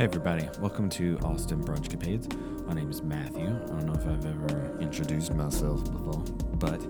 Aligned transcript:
Hey, 0.00 0.04
everybody. 0.04 0.48
Welcome 0.60 0.88
to 0.92 1.18
Austin 1.22 1.62
Brunch 1.62 1.88
Capades. 1.88 2.34
My 2.64 2.72
name 2.72 2.88
is 2.88 3.02
Matthew. 3.02 3.48
I 3.48 3.66
don't 3.66 3.84
know 3.84 3.92
if 3.92 4.06
I've 4.06 4.24
ever 4.24 4.78
introduced 4.80 5.34
myself 5.34 5.84
before, 5.84 6.24
but 6.54 6.80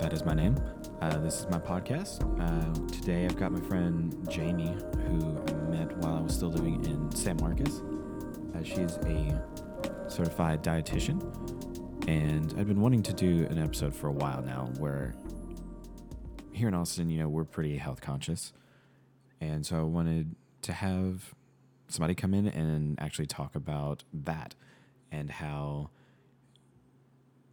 that 0.00 0.12
is 0.12 0.24
my 0.24 0.34
name. 0.34 0.56
Uh, 1.00 1.18
this 1.18 1.38
is 1.38 1.46
my 1.50 1.60
podcast. 1.60 2.24
Uh, 2.40 2.88
today 2.90 3.26
I've 3.26 3.36
got 3.36 3.52
my 3.52 3.60
friend 3.60 4.28
Jamie, 4.28 4.76
who 5.06 5.38
I 5.46 5.52
met 5.70 5.96
while 5.98 6.16
I 6.16 6.20
was 6.20 6.34
still 6.34 6.48
living 6.48 6.84
in 6.84 7.12
San 7.14 7.36
Marcos. 7.36 7.84
Uh, 8.56 8.64
she's 8.64 8.96
a 9.06 9.40
certified 10.08 10.64
dietitian, 10.64 11.22
and 12.08 12.52
I've 12.58 12.66
been 12.66 12.80
wanting 12.80 13.04
to 13.04 13.12
do 13.12 13.46
an 13.50 13.58
episode 13.58 13.94
for 13.94 14.08
a 14.08 14.12
while 14.12 14.42
now 14.42 14.68
where 14.78 15.14
here 16.50 16.66
in 16.66 16.74
Austin, 16.74 17.08
you 17.08 17.20
know, 17.20 17.28
we're 17.28 17.44
pretty 17.44 17.76
health 17.76 18.00
conscious. 18.00 18.52
And 19.40 19.64
so 19.64 19.78
I 19.78 19.82
wanted 19.84 20.34
to 20.62 20.72
have 20.72 21.32
somebody 21.88 22.14
come 22.14 22.34
in 22.34 22.46
and 22.46 23.00
actually 23.00 23.26
talk 23.26 23.54
about 23.54 24.04
that 24.12 24.54
and 25.10 25.30
how 25.30 25.90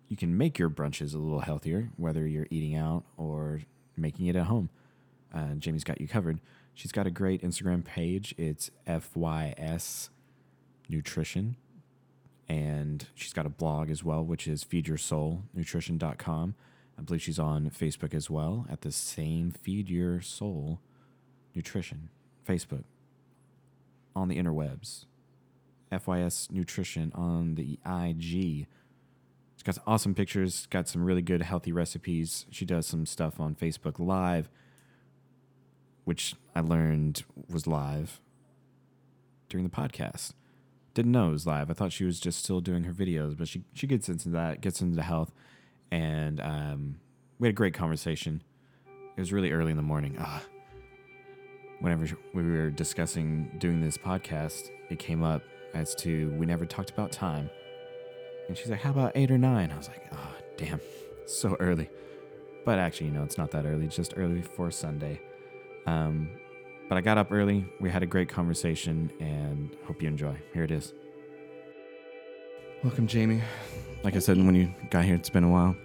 you 0.07 0.17
can 0.17 0.37
make 0.37 0.59
your 0.59 0.69
brunches 0.69 1.13
a 1.13 1.17
little 1.17 1.39
healthier, 1.39 1.89
whether 1.97 2.27
you're 2.27 2.47
eating 2.49 2.75
out 2.75 3.03
or 3.17 3.61
making 3.95 4.27
it 4.27 4.35
at 4.35 4.45
home. 4.45 4.69
Uh, 5.33 5.53
Jamie's 5.55 5.83
got 5.83 5.99
you 5.99 6.07
covered. 6.07 6.39
She's 6.73 6.91
got 6.91 7.07
a 7.07 7.11
great 7.11 7.41
Instagram 7.41 7.83
page. 7.83 8.35
It's 8.37 8.69
FYS 8.87 10.09
Nutrition. 10.89 11.55
And 12.47 13.07
she's 13.15 13.33
got 13.33 13.45
a 13.45 13.49
blog 13.49 13.89
as 13.89 14.03
well, 14.03 14.23
which 14.23 14.47
is 14.47 14.63
feedyoursoulnutrition.com. 14.63 16.55
I 16.97 17.01
believe 17.01 17.21
she's 17.21 17.39
on 17.39 17.69
Facebook 17.71 18.13
as 18.13 18.29
well 18.29 18.67
at 18.69 18.81
the 18.81 18.91
same 18.91 19.51
Feed 19.51 19.89
Your 19.89 20.21
Soul 20.21 20.79
Nutrition 21.55 22.09
Facebook 22.47 22.83
on 24.15 24.27
the 24.27 24.37
interwebs. 24.37 25.05
FYS 25.91 26.51
Nutrition 26.51 27.11
on 27.15 27.55
the 27.55 27.79
IG. 27.85 28.67
She's 29.55 29.63
got 29.63 29.75
some 29.75 29.83
awesome 29.85 30.15
pictures, 30.15 30.67
got 30.69 30.87
some 30.87 31.03
really 31.03 31.21
good 31.21 31.41
healthy 31.41 31.71
recipes. 31.71 32.45
She 32.49 32.65
does 32.65 32.87
some 32.87 33.05
stuff 33.05 33.39
on 33.39 33.55
Facebook 33.55 33.99
Live, 33.99 34.49
which 36.03 36.35
I 36.55 36.61
learned 36.61 37.23
was 37.49 37.67
live 37.67 38.19
during 39.49 39.65
the 39.65 39.75
podcast. 39.75 40.33
Didn't 40.93 41.11
know 41.11 41.29
it 41.29 41.33
was 41.33 41.47
live. 41.47 41.69
I 41.69 41.73
thought 41.73 41.91
she 41.91 42.05
was 42.05 42.19
just 42.19 42.39
still 42.39 42.59
doing 42.59 42.83
her 42.83 42.93
videos, 42.93 43.37
but 43.37 43.47
she, 43.47 43.63
she 43.73 43.87
gets 43.87 44.09
into 44.09 44.29
that, 44.29 44.61
gets 44.61 44.81
into 44.81 45.01
health, 45.01 45.31
and 45.91 46.39
um, 46.41 46.99
we 47.39 47.47
had 47.47 47.53
a 47.53 47.55
great 47.55 47.73
conversation. 47.73 48.43
It 49.15 49.19
was 49.19 49.31
really 49.31 49.51
early 49.51 49.71
in 49.71 49.77
the 49.77 49.83
morning. 49.83 50.17
Ah, 50.19 50.41
whenever 51.83 52.07
we 52.33 52.41
were 52.41 52.71
discussing 52.71 53.51
doing 53.57 53.81
this 53.81 53.97
podcast, 53.97 54.71
it 54.89 54.99
came 54.99 55.21
up 55.21 55.43
as 55.73 55.93
to 55.95 56.33
we 56.39 56.45
never 56.45 56.65
talked 56.65 56.89
about 56.89 57.11
time. 57.11 57.49
And 58.47 58.57
she's 58.57 58.69
like, 58.69 58.79
How 58.79 58.91
about 58.91 59.11
eight 59.15 59.29
or 59.29 59.37
nine? 59.37 59.69
I 59.69 59.77
was 59.77 59.89
like, 59.89 60.07
Oh, 60.13 60.35
damn, 60.55 60.79
so 61.25 61.57
early. 61.59 61.89
But 62.63 62.79
actually, 62.79 63.07
you 63.07 63.13
know, 63.13 63.23
it's 63.23 63.37
not 63.37 63.51
that 63.51 63.65
early, 63.65 63.85
it's 63.85 63.97
just 63.97 64.13
early 64.15 64.41
for 64.41 64.71
Sunday. 64.71 65.19
Um, 65.85 66.29
but 66.87 66.97
I 66.97 67.01
got 67.01 67.17
up 67.17 67.33
early. 67.33 67.65
We 67.81 67.89
had 67.89 68.01
a 68.01 68.05
great 68.05 68.29
conversation 68.29 69.11
and 69.19 69.75
hope 69.85 70.01
you 70.01 70.07
enjoy. 70.07 70.37
Here 70.53 70.63
it 70.63 70.71
is. 70.71 70.93
Welcome, 72.81 73.07
Jamie. 73.07 73.41
Like 74.03 74.15
I 74.15 74.19
said, 74.19 74.37
when 74.37 74.55
you 74.55 74.73
got 74.89 75.03
here, 75.03 75.15
it's 75.15 75.29
been 75.29 75.43
a 75.43 75.49
while. 75.49 75.75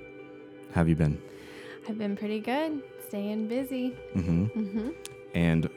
How 0.71 0.81
have 0.81 0.89
you 0.89 0.95
been? 0.95 1.21
I've 1.89 1.99
been 1.99 2.17
pretty 2.17 2.39
good, 2.39 2.83
staying 3.09 3.49
busy. 3.49 3.97
Mm-hmm. 4.15 4.45
Mm-hmm. 4.45 4.91
And 5.35 5.69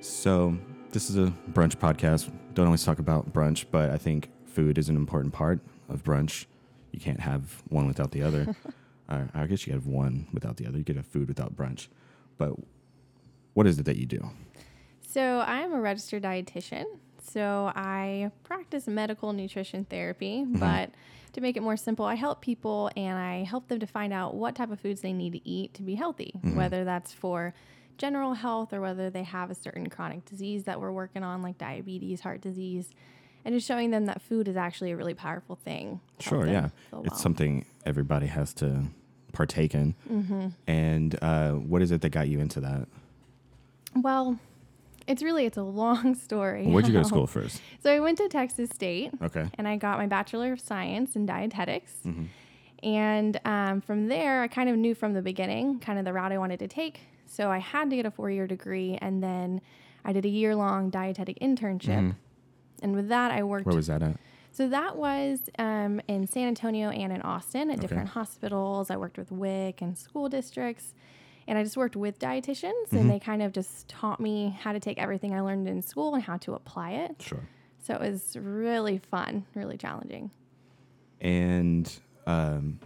so 0.00 0.56
this 0.92 1.10
is 1.10 1.16
a 1.16 1.32
brunch 1.52 1.76
podcast. 1.76 2.30
Don't 2.54 2.66
always 2.66 2.84
talk 2.84 2.98
about 2.98 3.32
brunch, 3.32 3.66
but 3.70 3.90
I 3.90 3.96
think 3.98 4.30
food 4.46 4.78
is 4.78 4.88
an 4.88 4.96
important 4.96 5.32
part 5.32 5.60
of 5.88 6.02
brunch. 6.02 6.46
You 6.92 7.00
can't 7.00 7.20
have 7.20 7.62
one 7.68 7.86
without 7.86 8.10
the 8.12 8.22
other. 8.22 8.54
uh, 9.08 9.24
I 9.34 9.46
guess 9.46 9.66
you 9.66 9.72
could 9.72 9.82
have 9.82 9.86
one 9.86 10.26
without 10.32 10.56
the 10.56 10.66
other. 10.66 10.78
You 10.78 10.84
could 10.84 10.96
have 10.96 11.06
food 11.06 11.28
without 11.28 11.54
brunch. 11.56 11.88
But 12.38 12.52
what 13.54 13.66
is 13.66 13.78
it 13.78 13.84
that 13.84 13.96
you 13.96 14.06
do? 14.06 14.30
So 15.08 15.38
I 15.46 15.60
am 15.60 15.72
a 15.72 15.80
registered 15.80 16.22
dietitian. 16.22 16.84
So 17.30 17.70
I 17.74 18.30
practice 18.44 18.86
medical 18.86 19.32
nutrition 19.32 19.84
therapy, 19.84 20.44
Mm-hmm. 20.46 20.58
but 20.58 20.90
to 21.34 21.40
make 21.42 21.56
it 21.56 21.62
more 21.62 21.76
simple, 21.76 22.04
I 22.06 22.14
help 22.14 22.40
people 22.40 22.90
and 22.96 23.18
I 23.18 23.44
help 23.44 23.68
them 23.68 23.80
to 23.80 23.86
find 23.86 24.12
out 24.12 24.34
what 24.34 24.54
type 24.54 24.70
of 24.72 24.80
foods 24.80 25.02
they 25.02 25.12
need 25.12 25.34
to 25.34 25.46
eat 25.48 25.74
to 25.74 25.82
be 25.82 25.94
healthy, 25.94 26.32
Mm-hmm. 26.38 26.56
whether 26.56 26.84
that's 26.84 27.12
for 27.12 27.52
general 27.98 28.34
health 28.34 28.72
or 28.72 28.80
whether 28.80 29.10
they 29.10 29.24
have 29.24 29.50
a 29.50 29.54
certain 29.54 29.88
chronic 29.90 30.24
disease 30.24 30.64
that 30.64 30.80
we're 30.80 30.92
working 30.92 31.22
on, 31.22 31.42
like 31.42 31.58
diabetes, 31.58 32.20
heart 32.20 32.40
disease, 32.40 32.90
and 33.44 33.54
just 33.54 33.66
showing 33.66 33.90
them 33.90 34.06
that 34.06 34.22
food 34.22 34.48
is 34.48 34.56
actually 34.56 34.90
a 34.92 34.96
really 34.96 35.14
powerful 35.14 35.56
thing. 35.56 36.00
Sure, 36.20 36.46
yeah. 36.46 36.68
feel 36.90 37.02
It's 37.04 37.20
something 37.20 37.66
everybody 37.84 38.26
has 38.26 38.54
to 38.54 38.84
partake 39.32 39.74
in. 39.74 39.94
Mm-hmm. 40.10 40.48
And 40.66 41.18
uh, 41.22 41.52
what 41.52 41.82
is 41.82 41.90
it 41.90 42.00
that 42.00 42.10
got 42.10 42.28
you 42.28 42.40
into 42.40 42.60
that? 42.60 42.88
Well, 43.94 44.38
it's 45.06 45.22
really 45.22 45.46
it's 45.46 45.56
a 45.56 45.62
long 45.62 46.14
story. 46.26 46.66
Where'd 46.66 46.86
you 46.86 46.92
go 46.92 47.02
to 47.02 47.04
school 47.08 47.26
first? 47.26 47.60
So 47.82 47.92
I 47.92 48.00
went 48.00 48.18
to 48.18 48.28
Texas 48.28 48.70
State 48.70 49.10
Okay. 49.22 49.46
and 49.54 49.66
I 49.66 49.76
got 49.76 49.98
my 49.98 50.06
Bachelor 50.06 50.52
of 50.52 50.60
Science 50.60 51.16
in 51.16 51.26
Dietetics. 51.26 51.92
Mhm. 52.06 52.28
And 52.82 53.40
um, 53.44 53.80
from 53.80 54.06
there, 54.06 54.42
I 54.42 54.46
kind 54.48 54.68
of 54.68 54.76
knew 54.76 54.94
from 54.94 55.12
the 55.14 55.22
beginning 55.22 55.80
kind 55.80 55.98
of 55.98 56.04
the 56.04 56.12
route 56.12 56.30
I 56.32 56.38
wanted 56.38 56.60
to 56.60 56.68
take. 56.68 57.00
So 57.28 57.50
I 57.50 57.58
had 57.58 57.90
to 57.90 57.96
get 57.96 58.06
a 58.06 58.10
four 58.10 58.30
year 58.30 58.46
degree 58.46 58.98
and 59.00 59.22
then 59.22 59.60
I 60.04 60.12
did 60.12 60.24
a 60.24 60.28
year 60.28 60.56
long 60.56 60.90
dietetic 60.90 61.38
internship. 61.40 61.98
Mhm. 62.00 62.14
And 62.82 62.94
with 62.94 63.08
that, 63.08 63.30
I 63.30 63.42
worked. 63.44 63.66
Where 63.66 63.76
was 63.76 63.86
that 63.88 64.02
at? 64.02 64.16
so 64.50 64.68
that 64.68 64.96
was 64.96 65.38
um, 65.58 66.00
in 66.08 66.26
San 66.26 66.48
Antonio 66.48 66.88
and 66.90 67.12
in 67.12 67.20
Austin 67.22 67.70
at 67.70 67.78
Okay. 67.78 67.80
different 67.86 68.08
hospitals. 68.08 68.90
I 68.90 68.96
worked 68.96 69.18
with 69.18 69.30
WIC 69.30 69.82
and 69.82 69.96
school 69.96 70.28
districts. 70.28 70.94
And 71.46 71.56
I 71.56 71.62
just 71.62 71.78
worked 71.78 71.96
with 71.96 72.18
dietitians, 72.18 72.88
Mhm. 72.90 73.00
and 73.00 73.10
they 73.10 73.18
kind 73.18 73.40
of 73.40 73.52
just 73.52 73.88
taught 73.88 74.20
me 74.20 74.50
how 74.60 74.72
to 74.74 74.78
take 74.80 74.98
everything 74.98 75.32
I 75.34 75.40
learned 75.40 75.66
in 75.66 75.80
school 75.80 76.14
and 76.14 76.22
how 76.22 76.36
to 76.38 76.52
apply 76.52 76.90
it. 76.90 77.22
Sure. 77.22 77.40
So 77.80 77.94
it 77.94 78.00
was 78.02 78.36
really 78.36 78.98
fun, 78.98 79.46
really 79.54 79.78
challenging. 79.78 80.30
and 81.20 81.98
um, 82.26 82.78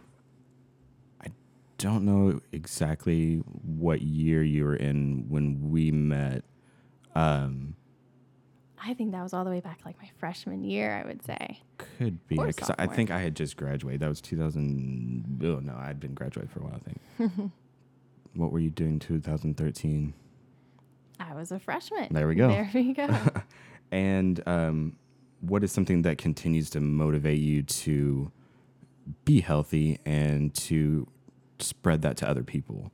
don't 1.82 2.04
know 2.04 2.40
exactly 2.52 3.36
what 3.36 4.02
year 4.02 4.42
you 4.44 4.64
were 4.64 4.76
in 4.76 5.26
when 5.28 5.70
we 5.70 5.90
met. 5.90 6.44
Um, 7.16 7.74
I 8.80 8.94
think 8.94 9.10
that 9.12 9.22
was 9.22 9.32
all 9.32 9.44
the 9.44 9.50
way 9.50 9.58
back 9.58 9.80
like 9.84 9.96
my 9.98 10.08
freshman 10.18 10.62
year, 10.62 10.94
I 10.94 11.06
would 11.06 11.24
say. 11.24 11.60
could 11.78 12.24
be 12.28 12.36
because 12.36 12.70
I 12.78 12.86
think 12.86 13.10
I 13.10 13.18
had 13.18 13.34
just 13.34 13.56
graduated. 13.56 14.00
That 14.00 14.08
was 14.08 14.20
2000. 14.20 15.40
Oh 15.42 15.58
no, 15.58 15.74
I'd 15.76 15.98
been 15.98 16.14
graduated 16.14 16.52
for 16.52 16.60
a 16.60 16.62
while. 16.62 16.76
I 16.76 17.28
think. 17.28 17.52
what 18.34 18.52
were 18.52 18.60
you 18.60 18.70
doing 18.70 19.00
2013? 19.00 20.14
I 21.18 21.34
was 21.34 21.50
a 21.50 21.58
freshman. 21.58 22.08
There 22.12 22.28
we 22.28 22.36
go. 22.36 22.48
There 22.48 22.70
we 22.72 22.92
go. 22.92 23.08
And 23.92 24.42
um, 24.46 24.96
what 25.40 25.62
is 25.62 25.70
something 25.70 26.00
that 26.02 26.16
continues 26.16 26.70
to 26.70 26.80
motivate 26.80 27.40
you 27.40 27.62
to 27.62 28.32
be 29.26 29.42
healthy 29.42 29.98
and 30.06 30.54
to 30.54 31.06
spread 31.62 32.02
that 32.02 32.16
to 32.18 32.28
other 32.28 32.42
people? 32.42 32.90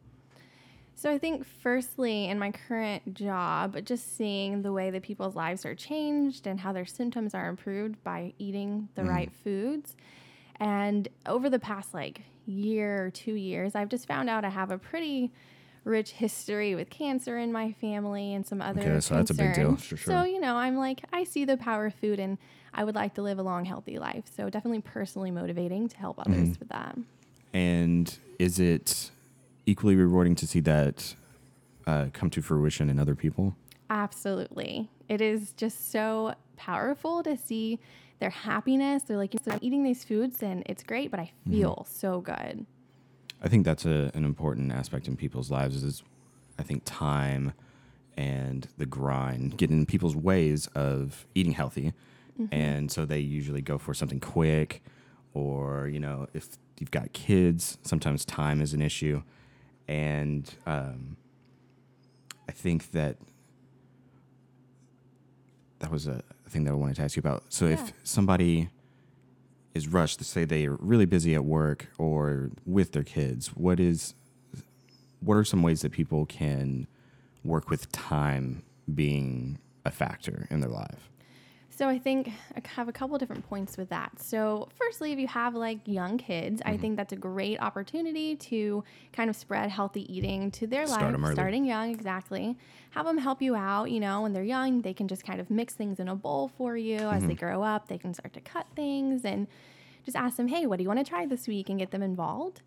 so 0.95 1.13
I 1.13 1.19
think, 1.19 1.45
firstly, 1.47 2.25
in 2.27 2.41
my 2.41 2.51
current 2.51 3.15
job, 3.15 3.77
just 3.85 4.17
seeing 4.17 4.63
the 4.63 4.73
way 4.73 4.91
that 4.91 5.03
people's 5.05 5.37
lives 5.37 5.65
are 5.65 5.77
changed 5.77 6.45
and 6.49 6.59
how 6.59 6.73
their 6.73 6.85
symptoms 6.87 7.35
are 7.35 7.49
improved 7.49 8.03
by 8.03 8.35
eating 8.39 8.89
the 8.97 9.03
Mhm. 9.03 9.09
right 9.09 9.33
foods. 9.33 9.95
And 10.59 11.07
over 11.25 11.49
the 11.49 11.61
past 11.61 11.95
like 11.95 12.23
year 12.47 13.05
or 13.07 13.11
two 13.11 13.35
years, 13.35 13.77
I've 13.77 13.89
just 13.89 14.09
found 14.09 14.29
out 14.29 14.45
I 14.45 14.49
have 14.49 14.73
a 14.73 14.79
pretty 14.79 15.31
rich 15.85 16.11
history 16.11 16.75
with 16.75 16.91
cancer 16.91 17.39
in 17.39 17.53
my 17.53 17.71
family 17.75 18.35
and 18.35 18.45
some 18.45 18.61
other 18.61 18.81
Okay, 18.81 18.99
so 19.01 19.15
that's 19.15 19.31
a 19.31 19.35
big 19.35 19.55
deal, 19.55 19.69
concerns. 19.77 19.85
for 19.85 19.97
So, 19.99 20.25
you 20.25 20.41
know, 20.41 20.57
I'm 20.57 20.77
like, 20.77 21.03
I 21.13 21.23
see 21.23 21.45
the 21.45 21.57
power 21.57 21.87
of 21.87 21.95
food 21.95 22.19
and 22.19 22.39
I 22.75 22.83
would 22.83 22.97
like 22.97 23.15
to 23.15 23.23
live 23.23 23.39
a 23.39 23.43
long, 23.45 23.65
healthy 23.67 24.01
life. 24.01 24.25
So, 24.37 24.51
definitely 24.51 24.81
personally 24.81 25.31
motivating 25.31 25.87
to 25.89 25.97
help 25.97 26.19
others 26.19 26.57
Mhm. 26.57 26.59
with 26.59 26.69
that. 26.71 26.99
And 27.53 28.17
is 28.39 28.59
it 28.59 29.11
equally 29.67 29.97
rewarding 29.97 30.35
to 30.37 30.47
see 30.47 30.61
that 30.61 31.15
uh, 31.87 32.07
come 32.13 32.31
to 32.31 32.43
fruition 32.43 32.89
in 32.91 32.99
other 32.99 33.15
people? 33.15 33.57
Absolutely. 33.91 34.91
It 35.09 35.21
is 35.21 35.53
just 35.55 35.91
so 35.91 36.35
powerful 36.57 37.23
to 37.23 37.37
see 37.37 37.79
their 38.21 38.31
happiness. 38.31 39.05
They're 39.05 39.17
like, 39.17 39.35
so 39.43 39.53
I'm 39.53 39.59
eating 39.63 39.83
these 39.83 40.05
foods 40.05 40.43
and 40.43 40.63
it's 40.67 40.83
great, 40.83 41.11
but 41.11 41.21
I 41.21 41.33
Mm-hmm. 41.47 41.53
feel 41.53 41.87
so 41.89 42.21
good. 42.21 42.67
I 43.43 43.49
think 43.49 43.65
that's 43.65 43.87
a, 43.87 44.11
an 44.15 44.25
important 44.25 44.73
aspect 44.73 45.07
in 45.09 45.17
people's 45.17 45.51
lives 45.51 45.83
is 45.83 46.03
I 46.59 46.63
think 46.65 46.83
time 46.85 47.53
and 48.17 48.67
the 48.77 48.85
grind 48.87 49.57
get 49.57 49.71
in 49.71 49.87
people's 49.87 50.17
ways 50.17 50.67
of 50.75 51.27
eating 51.35 51.53
healthy. 51.53 51.93
And 52.53 52.91
so 52.91 53.05
they 53.05 53.19
usually 53.19 53.63
go 53.63 53.79
for 53.79 53.95
something 53.95 54.21
quick 54.21 54.81
or, 55.35 55.89
you 55.89 55.99
know, 55.99 56.29
if 56.35 56.47
you've 56.81 56.91
got 56.91 57.13
kids, 57.13 57.79
sometimes 57.83 58.25
time 58.25 58.61
is 58.61 58.73
an 58.75 58.83
issue. 58.83 59.23
And 59.87 60.49
um, 60.67 61.17
I 62.49 62.53
think 62.53 62.91
that 62.93 63.17
that 65.79 65.91
was 65.91 66.07
a 66.07 66.23
thing 66.49 66.65
that 66.65 66.73
I 66.73 66.75
wanted 66.75 66.97
to 66.97 67.03
ask 67.03 67.17
you 67.17 67.21
about. 67.21 67.45
So 67.49 67.67
Yeah. 67.67 67.75
if 67.75 67.93
somebody 68.05 68.69
is 69.75 69.87
rushed, 69.89 70.19
to 70.19 70.25
say 70.25 70.45
they 70.45 70.67
are 70.67 70.75
really 70.77 71.07
busy 71.07 71.35
at 71.35 71.45
work 71.45 71.87
or 71.99 72.51
with 72.67 72.93
their 72.93 73.05
kids, 73.05 73.49
what 73.49 73.79
is 73.81 74.15
what 75.21 75.35
are 75.37 75.45
some 75.45 75.63
ways 75.63 75.81
that 75.83 75.91
people 75.91 76.27
can 76.27 76.87
work 77.45 77.71
with 77.71 77.91
time 77.91 78.63
being 78.95 79.59
a 79.85 79.91
factor 79.91 80.47
in 80.51 80.61
their 80.61 80.71
life? 80.71 81.11
So 81.79 81.89
I 81.89 82.01
think 82.01 82.33
I 82.57 82.69
have 82.71 82.89
a 82.89 82.93
couple 82.93 83.17
different 83.19 83.49
points 83.49 83.77
with 83.77 83.89
that. 83.91 84.21
So 84.21 84.69
firstly, 84.77 85.13
if 85.13 85.19
you 85.21 85.29
have 85.29 85.55
like 85.55 85.79
young 85.85 86.19
kids, 86.19 86.61
I 86.65 86.71
mm-hmm. 86.71 86.81
think 86.81 86.97
that's 86.97 87.13
a 87.13 87.17
great 87.17 87.63
opportunity 87.63 88.35
to 88.35 88.83
kind 89.13 89.31
of 89.31 89.37
spread 89.37 89.71
healthy 89.71 90.13
eating 90.13 90.51
to 90.51 90.67
their 90.67 90.89
Start 90.89 91.17
life, 91.21 91.35
starting 91.35 91.65
young, 91.65 91.91
exactly. 91.91 92.59
Have 92.91 93.07
them 93.07 93.17
help 93.17 93.41
you 93.41 93.55
out. 93.55 93.93
You 93.93 94.01
know, 94.01 94.23
when 94.23 94.33
they're 94.33 94.43
young, 94.43 94.83
they 94.83 94.93
can 94.93 95.07
just 95.07 95.23
kind 95.23 95.41
of 95.41 95.51
mix 95.51 95.75
things 95.75 96.01
in 96.01 96.09
a 96.09 96.17
bowl 96.17 96.51
for 96.59 96.77
you. 96.77 96.97
As 96.97 97.23
they 97.23 97.35
mm-hmm. 97.35 97.47
grow 97.47 97.63
up, 97.63 97.87
they 97.87 97.97
can 97.97 98.13
start 98.13 98.33
to 98.33 98.41
cut 98.41 98.67
things 98.75 99.25
and 99.25 99.47
just 100.05 100.17
ask 100.17 100.37
them, 100.37 100.49
"Hey, 100.49 100.67
what 100.67 100.79
do 100.79 100.83
you 100.83 100.89
want 100.89 100.99
to 100.99 101.09
try 101.09 101.27
this 101.27 101.47
week?" 101.47 101.69
and 101.69 101.79
get 101.79 101.93
them 101.93 102.03
involved. 102.03 102.61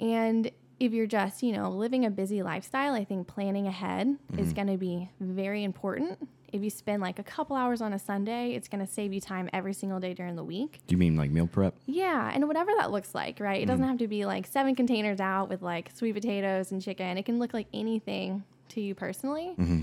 And 0.00 0.50
if 0.80 0.94
you're 0.94 1.06
just, 1.06 1.42
you 1.42 1.52
know, 1.52 1.68
living 1.68 2.06
a 2.06 2.10
busy 2.10 2.42
lifestyle, 2.42 2.94
I 2.94 3.04
think 3.04 3.26
planning 3.26 3.66
ahead 3.66 4.16
is 4.38 4.38
mm-hmm. 4.38 4.54
going 4.54 4.68
to 4.68 4.78
be 4.78 5.10
very 5.20 5.64
important. 5.64 6.26
If 6.52 6.62
you 6.62 6.70
spend 6.70 7.02
like 7.02 7.18
a 7.18 7.22
couple 7.22 7.56
hours 7.56 7.80
on 7.80 7.92
a 7.92 7.98
Sunday, 7.98 8.52
it's 8.52 8.68
going 8.68 8.84
to 8.84 8.90
save 8.90 9.12
you 9.12 9.20
time 9.20 9.50
every 9.52 9.74
single 9.74 10.00
day 10.00 10.14
during 10.14 10.36
the 10.36 10.44
week. 10.44 10.80
Do 10.86 10.94
you 10.94 10.98
mean 10.98 11.16
like 11.16 11.30
meal 11.30 11.46
prep? 11.46 11.74
Yeah, 11.86 12.30
and 12.32 12.46
whatever 12.48 12.70
that 12.78 12.90
looks 12.90 13.14
like, 13.14 13.40
right? 13.40 13.62
It 13.62 13.66
doesn't 13.66 13.84
mm. 13.84 13.88
have 13.88 13.98
to 13.98 14.08
be 14.08 14.24
like 14.24 14.46
seven 14.46 14.74
containers 14.74 15.20
out 15.20 15.48
with 15.48 15.62
like 15.62 15.90
sweet 15.94 16.14
potatoes 16.14 16.72
and 16.72 16.80
chicken. 16.80 17.18
It 17.18 17.24
can 17.24 17.38
look 17.38 17.52
like 17.52 17.66
anything 17.74 18.44
to 18.70 18.80
you 18.80 18.94
personally. 18.94 19.54
Mm-hmm. 19.58 19.82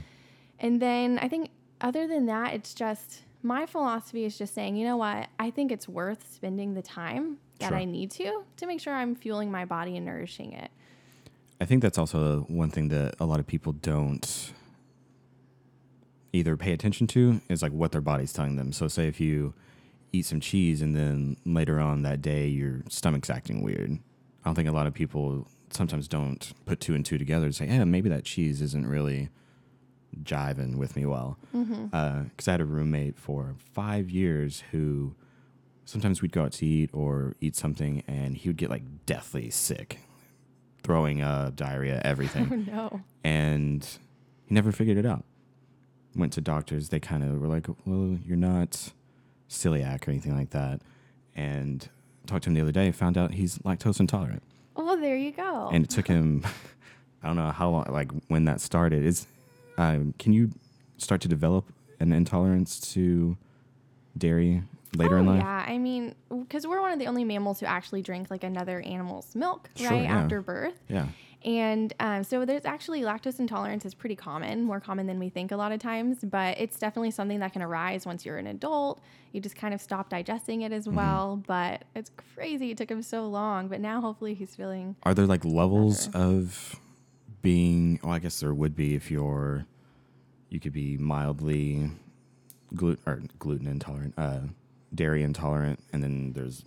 And 0.59 0.81
then 0.81 1.19
I 1.21 1.27
think 1.27 1.49
other 1.81 2.07
than 2.07 2.25
that, 2.27 2.53
it's 2.53 2.73
just 2.73 3.21
my 3.43 3.65
philosophy 3.65 4.25
is 4.25 4.37
just 4.37 4.53
saying, 4.53 4.75
you 4.75 4.85
know 4.85 4.97
what? 4.97 5.27
I 5.39 5.51
think 5.51 5.71
it's 5.71 5.87
worth 5.87 6.33
spending 6.33 6.73
the 6.73 6.81
time 6.81 7.37
that 7.59 7.69
Sure. 7.69 7.77
I 7.77 7.85
need 7.85 8.11
to 8.11 8.43
to 8.57 8.67
make 8.67 8.81
sure 8.81 8.93
I'm 8.93 9.15
fueling 9.15 9.51
my 9.51 9.65
body 9.65 9.95
and 9.95 10.05
nourishing 10.05 10.53
it. 10.53 10.71
I 11.61 11.65
think 11.65 11.81
that's 11.81 11.97
also 11.97 12.41
one 12.41 12.69
thing 12.69 12.89
that 12.89 13.15
a 13.19 13.25
lot 13.25 13.39
of 13.39 13.47
people 13.47 13.73
don't 13.73 14.51
either 16.35 16.57
pay 16.57 16.73
attention 16.73 17.07
to 17.07 17.41
is 17.49 17.61
like 17.61 17.71
what 17.71 17.91
their 17.91 18.01
body's 18.01 18.33
telling 18.33 18.55
them. 18.57 18.71
So 18.71 18.87
say 18.87 19.07
if 19.07 19.19
you 19.19 19.53
eat 20.11 20.25
some 20.25 20.39
cheese 20.39 20.81
and 20.81 20.95
then 20.95 21.37
later 21.45 21.79
on 21.79 22.01
that 22.03 22.21
day 22.21 22.47
your 22.47 22.81
stomach's 22.89 23.29
acting 23.29 23.61
weird. 23.63 23.91
I 23.91 24.47
don't 24.47 24.55
think 24.55 24.69
a 24.69 24.71
lot 24.71 24.87
of 24.87 24.93
people 24.93 25.47
sometimes 25.71 26.07
don't 26.07 26.53
put 26.65 26.79
two 26.79 26.93
and 26.95 27.03
two 27.05 27.17
together 27.17 27.45
and 27.45 27.55
say, 27.55 27.65
yeah, 27.67 27.83
maybe 27.83 28.09
that 28.09 28.23
cheese 28.23 28.61
isn't 28.61 28.87
really 28.87 29.29
jiving 30.23 30.77
with 30.77 30.95
me 30.95 31.05
well. 31.05 31.37
Mm-hmm. 31.53 31.87
Uh, 31.91 32.23
because 32.23 32.47
I 32.47 32.51
had 32.51 32.61
a 32.61 32.65
roommate 32.65 33.17
for 33.17 33.55
five 33.73 34.09
years 34.09 34.63
who 34.71 35.15
sometimes 35.83 36.21
we'd 36.21 36.31
go 36.31 36.43
out 36.43 36.53
to 36.53 36.65
eat 36.65 36.89
or 36.93 37.35
eat 37.41 37.55
something 37.55 38.03
and 38.07 38.37
he 38.37 38.47
would 38.49 38.57
get 38.57 38.69
like 38.69 38.83
deathly 39.05 39.49
sick, 39.49 39.99
throwing 40.83 41.21
up, 41.21 41.55
diarrhea, 41.55 42.01
everything 42.05 42.67
Oh 42.71 42.71
no. 42.71 43.01
and 43.23 43.83
he 44.45 44.53
never 44.53 44.71
figured 44.71 44.97
it 44.97 45.05
out. 45.05 45.25
Went 46.15 46.33
to 46.33 46.41
doctors. 46.41 46.89
They 46.89 46.99
kind 46.99 47.23
of 47.23 47.39
were 47.41 47.47
like, 47.47 47.67
"Well, 47.85 48.17
you're 48.25 48.37
not 48.37 48.91
celiac 49.49 50.07
or 50.07 50.11
anything 50.11 50.35
like 50.37 50.51
that." 50.51 50.81
And 51.35 51.87
talked 52.25 52.43
to 52.45 52.49
him 52.49 52.53
the 52.55 52.61
other 52.61 52.71
day. 52.71 52.91
Found 52.91 53.17
out 53.17 53.33
he's 53.33 53.57
lactose 53.59 53.99
intolerant, 53.99 54.41
Oh, 54.75 54.99
there 54.99 55.17
you 55.17 55.31
go. 55.31 55.69
and 55.71 55.83
it 55.83 55.89
took 55.89 56.07
him. 56.07 56.43
I 57.23 57.27
don't 57.27 57.35
know 57.37 57.51
how 57.51 57.69
long, 57.69 57.85
like 57.89 58.11
when 58.27 58.45
that 58.45 58.61
started. 58.61 59.03
Is 59.03 59.27
um, 59.77 60.13
can 60.19 60.31
you 60.31 60.51
start 60.97 61.21
to 61.21 61.27
develop 61.27 61.65
an 61.99 62.11
intolerance 62.13 62.79
to 62.93 63.35
dairy 64.17 64.61
later 64.95 65.17
oh, 65.17 65.19
in 65.21 65.25
life? 65.25 65.41
Yeah, 65.41 65.65
I 65.67 65.77
mean, 65.77 66.15
because 66.29 66.65
we're 66.67 66.79
one 66.81 66.91
of 66.91 66.99
the 66.99 67.07
only 67.07 67.23
mammals 67.25 67.59
who 67.59 67.65
actually 67.65 68.01
drink 68.01 68.29
like 68.29 68.43
another 68.43 68.79
animal's 68.81 69.33
milk, 69.35 69.69
Sure, 69.75 69.89
right, 69.89 70.03
yeah. 70.03 70.17
after 70.17 70.41
birth. 70.41 70.75
Yeah. 70.87 71.07
And 71.45 71.93
um, 71.99 72.23
so 72.23 72.43
there's 72.43 72.65
actually 72.65 73.01
lactose 73.01 73.39
intolerance 73.39 73.85
is 73.85 73.93
pretty 73.93 74.15
common, 74.15 74.63
more 74.63 74.79
common 74.79 75.05
than 75.05 75.19
we 75.19 75.29
think 75.29 75.51
a 75.51 75.55
lot 75.55 75.71
of 75.71 75.79
times, 75.79 76.17
but 76.23 76.59
it's 76.59 76.79
definitely 76.79 77.11
something 77.11 77.39
that 77.39 77.53
can 77.53 77.61
arise 77.61 78.03
once 78.03 78.25
you're 78.25 78.37
an 78.37 78.47
adult. 78.47 78.99
You 79.31 79.41
just 79.41 79.55
kind 79.55 79.71
of 79.71 79.79
stop 79.79 80.09
digesting 80.09 80.63
it 80.63 80.71
as 80.71 80.89
well. 80.89 81.43
But 81.45 81.83
it's 81.93 82.09
crazy. 82.33 82.71
It 82.71 82.77
took 82.77 82.89
him 82.89 83.03
so 83.03 83.27
long, 83.27 83.67
but 83.67 83.79
now 83.79 84.01
hopefully 84.01 84.33
he's 84.33 84.55
feeling. 84.55 84.95
Are 85.03 85.13
there 85.13 85.27
like 85.27 85.45
levels 85.45 86.09
of 86.15 86.79
being? 87.43 87.99
Well, 88.01 88.13
I 88.13 88.19
guess 88.19 88.39
there 88.39 88.53
would 88.53 88.75
be 88.75 88.95
if 88.95 89.11
you're. 89.11 89.67
You 90.49 90.59
could 90.59 90.73
be 90.73 90.97
mildly 90.97 91.91
gluten 92.73 93.03
or 93.05 93.21
gluten 93.37 93.67
intolerant, 93.67 94.13
uh, 94.17 94.39
dairy 94.95 95.21
intolerant, 95.21 95.79
and 95.93 96.03
then 96.03 96.33
there's. 96.33 96.63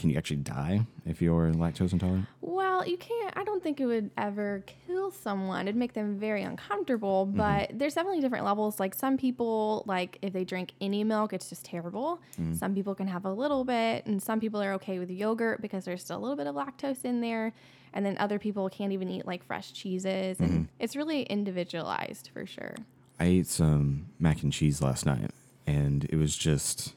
Can 0.00 0.08
you 0.08 0.16
actually 0.16 0.38
die 0.38 0.86
if 1.04 1.20
you're 1.20 1.52
lactose 1.52 1.92
intolerant? 1.92 2.24
Well, 2.40 2.88
you 2.88 2.96
can't. 2.96 3.36
I 3.36 3.44
don't 3.44 3.62
think 3.62 3.82
it 3.82 3.84
would 3.84 4.10
ever 4.16 4.64
kill 4.86 5.10
someone. 5.10 5.68
It'd 5.68 5.76
make 5.76 5.92
them 5.92 6.18
very 6.18 6.42
uncomfortable. 6.42 7.26
Mm-hmm. 7.26 7.36
But 7.36 7.78
there's 7.78 7.92
definitely 7.96 8.20
different 8.20 8.46
levels. 8.46 8.80
Like 8.80 8.94
some 8.94 9.18
people, 9.18 9.84
like 9.86 10.16
if 10.22 10.32
they 10.32 10.44
drink 10.44 10.72
any 10.80 11.04
milk, 11.04 11.34
it's 11.34 11.50
just 11.50 11.66
terrible. 11.66 12.18
Mm. 12.40 12.58
Some 12.58 12.74
people 12.74 12.94
can 12.94 13.08
have 13.08 13.26
a 13.26 13.32
little 13.32 13.62
bit, 13.62 14.06
and 14.06 14.22
some 14.22 14.40
people 14.40 14.62
are 14.62 14.72
okay 14.74 14.98
with 14.98 15.10
yogurt 15.10 15.60
because 15.60 15.84
there's 15.84 16.02
still 16.02 16.16
a 16.16 16.22
little 16.22 16.36
bit 16.36 16.46
of 16.46 16.54
lactose 16.54 17.04
in 17.04 17.20
there. 17.20 17.52
And 17.92 18.06
then 18.06 18.16
other 18.18 18.38
people 18.38 18.70
can't 18.70 18.92
even 18.92 19.10
eat 19.10 19.26
like 19.26 19.44
fresh 19.44 19.74
cheeses, 19.74 20.40
and 20.40 20.50
mm-hmm. 20.50 20.62
it's 20.78 20.96
really 20.96 21.24
individualized 21.24 22.30
for 22.32 22.46
sure. 22.46 22.74
I 23.18 23.24
ate 23.24 23.48
some 23.48 24.06
mac 24.18 24.42
and 24.42 24.50
cheese 24.50 24.80
last 24.80 25.04
night, 25.04 25.30
and 25.66 26.06
it 26.08 26.16
was 26.16 26.38
just 26.38 26.94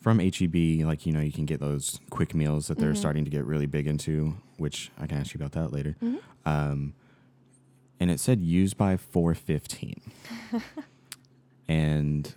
from 0.00 0.18
HEB. 0.18 0.84
Like 0.86 1.06
you 1.06 1.12
know, 1.12 1.20
you 1.20 1.32
can 1.32 1.46
get 1.46 1.60
those 1.60 2.00
quick 2.10 2.34
meals 2.34 2.68
that 2.68 2.78
they're 2.78 2.94
starting 2.94 3.24
to 3.24 3.30
get 3.30 3.44
really 3.44 3.66
big 3.66 3.86
into, 3.86 4.34
which 4.56 4.90
I 4.98 5.06
can 5.06 5.18
ask 5.18 5.34
you 5.34 5.38
about 5.38 5.52
that 5.52 5.72
later. 5.72 5.96
Um, 6.46 6.94
and 8.00 8.10
it 8.10 8.20
said 8.20 8.40
use 8.40 8.74
by 8.74 8.96
four 8.96 9.34
fifteen, 9.34 10.00
and 11.68 12.34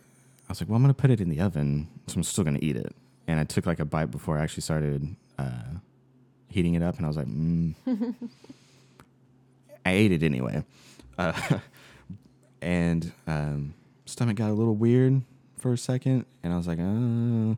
I 0.47 0.51
was 0.51 0.61
like, 0.61 0.69
well, 0.69 0.75
I'm 0.75 0.83
gonna 0.83 0.93
put 0.93 1.11
it 1.11 1.21
in 1.21 1.29
the 1.29 1.39
oven, 1.39 1.87
so 2.07 2.15
I'm 2.17 2.23
still 2.23 2.43
gonna 2.43 2.59
eat 2.61 2.75
it. 2.75 2.95
And 3.27 3.39
I 3.39 3.43
took 3.43 3.65
like 3.65 3.79
a 3.79 3.85
bite 3.85 4.11
before 4.11 4.37
I 4.37 4.43
actually 4.43 4.63
started 4.63 5.15
uh, 5.37 5.79
heating 6.47 6.73
it 6.73 6.83
up, 6.83 6.97
and 6.97 7.05
I 7.05 7.07
was 7.07 7.17
like, 7.17 7.27
mm. 7.27 7.75
I 9.85 9.91
ate 9.91 10.11
it 10.11 10.23
anyway. 10.23 10.63
Uh, 11.17 11.59
and 12.61 13.11
um, 13.27 13.73
stomach 14.05 14.37
got 14.37 14.49
a 14.49 14.53
little 14.53 14.75
weird 14.75 15.21
for 15.61 15.71
a 15.73 15.77
second, 15.77 16.25
and 16.43 16.51
I 16.53 16.57
was 16.57 16.67
like, 16.67 16.79
uh, 16.79 17.55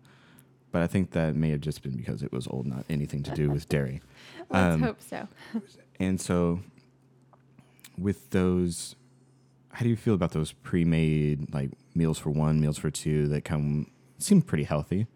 but 0.71 0.81
I 0.81 0.87
think 0.87 1.11
that 1.11 1.35
may 1.35 1.49
have 1.51 1.61
just 1.61 1.81
been 1.81 1.95
because 1.95 2.21
it 2.21 2.31
was 2.31 2.47
old, 2.47 2.67
not 2.67 2.83
anything 2.89 3.23
to 3.23 3.31
do 3.31 3.49
with 3.49 3.69
dairy. 3.69 4.01
Let's 4.49 4.75
Um, 4.75 4.81
hope 4.81 5.01
so. 5.01 5.27
And 5.99 6.19
so, 6.19 6.59
with 7.97 8.29
those, 8.31 8.95
how 9.71 9.83
do 9.83 9.89
you 9.89 9.95
feel 9.95 10.13
about 10.13 10.31
those 10.31 10.51
pre-made 10.51 11.53
like 11.53 11.71
meals 11.95 12.17
for 12.19 12.29
one, 12.29 12.59
meals 12.59 12.77
for 12.77 12.89
two 12.91 13.27
that 13.29 13.43
come 13.45 13.87
seem 14.17 14.41
pretty 14.41 14.63
healthy 14.65 15.07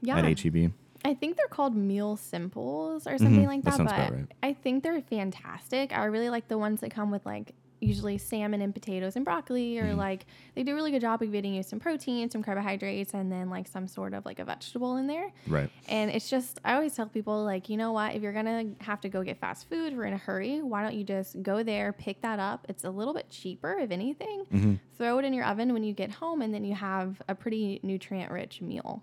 Yeah. 0.00 0.18
at 0.18 0.24
HEB? 0.40 0.72
I 1.04 1.14
think 1.14 1.36
they're 1.36 1.46
called 1.48 1.74
meal 1.76 2.16
simples 2.16 3.06
or 3.06 3.18
something 3.18 3.42
Mhm. 3.44 3.46
like 3.46 3.62
That 3.64 3.76
that. 3.78 4.10
but 4.10 4.16
right. 4.16 4.26
I 4.42 4.52
think 4.52 4.82
they're 4.82 5.00
fantastic. 5.02 5.92
I 5.96 6.04
really 6.04 6.30
like 6.30 6.48
the 6.48 6.58
ones 6.58 6.80
that 6.80 6.90
come 6.92 7.10
with 7.10 7.26
like 7.26 7.54
usually 7.82 8.16
salmon 8.16 8.62
and 8.62 8.72
potatoes 8.72 9.16
and 9.16 9.24
broccoli, 9.24 9.78
or 9.78 9.92
Mhm. 9.92 9.96
like 9.96 10.26
they 10.54 10.62
do 10.62 10.72
a 10.72 10.74
really 10.74 10.90
good 10.92 11.00
job 11.00 11.20
of 11.20 11.32
getting 11.32 11.54
you 11.54 11.62
some 11.62 11.80
protein, 11.80 12.30
some 12.30 12.42
carbohydrates, 12.42 13.12
and 13.14 13.30
then 13.32 13.50
like 13.50 13.66
some 13.66 13.86
sort 13.88 14.14
of 14.14 14.24
like 14.24 14.38
a 14.38 14.44
vegetable 14.44 14.96
in 14.96 15.06
there. 15.08 15.32
Right. 15.48 15.68
And 15.88 16.10
it's 16.10 16.30
just, 16.30 16.60
I 16.64 16.74
always 16.74 16.94
tell 16.94 17.06
people, 17.06 17.42
like, 17.44 17.68
you 17.68 17.76
know 17.76 17.92
what? 17.92 18.14
If 18.14 18.22
you're 18.22 18.32
going 18.32 18.76
to 18.78 18.84
have 18.84 19.00
to 19.02 19.08
go 19.08 19.22
get 19.22 19.38
fast 19.38 19.68
food, 19.68 19.96
we're 19.96 20.04
in 20.04 20.12
a 20.12 20.18
hurry, 20.18 20.62
why 20.62 20.82
don't 20.82 20.94
you 20.94 21.04
just 21.04 21.42
go 21.42 21.62
there, 21.62 21.92
pick 21.92 22.20
that 22.22 22.38
up? 22.38 22.64
It's 22.68 22.84
a 22.84 22.90
little 22.90 23.12
bit 23.14 23.28
cheaper, 23.30 23.76
if 23.78 23.90
anything. 23.90 24.44
hmm 24.50 24.74
Throw 24.96 25.18
it 25.18 25.24
in 25.24 25.32
your 25.34 25.44
oven 25.46 25.72
when 25.72 25.82
you 25.82 25.92
get 25.92 26.12
home, 26.12 26.40
and 26.42 26.54
then 26.54 26.64
you 26.64 26.74
have 26.74 27.20
a 27.28 27.34
pretty 27.34 27.80
nutrient 27.82 28.30
rich 28.30 28.60
meal. 28.62 29.02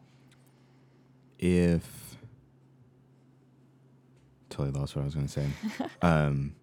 if 1.37 2.17
totally 4.49 4.71
lost 4.77 4.95
what 4.95 5.03
I 5.03 5.05
was 5.05 5.15
going 5.15 5.27
to 5.27 5.31
say. 5.31 5.47
um, 6.01 6.55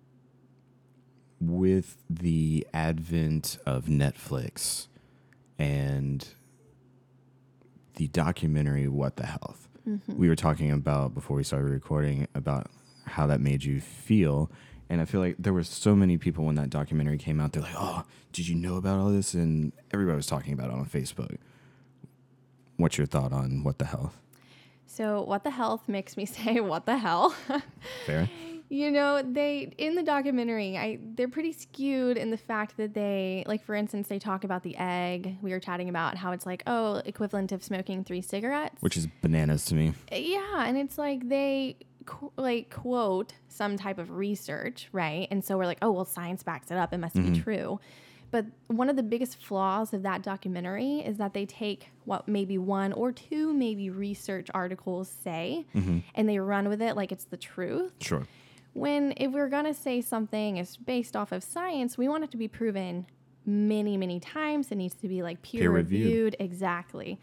with 1.41 2.03
the 2.09 2.67
advent 2.73 3.59
of 3.67 3.87
Netflix 3.87 4.87
and 5.59 6.29
the 7.95 8.09
documentary 8.09 8.89
"What 8.89 9.17
the 9.17 9.27
Health," 9.27 9.69
mm-hmm. 9.89 10.17
we 10.17 10.29
were 10.29 10.37
talking 10.37 10.71
about 10.71 11.15
before 11.15 11.37
we 11.37 11.45
started 11.45 11.69
recording 11.69 12.29
about 12.35 12.69
how 13.07 13.27
that 13.27 13.41
made 13.41 13.65
you 13.65 13.81
feel. 13.81 14.51
And 14.89 15.01
I 15.01 15.05
feel 15.05 15.21
like 15.21 15.37
there 15.39 15.53
were 15.53 15.65
so 15.65 15.97
many 15.97 16.17
people 16.17 16.45
when 16.45 16.55
that 16.57 16.71
documentary 16.71 17.19
came 17.19 17.41
out. 17.41 17.53
They're 17.53 17.63
like, 17.63 17.75
"Oh, 17.77 18.05
did 18.33 18.49
you 18.49 18.55
know 18.55 18.77
about 18.77 18.99
all 18.99 19.11
this?" 19.11 19.35
And 19.35 19.73
everybody 19.93 20.17
was 20.17 20.27
talking 20.27 20.53
about 20.53 20.69
it 20.71 20.75
on 20.75 20.87
Facebook. 20.87 21.39
What's 22.77 22.99
your 22.99 23.07
thought 23.07 23.33
on 23.33 23.65
what 23.65 23.79
the 23.79 23.87
health? 23.87 24.19
So, 24.87 25.23
what 25.23 25.45
the 25.45 25.51
health 25.51 25.89
makes 25.89 26.17
me 26.17 26.25
say, 26.27 26.61
what 26.61 26.87
the 26.87 26.97
hell? 26.97 27.35
Fair. 28.07 28.29
you 28.69 28.91
know, 28.91 29.23
they 29.23 29.73
in 29.79 29.95
the 29.95 30.03
documentary, 30.03 30.77
I 30.77 30.99
they're 31.15 31.29
pretty 31.29 31.53
skewed 31.53 32.17
in 32.17 32.31
the 32.31 32.37
fact 32.37 32.77
that 32.77 32.95
they 32.95 33.45
like 33.47 33.65
for 33.65 33.75
instance, 33.75 34.09
they 34.09 34.19
talk 34.19 34.45
about 34.45 34.63
the 34.63 34.77
egg. 34.77 35.37
We 35.43 35.51
were 35.51 35.61
chatting 35.61 35.89
about 35.89 36.17
how 36.17 36.33
it's 36.33 36.47
like, 36.47 36.63
oh, 36.67 37.03
equivalent 37.05 37.53
of 37.53 37.63
smoking 37.63 38.05
3 38.05 38.21
cigarettes. 38.23 38.77
Which 38.81 38.97
is 38.97 39.07
bananas 39.23 39.65
to 39.67 39.75
me. 39.75 39.95
Uh, 40.11 40.17
yeah, 40.17 40.65
and 40.65 40.77
it's 40.77 40.99
like 40.99 41.29
they 41.29 41.77
qu- 42.07 42.33
like 42.37 42.71
quote 42.71 43.35
some 43.49 43.77
type 43.77 43.99
of 43.99 44.11
research, 44.11 44.89
right? 44.93 45.29
And 45.31 45.45
so 45.45 45.57
we're 45.57 45.67
like, 45.67 45.79
oh, 45.83 45.93
well, 45.93 46.05
science 46.05 46.43
backs 46.43 46.71
it 46.71 46.77
up. 46.77 46.93
It 46.93 46.99
must 46.99 47.15
be 47.15 47.23
mm-hmm. 47.23 47.43
true. 47.43 47.81
But 48.31 48.47
one 48.67 48.91
of 48.91 48.97
the 48.97 49.03
biggest 49.03 49.43
flaws 49.43 49.93
of 49.93 50.03
that 50.03 50.23
documentary 50.23 50.99
is 50.99 51.17
that 51.19 51.33
they 51.33 51.47
take 51.47 51.91
what 52.05 52.27
maybe 52.29 52.59
one 52.59 52.93
or 52.93 53.13
two 53.13 53.55
maybe 53.55 53.89
research 53.91 54.49
articles 54.53 55.09
say 55.23 55.65
mm-hmm. 55.75 56.01
and 56.15 56.29
they 56.29 56.39
run 56.39 56.69
with 56.69 56.83
it 56.83 56.97
like 56.97 57.13
it's 57.13 57.25
the 57.25 57.37
truth. 57.37 57.93
Sure. 58.01 58.27
When 58.77 59.15
if 59.17 59.33
we're 59.33 59.49
going 59.49 59.65
to 59.65 59.75
say 59.75 60.01
something 60.01 60.57
is 60.59 60.77
based 60.77 61.17
off 61.17 61.33
of 61.33 61.43
science, 61.43 61.97
we 61.97 62.09
want 62.09 62.25
it 62.25 62.31
to 62.33 62.37
be 62.37 62.49
proven 62.49 63.07
many, 63.47 63.97
many 63.97 64.21
times. 64.21 64.71
It 64.71 64.77
needs 64.77 64.95
to 64.97 65.09
be 65.09 65.23
like 65.23 65.41
peer, 65.43 65.61
Peer-reviewed. 65.63 66.07
reviewed. 66.07 66.37
Exactly. 66.41 67.19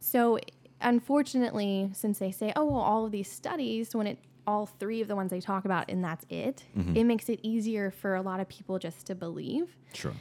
So 0.00 0.38
unfortunately, 0.80 1.90
since 1.92 2.18
they 2.18 2.30
say, 2.30 2.52
oh, 2.56 2.64
well, 2.64 2.80
all 2.80 3.04
of 3.04 3.12
these 3.12 3.30
studies, 3.30 3.94
when 3.94 4.06
it 4.06 4.18
all 4.46 4.64
three 4.64 5.02
of 5.02 5.08
the 5.08 5.14
ones 5.14 5.30
they 5.30 5.40
talk 5.40 5.66
about 5.66 5.90
and 5.90 6.02
that's 6.02 6.24
it, 6.30 6.64
Mm-hmm. 6.76 6.96
it 6.96 7.04
makes 7.04 7.28
it 7.28 7.38
easier 7.42 7.90
for 7.90 8.14
a 8.14 8.22
lot 8.22 8.40
of 8.40 8.48
people 8.48 8.78
just 8.78 9.06
to 9.06 9.14
believe. 9.14 9.76
Sure. 9.92 10.14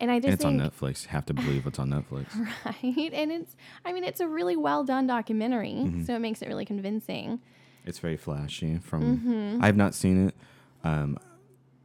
And 0.00 0.10
I 0.10 0.14
And 0.14 0.22
just 0.24 0.34
it's 0.34 0.42
think 0.44 0.60
on 0.60 0.70
Netflix. 0.70 1.06
Have 1.06 1.26
to 1.26 1.34
believe 1.34 1.66
it's 1.66 1.78
on 1.78 1.90
Netflix. 1.90 2.26
right, 2.64 3.12
and 3.12 3.30
it's 3.30 3.54
I 3.84 3.92
mean 3.92 4.02
it's 4.04 4.20
a 4.20 4.26
really 4.28 4.56
well 4.56 4.84
done 4.84 5.06
documentary, 5.06 5.74
Mm-hmm. 5.74 6.04
so 6.04 6.14
it 6.14 6.18
makes 6.20 6.40
it 6.42 6.48
really 6.48 6.64
convincing. 6.64 7.40
It's 7.84 7.98
very 7.98 8.16
flashy. 8.16 8.78
From 8.78 9.18
Mm-hmm. 9.18 9.62
I 9.62 9.66
have 9.66 9.76
not 9.76 9.94
seen 9.94 10.28
it. 10.28 10.34
Um, 10.82 11.18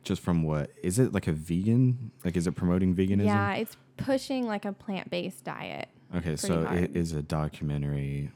just 0.04 0.22
from 0.22 0.44
what 0.44 0.72
is 0.82 0.98
it 1.00 1.14
like 1.14 1.28
a 1.28 1.34
vegan? 1.34 2.12
Like 2.24 2.38
is 2.38 2.48
it 2.48 2.54
promoting 2.54 2.96
veganism? 2.96 3.26
Yeah, 3.26 3.54
it's 3.56 3.76
pushing 3.98 4.48
like 4.48 4.66
a 4.66 4.74
plant 4.74 5.10
based 5.10 5.44
diet. 5.44 5.90
Okay, 6.16 6.36
so 6.36 6.66
hard. 6.66 6.80
it 6.80 6.96
is 6.96 7.14
a 7.14 7.22
documentary, 7.22 8.32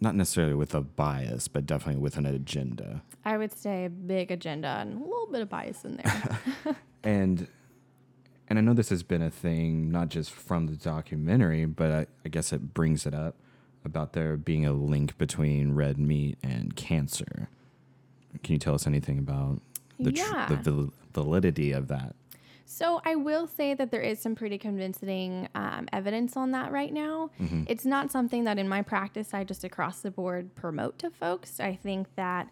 not 0.00 0.14
necessarily 0.14 0.54
with 0.54 0.74
a 0.74 0.80
bias, 0.80 1.48
but 1.48 1.66
definitely 1.66 2.00
with 2.00 2.16
an 2.16 2.26
agenda. 2.26 3.02
I 3.24 3.36
would 3.36 3.52
say 3.52 3.86
a 3.86 3.90
big 3.90 4.30
agenda 4.30 4.68
and 4.68 4.94
a 4.94 5.02
little 5.02 5.26
bit 5.26 5.40
of 5.42 5.48
bias 5.48 5.84
in 5.84 5.96
there. 5.96 6.38
And 7.02 7.48
and 8.46 8.58
I 8.58 8.62
know 8.62 8.74
this 8.74 8.90
has 8.90 9.02
been 9.02 9.22
a 9.22 9.30
thing, 9.30 9.90
not 9.90 10.10
just 10.10 10.32
from 10.32 10.66
the 10.66 10.76
documentary, 10.76 11.64
but 11.64 11.90
I, 11.90 12.06
I 12.26 12.28
guess 12.28 12.52
it 12.52 12.74
brings 12.74 13.06
it 13.06 13.14
up 13.14 13.36
about 13.84 14.12
there 14.12 14.36
being 14.36 14.66
a 14.66 14.72
link 14.72 15.16
between 15.18 15.74
red 15.74 15.98
meat 15.98 16.38
and 16.42 16.76
cancer. 16.76 17.48
Can 18.42 18.52
you 18.54 18.58
tell 18.58 18.74
us 18.74 18.86
anything 18.86 19.18
about 19.18 19.60
the 19.98 20.12
tr- 20.12 20.22
the 20.48 20.56
val- 20.56 20.92
validity 21.12 21.72
of 21.72 21.88
that? 21.88 22.14
So 22.64 23.00
I 23.04 23.16
will 23.16 23.48
say 23.48 23.74
that 23.74 23.90
there 23.90 24.00
is 24.00 24.20
some 24.20 24.36
pretty 24.36 24.56
convincing 24.56 25.48
um, 25.56 25.88
evidence 25.92 26.36
on 26.36 26.52
that 26.52 26.70
right 26.70 26.92
now. 26.92 27.30
It's 27.68 27.84
not 27.84 28.12
something 28.12 28.44
that 28.44 28.58
in 28.58 28.68
my 28.68 28.82
practice 28.82 29.34
I 29.34 29.42
just 29.42 29.64
across 29.64 30.00
the 30.00 30.10
board 30.12 30.54
promote 30.54 30.98
to 31.00 31.10
folks. 31.10 31.58
I 31.58 31.74
think 31.74 32.14
that 32.14 32.48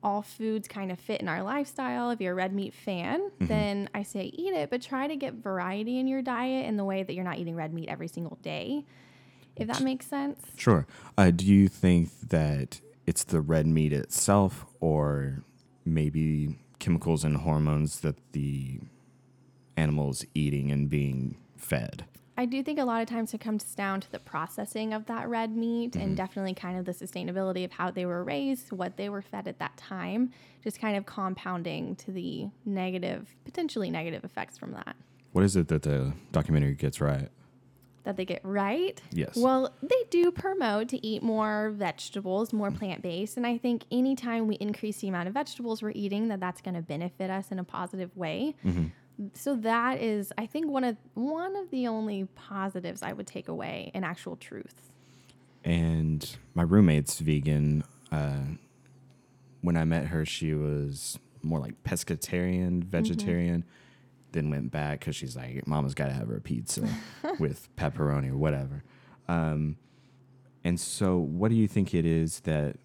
all 0.00 0.22
foods 0.22 0.68
kind 0.68 0.92
of 0.92 1.00
fit 1.00 1.20
in 1.20 1.26
our 1.28 1.42
lifestyle. 1.42 2.10
If 2.10 2.20
you're 2.20 2.32
a 2.32 2.36
red 2.36 2.54
meat 2.54 2.72
fan, 2.72 3.32
then 3.40 3.90
I 3.92 4.04
say 4.04 4.26
eat 4.26 4.54
it, 4.54 4.70
but 4.70 4.80
try 4.80 5.08
to 5.08 5.16
get 5.16 5.34
variety 5.34 5.98
in 5.98 6.06
your 6.06 6.22
diet 6.22 6.66
in 6.66 6.76
the 6.76 6.84
way 6.84 7.02
that 7.02 7.12
you're 7.14 7.24
not 7.24 7.38
eating 7.38 7.56
red 7.56 7.74
meat 7.74 7.88
every 7.88 8.06
single 8.06 8.38
day. 8.42 8.84
If 9.58 9.68
that 9.68 9.80
makes 9.82 10.06
sense. 10.06 10.40
Sure. 10.56 10.86
Uh, 11.16 11.30
do 11.30 11.44
you 11.46 11.68
think 11.68 12.10
that 12.28 12.80
it's 13.06 13.24
the 13.24 13.40
red 13.40 13.66
meat 13.66 13.92
itself, 13.92 14.66
or 14.80 15.42
maybe 15.84 16.58
chemicals 16.78 17.24
and 17.24 17.38
hormones 17.38 18.00
that 18.00 18.16
the 18.32 18.80
animal's 19.76 20.24
eating 20.34 20.70
and 20.70 20.88
being 20.88 21.36
fed? 21.56 22.04
I 22.36 22.44
do 22.44 22.62
think 22.62 22.78
a 22.78 22.84
lot 22.84 23.02
of 23.02 23.08
times 23.08 23.34
it 23.34 23.40
comes 23.40 23.64
down 23.74 24.00
to 24.02 24.12
the 24.12 24.20
processing 24.20 24.92
of 24.94 25.06
that 25.06 25.28
red 25.28 25.56
meat 25.56 25.92
Mm-hmm. 25.92 26.00
and 26.00 26.16
definitely 26.16 26.54
kind 26.54 26.78
of 26.78 26.84
the 26.84 26.92
sustainability 26.92 27.64
of 27.64 27.72
how 27.72 27.90
they 27.90 28.06
were 28.06 28.22
raised, 28.22 28.70
what 28.70 28.96
they 28.96 29.08
were 29.08 29.22
fed 29.22 29.48
at 29.48 29.58
that 29.58 29.76
time, 29.76 30.30
just 30.62 30.80
kind 30.80 30.96
of 30.96 31.04
compounding 31.04 31.96
to 31.96 32.12
the 32.12 32.46
negative, 32.64 33.34
potentially 33.44 33.90
negative 33.90 34.24
effects 34.24 34.56
from 34.56 34.70
that. 34.72 34.94
What 35.32 35.42
is 35.44 35.56
it 35.56 35.66
that 35.68 35.82
the 35.82 36.12
documentary 36.30 36.74
gets 36.74 37.00
right? 37.00 37.28
That 38.04 38.16
they 38.16 38.24
get 38.24 38.40
right. 38.42 38.98
Yes. 39.12 39.36
Well, 39.36 39.74
they 39.82 40.02
do 40.08 40.30
promote 40.30 40.88
to 40.90 41.06
eat 41.06 41.22
more 41.22 41.70
vegetables, 41.76 42.52
more 42.54 42.70
plant 42.70 43.02
based. 43.02 43.36
And 43.36 43.46
I 43.46 43.58
think 43.58 43.84
anytime 43.90 44.46
we 44.46 44.54
increase 44.56 44.98
the 45.00 45.08
amount 45.08 45.28
of 45.28 45.34
vegetables 45.34 45.82
we're 45.82 45.92
eating, 45.94 46.28
that 46.28 46.40
that's 46.40 46.62
going 46.62 46.74
to 46.74 46.80
benefit 46.80 47.28
us 47.30 47.50
in 47.50 47.58
a 47.58 47.64
positive 47.64 48.16
way. 48.16 48.54
So 49.34 49.56
that 49.56 50.00
is, 50.00 50.32
I 50.38 50.46
think, 50.46 50.68
one 50.70 50.84
of 50.84 50.96
one 51.14 51.56
of 51.56 51.70
the 51.70 51.88
only 51.88 52.24
positives 52.36 53.02
I 53.02 53.12
would 53.12 53.26
take 53.26 53.48
away 53.48 53.90
in 53.92 54.04
actual 54.04 54.36
truth. 54.36 54.92
and 55.64 56.36
my 56.54 56.62
roommate's 56.62 57.18
vegan. 57.18 57.84
Uh, 58.12 58.54
when 59.60 59.76
I 59.76 59.84
met 59.84 60.06
her, 60.06 60.24
she 60.24 60.54
was 60.54 61.18
more 61.42 61.58
like 61.58 61.82
pescatarian, 61.84 62.84
vegetarian. 62.84 63.64
Then 64.32 64.50
went 64.50 64.70
back 64.70 65.00
because 65.00 65.16
she's 65.16 65.36
like, 65.36 65.66
"Mama's 65.66 65.94
got 65.94 66.06
to 66.06 66.12
have 66.12 66.28
her 66.28 66.40
pizza 66.40 66.88
with 67.38 67.68
pepperoni 67.76 68.30
or 68.30 68.36
whatever." 68.36 68.84
Um, 69.26 69.76
and 70.64 70.78
so, 70.78 71.16
what 71.18 71.50
do 71.50 71.54
you 71.54 71.68
think 71.68 71.94
it 71.94 72.04
is 72.04 72.40
that 72.40 72.76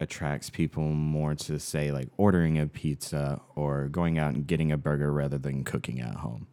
attracts 0.00 0.50
people 0.50 0.82
more 0.82 1.34
to 1.36 1.58
say 1.60 1.92
like 1.92 2.08
ordering 2.16 2.58
a 2.58 2.66
pizza 2.66 3.40
or 3.54 3.86
going 3.88 4.18
out 4.18 4.34
and 4.34 4.46
getting 4.46 4.72
a 4.72 4.76
burger 4.76 5.12
rather 5.12 5.38
than 5.38 5.62
cooking 5.62 6.00
at 6.00 6.16
home? 6.16 6.48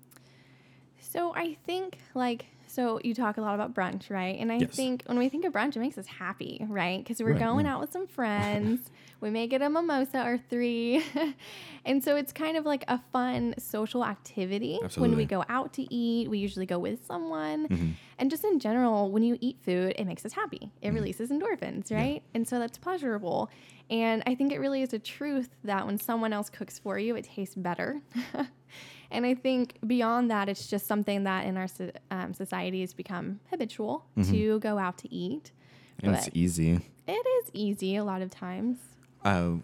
So 0.99 1.33
I 1.35 1.55
think 1.65 1.97
like 2.13 2.45
so 2.69 2.99
you 3.03 3.13
talk 3.15 3.37
a 3.37 3.41
lot 3.41 3.55
about 3.55 3.73
brunch, 3.73 4.09
right? 4.09 4.37
And 4.39 4.51
I 4.51 4.57
Yes. 4.57 4.75
think 4.75 5.03
when 5.07 5.17
we 5.17 5.27
think 5.29 5.43
of 5.45 5.53
brunch, 5.53 5.75
it 5.75 5.79
makes 5.79 5.97
us 5.97 6.05
happy, 6.07 6.63
right? 6.69 6.99
Because 7.03 7.19
we're 7.21 7.31
Right, 7.31 7.39
going 7.39 7.65
yeah. 7.65 7.73
out 7.73 7.81
with 7.81 7.91
some 7.91 8.05
friends. 8.07 8.91
we 9.21 9.29
may 9.29 9.47
get 9.47 9.61
a 9.61 9.69
mimosa 9.69 10.23
or 10.25 10.37
three. 10.37 11.03
and 11.85 12.01
so 12.03 12.15
it's 12.15 12.31
kind 12.31 12.55
of 12.55 12.65
like 12.65 12.85
a 12.87 12.99
fun 13.11 13.53
social 13.57 14.05
activity 14.05 14.79
when 14.97 15.17
we 15.17 15.25
go 15.25 15.43
out 15.49 15.73
to 15.73 15.93
eat. 15.93 16.29
We 16.29 16.37
usually 16.37 16.65
go 16.65 16.79
with 16.79 17.05
someone. 17.05 17.67
Mm-hmm. 17.67 17.89
And 18.17 18.29
just 18.31 18.43
in 18.45 18.59
general, 18.59 19.11
when 19.11 19.23
you 19.23 19.37
eat 19.41 19.57
food, 19.61 19.93
it 19.97 20.05
makes 20.05 20.23
us 20.25 20.31
happy. 20.33 20.59
Mm-hmm. 20.59 20.87
It 20.87 20.91
releases 20.93 21.31
endorphins, 21.31 21.91
right? 21.91 22.21
And 22.33 22.47
so 22.47 22.59
that's 22.59 22.77
pleasurable. 22.77 23.49
And 23.89 24.21
I 24.27 24.35
think 24.35 24.51
it 24.53 24.59
really 24.59 24.83
is 24.83 24.93
a 24.93 24.99
truth 24.99 25.49
that 25.63 25.85
when 25.85 25.97
someone 25.97 26.31
else 26.31 26.49
cooks 26.49 26.77
for 26.79 26.97
you, 26.99 27.15
it 27.15 27.25
tastes 27.25 27.55
better. 27.55 28.01
and 29.11 29.25
I 29.25 29.33
think 29.35 29.77
beyond 29.85 30.29
that, 30.31 30.49
it's 30.49 30.67
just 30.67 30.85
something 30.87 31.23
that 31.23 31.45
in 31.45 31.57
our 31.57 31.67
so- 31.67 31.91
um, 32.11 32.33
society 32.33 32.81
has 32.81 32.93
become 32.93 33.39
habitual 33.49 34.05
to 34.29 34.59
go 34.59 34.77
out 34.77 34.97
to 34.99 35.13
eat. 35.13 35.51
And 36.01 36.11
But 36.13 36.19
it's 36.27 36.29
easy. 36.35 36.79
it 37.07 37.11
is 37.11 37.51
easy 37.53 37.95
a 37.95 38.03
lot 38.03 38.21
of 38.21 38.31
times. 38.31 38.77
Uh, 39.23 39.55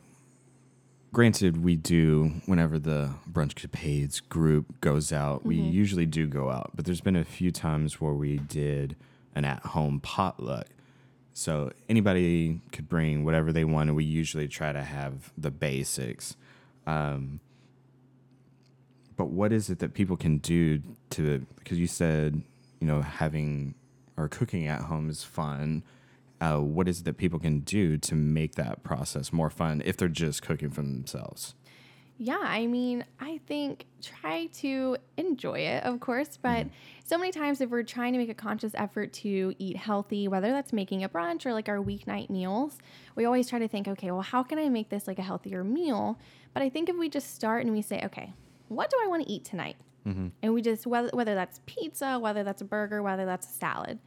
granted, 1.14 1.64
we 1.64 1.76
do 1.76 2.42
whenever 2.46 2.78
the 2.78 3.12
brunch 3.32 3.54
capades 3.54 4.22
group 4.28 4.82
goes 4.82 5.14
out. 5.14 5.46
We 5.46 5.56
usually 5.56 6.06
do 6.06 6.28
go 6.28 6.50
out, 6.50 6.72
but 6.76 6.86
there's 6.86 7.02
been 7.02 7.16
a 7.16 7.24
few 7.24 7.52
times 7.52 8.02
where 8.02 8.14
we 8.14 8.38
did 8.38 8.96
an 9.34 9.46
at-home 9.46 10.00
potluck. 10.02 10.68
So 11.34 11.72
anybody 11.90 12.62
could 12.72 12.88
bring 12.88 13.26
whatever 13.26 13.52
they 13.52 13.66
want, 13.66 13.90
and 13.90 13.96
we 13.98 14.06
usually 14.06 14.48
try 14.48 14.72
to 14.72 14.84
have 14.84 15.32
the 15.38 15.52
basics. 15.52 16.36
Um, 16.88 17.40
but 19.18 19.30
what 19.30 19.52
is 19.52 19.70
it 19.70 19.80
that 19.80 19.94
people 19.94 20.18
can 20.18 20.38
do 20.38 20.82
to? 21.12 21.46
Because 21.58 21.80
you 21.80 21.88
said, 21.88 22.42
you 22.80 22.88
know, 22.88 23.02
having 23.02 23.76
or 24.18 24.28
cooking 24.28 24.68
at 24.68 24.82
home 24.82 25.10
is 25.10 25.24
fun. 25.24 25.84
Uh, 26.42 26.58
what 26.58 26.88
is 26.88 27.02
it 27.02 27.06
that 27.06 27.18
people 27.18 27.40
can 27.40 27.60
do 27.60 27.98
to 27.98 28.16
make 28.16 28.56
that 28.56 28.84
process 28.84 29.32
more 29.32 29.50
fun 29.50 29.82
if 29.86 29.98
they're 29.98 30.08
just 30.08 30.42
cooking 30.42 30.70
for 30.70 30.82
themselves? 30.82 31.56
Yeah, 32.18 32.40
I 32.42 32.66
mean, 32.66 33.04
I 33.20 33.42
think 33.46 33.86
try 34.02 34.46
to 34.60 34.96
enjoy 35.18 35.60
it, 35.60 35.84
of 35.84 36.00
course, 36.00 36.38
but 36.42 36.68
so 37.04 37.18
many 37.18 37.34
times 37.34 37.60
if 37.60 37.70
we're 37.70 37.84
trying 37.84 38.14
to 38.14 38.20
make 38.20 38.30
a 38.30 38.34
conscious 38.34 38.72
effort 38.76 39.12
to 39.14 39.54
eat 39.60 39.76
healthy, 39.76 40.30
whether 40.30 40.52
that's 40.52 40.72
making 40.72 41.04
a 41.04 41.10
brunch 41.10 41.46
or 41.46 41.52
like 41.52 41.68
our 41.68 41.80
weeknight 41.80 42.30
meals, 42.30 42.78
we 43.16 43.26
always 43.26 43.50
try 43.50 43.60
to 43.60 43.68
think, 43.68 43.90
okay, 43.90 44.12
well, 44.12 44.22
how 44.22 44.44
can 44.44 44.58
I 44.58 44.70
make 44.70 44.90
this 44.90 45.08
like 45.08 45.20
a 45.20 45.24
healthier 45.24 45.62
meal? 45.66 46.18
But 46.54 46.64
I 46.64 46.70
think 46.70 46.88
if 46.88 46.96
we 46.96 47.10
just 47.10 47.36
start 47.36 47.66
and 47.66 47.76
we 47.76 47.82
say, 47.82 48.02
okay, 48.06 48.32
what 48.68 48.90
do 48.90 48.98
I 49.04 49.08
want 49.08 49.26
to 49.26 49.32
eat 49.32 49.46
tonight? 49.46 49.78
Mm-hmm. 50.08 50.28
And 50.42 50.54
we 50.54 50.62
just, 50.62 50.86
whether, 50.86 51.10
whether 51.14 51.36
that's 51.36 51.62
pizza, 51.66 52.20
whether 52.20 52.44
that's 52.44 52.62
a 52.62 52.66
burger, 52.66 53.02
whether 53.02 53.26
that's 53.26 53.48
a 53.48 53.52
salad. 53.52 54.00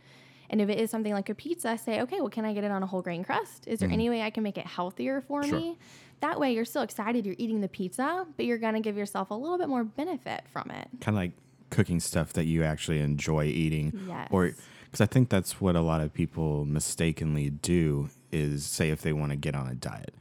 And 0.50 0.60
if 0.60 0.68
it 0.68 0.78
is 0.78 0.90
something 0.90 1.12
like 1.12 1.28
a 1.28 1.34
pizza, 1.34 1.76
say, 1.76 2.00
okay, 2.02 2.20
well, 2.20 2.30
can 2.30 2.44
I 2.44 2.54
get 2.54 2.64
it 2.64 2.70
on 2.70 2.82
a 2.82 2.86
whole 2.86 3.02
grain 3.02 3.24
crust? 3.24 3.66
Is 3.66 3.80
there 3.80 3.88
mm-hmm. 3.88 3.94
any 3.94 4.10
way 4.10 4.22
I 4.22 4.30
can 4.30 4.42
make 4.42 4.56
it 4.56 4.66
healthier 4.66 5.20
for 5.20 5.42
Sure. 5.42 5.58
me? 5.58 5.78
That 6.20 6.40
way, 6.40 6.52
you're 6.52 6.64
still 6.64 6.82
excited 6.82 7.26
you're 7.26 7.36
eating 7.38 7.60
the 7.60 7.68
pizza, 7.68 8.26
but 8.36 8.46
you're 8.46 8.58
going 8.58 8.74
to 8.74 8.80
give 8.80 8.96
yourself 8.96 9.30
a 9.30 9.34
little 9.34 9.58
bit 9.58 9.68
more 9.68 9.84
benefit 9.84 10.42
from 10.52 10.70
it. 10.70 10.88
Kind 11.00 11.16
of 11.16 11.22
like 11.22 11.32
cooking 11.70 12.00
stuff 12.00 12.32
that 12.32 12.46
you 12.46 12.64
actually 12.64 13.00
enjoy 13.00 13.44
eating, 13.44 13.92
Yes. 14.06 14.28
or 14.30 14.52
because 14.86 15.02
I 15.02 15.06
think 15.06 15.28
that's 15.28 15.60
what 15.60 15.76
a 15.76 15.82
lot 15.82 16.00
of 16.00 16.14
people 16.14 16.64
mistakenly 16.64 17.50
do 17.50 18.08
is 18.32 18.64
say 18.64 18.88
if 18.88 19.02
they 19.02 19.12
want 19.12 19.30
to 19.30 19.36
get 19.36 19.54
on 19.54 19.68
a 19.68 19.74
diet, 19.74 20.14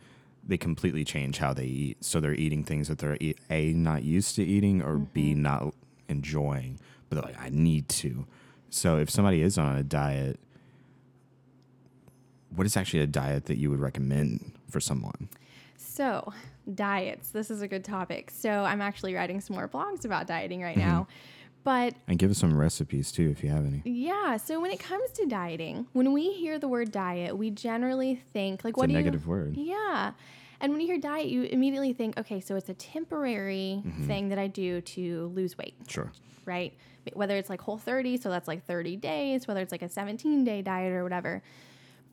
they 0.48 0.58
completely 0.58 1.04
change 1.04 1.38
how 1.40 1.54
they 1.54 1.66
eat. 1.66 2.04
So 2.04 2.20
they're 2.20 2.34
eating 2.34 2.64
things 2.64 2.88
that 2.88 2.98
they're 3.00 3.18
a 3.50 3.74
not 3.74 4.04
used 4.04 4.36
to 4.38 4.44
eating 4.44 4.82
or 4.82 4.98
b 4.98 5.32
Mm-hmm. 5.34 5.42
not 5.42 5.74
enjoying, 6.08 6.80
but 7.10 7.16
they're 7.16 7.26
like 7.34 7.42
I 7.42 7.50
need 7.50 7.90
to. 7.90 8.26
So 8.70 8.98
if 8.98 9.10
somebody 9.10 9.42
is 9.42 9.58
on 9.58 9.76
a 9.78 9.84
diet, 9.84 10.40
what 12.56 12.66
is 12.66 12.78
actually 12.78 13.02
a 13.02 13.08
diet 13.08 13.46
that 13.46 13.58
you 13.58 13.70
would 13.70 13.80
recommend 13.80 14.54
for 14.70 14.80
someone? 14.80 15.30
So, 15.76 16.34
diets. 16.74 17.30
This 17.30 17.52
is 17.52 17.62
a 17.62 17.68
good 17.68 17.84
topic. 17.84 18.32
So, 18.32 18.50
I'm 18.50 18.82
actually 18.82 19.14
writing 19.16 19.42
some 19.42 19.56
more 19.56 19.68
blogs 19.68 20.06
about 20.06 20.28
dieting 20.28 20.62
right 20.62 20.78
Mm-hmm. 20.78 20.88
now. 20.88 21.08
But 21.68 21.96
And 22.08 22.18
give 22.18 22.32
us 22.32 22.38
some 22.38 22.58
recipes 22.58 23.12
too 23.12 23.30
if 23.30 23.44
you 23.44 23.50
have 23.50 23.66
any. 23.66 23.82
yeah, 23.84 24.38
so 24.38 24.62
when 24.62 24.72
it 24.72 24.80
comes 24.80 25.12
to 25.12 25.26
dieting, 25.26 25.86
when 25.92 26.14
we 26.14 26.32
hear 26.32 26.58
the 26.60 26.68
word 26.70 26.94
diet, 26.94 27.38
we 27.38 27.50
generally 27.50 28.16
think 28.32 28.64
like 28.64 28.72
It's 28.72 28.78
what 28.78 28.90
a 28.90 28.94
negative 28.94 29.24
you 29.26 29.30
word. 29.30 29.58
Yeah. 29.58 30.14
And 30.62 30.72
when 30.72 30.80
you 30.80 30.88
hear 30.88 30.98
diet, 30.98 31.28
you 31.28 31.44
immediately 31.44 31.92
think, 31.92 32.18
okay, 32.18 32.40
so 32.40 32.56
it's 32.56 32.70
a 32.70 32.74
temporary 32.74 33.84
Mm-hmm. 33.86 34.08
thing 34.08 34.30
that 34.30 34.40
I 34.40 34.48
do 34.48 34.80
to 34.80 35.28
lose 35.36 35.58
weight, 35.58 35.76
Sure. 35.90 36.10
right? 36.46 36.74
Whether 37.14 37.36
it's 37.36 37.50
like 37.50 37.60
whole 37.62 37.78
30, 37.78 38.16
so 38.18 38.30
that's 38.30 38.48
like 38.48 38.66
30 38.66 38.96
days, 38.96 39.46
whether 39.46 39.60
it's 39.62 39.72
like 39.74 39.82
a 39.82 39.90
17 39.90 40.46
day 40.46 40.62
diet 40.62 40.94
or 40.94 41.04
whatever. 41.04 41.44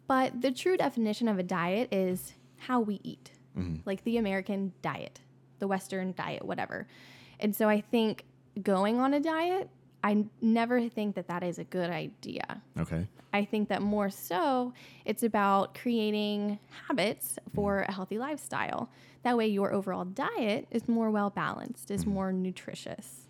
But 0.08 0.40
the 0.42 0.50
true 0.50 0.76
definition 0.76 1.28
of 1.28 1.38
a 1.38 1.42
diet 1.44 1.92
is 1.94 2.32
how 2.58 2.80
we 2.80 2.98
eat, 3.04 3.30
like 3.86 4.02
the 4.02 4.16
American 4.18 4.72
diet, 4.82 5.20
the 5.60 5.68
Western 5.68 6.12
diet, 6.12 6.44
whatever. 6.44 6.88
And 7.40 7.54
so 7.54 7.68
I 7.68 7.80
think 7.80 8.24
going 8.62 9.00
on 9.00 9.14
a 9.14 9.20
diet, 9.20 9.68
I 10.02 10.24
never 10.42 10.88
think 10.88 11.14
that 11.16 11.28
that 11.28 11.42
is 11.42 11.58
a 11.58 11.64
good 11.64 11.90
idea. 11.90 12.62
Okay. 12.78 13.06
I 13.32 13.44
think 13.44 13.68
that 13.70 13.82
more 13.82 14.10
so, 14.10 14.72
it's 15.04 15.22
about 15.22 15.74
creating 15.74 16.58
habits 16.88 17.36
for 17.54 17.80
a 17.80 17.92
healthy 17.92 18.18
lifestyle. 18.18 18.90
That 19.24 19.36
way, 19.36 19.46
your 19.48 19.72
overall 19.72 20.04
diet 20.04 20.68
is 20.70 20.86
more 20.88 21.10
well 21.10 21.30
balanced, 21.30 21.90
is 21.90 22.06
more 22.06 22.32
nutritious. 22.32 23.22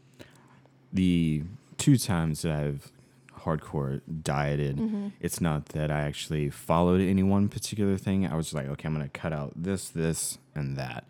the 0.93 1.43
two 1.79 1.97
times 1.97 2.43
that 2.43 2.53
I've 2.53 2.93
hardcore 3.41 4.01
dieted, 4.23 4.77
Mm-hmm. 4.77 5.09
it's 5.21 5.41
not 5.41 5.67
that 5.67 5.91
I 5.91 6.01
actually 6.03 6.51
followed 6.51 7.01
any 7.01 7.23
one 7.23 7.49
particular 7.49 7.97
thing. 7.97 8.27
I 8.27 8.35
was 8.37 8.55
like, 8.55 8.67
okay, 8.69 8.87
I'm 8.89 8.95
gonna 8.95 9.09
cut 9.09 9.33
out 9.33 9.53
this, 9.57 9.89
this, 9.89 10.39
and 10.55 10.77
that, 10.77 11.05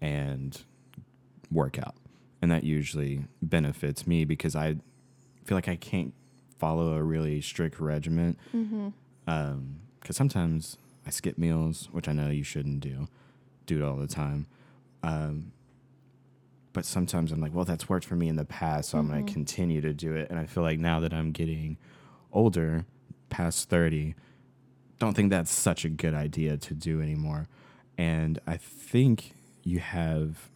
and 0.00 0.60
work 1.50 1.78
out, 1.78 1.94
and 2.40 2.50
that 2.50 2.64
usually 2.64 3.24
benefits 3.42 4.06
me 4.06 4.24
because 4.24 4.54
I 4.54 4.76
feel 5.44 5.56
like 5.56 5.68
I 5.68 5.76
can't 5.76 6.14
follow 6.58 6.94
a 6.94 7.02
really 7.02 7.40
strict 7.40 7.80
regimen. 7.80 8.36
Because 8.52 8.66
mm-hmm. 8.66 8.90
um, 9.30 9.80
sometimes 10.10 10.76
I 11.06 11.10
skip 11.10 11.38
meals, 11.38 11.88
which 11.92 12.08
I 12.08 12.12
know 12.12 12.28
you 12.28 12.44
shouldn't 12.44 12.80
do. 12.80 13.08
Do 13.66 13.78
it 13.78 13.82
all 13.82 13.96
the 13.96 14.06
time. 14.06 14.46
Um, 15.02 15.52
but 16.72 16.84
sometimes 16.84 17.32
I'm 17.32 17.40
like, 17.40 17.54
well, 17.54 17.64
that's 17.64 17.88
worked 17.88 18.04
for 18.04 18.14
me 18.14 18.28
in 18.28 18.36
the 18.36 18.44
past, 18.44 18.90
so 18.90 18.98
I'm 18.98 19.08
going 19.08 19.24
to 19.24 19.24
mm-hmm. 19.24 19.34
continue 19.34 19.80
to 19.80 19.92
do 19.92 20.14
it. 20.14 20.30
And 20.30 20.38
I 20.38 20.46
feel 20.46 20.62
like 20.62 20.78
now 20.78 21.00
that 21.00 21.12
I'm 21.12 21.32
getting 21.32 21.76
older, 22.32 22.84
past 23.30 23.68
30, 23.68 24.14
don't 24.98 25.14
think 25.14 25.30
that's 25.30 25.50
such 25.50 25.84
a 25.84 25.88
good 25.88 26.14
idea 26.14 26.56
to 26.56 26.74
do 26.74 27.00
anymore. 27.00 27.48
And 27.96 28.38
I 28.46 28.56
think 28.56 29.34
you 29.64 29.80
have, 29.80 30.50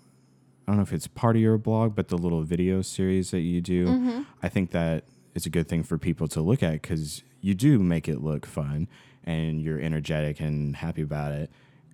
I 0.67 0.71
don't 0.71 0.77
know 0.77 0.83
if 0.83 0.93
it's 0.93 1.07
part 1.09 1.37
of 1.37 1.43
your 1.43 1.59
blog, 1.59 1.95
but 1.95 2.09
the 2.09 2.17
little 2.17 2.43
video 2.43 2.83
series 2.83 3.31
that 3.33 3.41
you 3.41 3.61
do, 3.61 4.25
I 4.43 4.49
think 4.49 4.71
that 4.71 5.05
is 5.35 5.45
a 5.47 5.51
good 5.51 5.69
thing 5.69 5.83
for 5.83 5.99
people 5.99 6.29
to 6.29 6.41
look 6.41 6.63
at 6.63 6.73
because 6.73 7.23
you 7.41 7.55
do 7.55 7.79
make 7.79 8.09
it 8.09 8.23
look 8.23 8.47
fun 8.47 8.87
and 9.25 9.61
you're 9.61 9.81
energetic 9.81 10.41
and 10.41 10.77
happy 10.77 11.03
about 11.03 11.33
it. 11.33 11.51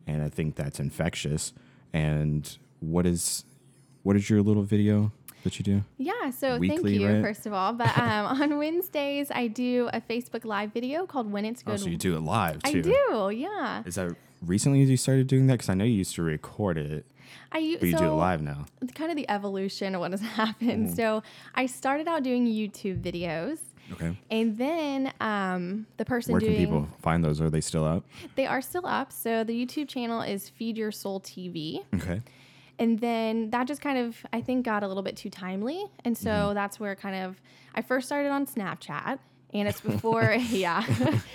And 0.06 0.22
I 0.22 0.28
think 0.28 0.54
that's 0.56 0.80
infectious. 0.80 1.52
And 1.92 2.58
what 2.80 3.06
is, 3.06 3.44
what 4.02 4.16
is 4.16 4.28
your 4.28 4.42
little 4.42 4.62
video 4.62 5.12
that 5.44 5.58
you 5.58 5.64
do? 5.64 5.84
Yeah, 5.96 6.30
so 6.30 6.58
Weekly, 6.58 6.76
thank 6.76 7.00
you, 7.00 7.08
right? 7.08 7.22
first 7.22 7.46
of 7.46 7.52
all. 7.52 7.72
But 7.72 7.96
um, 7.98 8.26
on 8.42 8.59
Wednesdays, 8.59 9.31
I 9.31 9.46
do 9.48 9.88
a 9.92 10.00
Facebook 10.00 10.44
Live 10.44 10.72
video 10.72 11.07
called 11.07 11.31
When 11.31 11.44
It's 11.44 11.62
Oh, 11.66 11.72
Good. 11.72 11.81
so 11.81 11.88
you 11.88 11.96
do 11.96 12.16
it 12.16 12.20
live 12.20 12.62
too? 12.62 12.78
I 12.78 12.83
do, 12.83 13.31
yeah. 13.35 13.83
Is 13.87 13.94
that 13.94 14.12
recently 14.42 14.83
you 14.83 14.96
started 14.96 15.26
doing 15.26 15.46
that? 15.46 15.54
Because 15.54 15.68
I 15.70 15.74
know 15.74 15.85
you 15.85 15.94
used 15.94 16.14
to 16.16 16.22
record 16.22 16.76
it, 16.78 17.07
I 17.52 17.76
but 17.80 17.86
you 17.86 17.92
so 17.92 17.98
do 17.98 18.04
it 18.04 18.08
live 18.14 18.42
now. 18.42 18.66
it's 18.82 18.92
kind 18.92 19.10
of 19.10 19.16
the 19.16 19.28
evolution 19.30 19.94
of 19.94 20.00
what 20.00 20.10
has 20.12 20.20
happened. 20.42 20.94
So 20.94 21.22
I 21.54 21.66
started 21.66 22.08
out 22.08 22.22
doing 22.22 22.46
YouTube 22.46 23.00
videos. 23.02 23.58
Okay. 23.92 24.14
And 24.30 24.58
then 24.58 25.12
um, 25.20 25.86
the 25.96 26.04
person 26.04 26.32
Where 26.32 26.40
doing 26.40 26.56
can 26.56 26.64
people 26.66 26.88
find 27.00 27.24
those? 27.24 27.40
Are 27.40 27.48
they 27.48 27.62
still 27.62 27.86
up? 27.86 28.04
they 28.36 28.46
are 28.46 28.60
still 28.60 28.86
up. 28.86 29.12
So 29.12 29.44
the 29.44 29.54
YouTube 29.54 29.88
channel 29.88 30.20
is 30.20 30.48
Feed 30.50 30.76
Your 30.76 30.92
Soul 30.92 31.20
TV. 31.20 31.84
Okay. 31.94 32.20
And 32.78 32.98
then 33.00 33.50
that 33.50 33.66
just 33.66 33.80
kind 33.80 33.98
of 33.98 34.24
I 34.32 34.40
think 34.42 34.64
got 34.66 34.82
a 34.82 34.88
little 34.88 35.02
bit 35.02 35.16
too 35.16 35.30
timely. 35.30 35.84
And 36.04 36.16
so 36.16 36.30
Mm-hmm. 36.30 36.54
that's 36.54 36.78
where 36.78 36.94
kind 36.96 37.16
of 37.24 37.40
I 37.74 37.80
first 37.82 38.06
started 38.06 38.28
on 38.30 38.46
Snapchat. 38.46 39.18
And 39.54 39.66
it's 39.66 39.80
before, 39.80 40.32
yeah, 40.50 40.84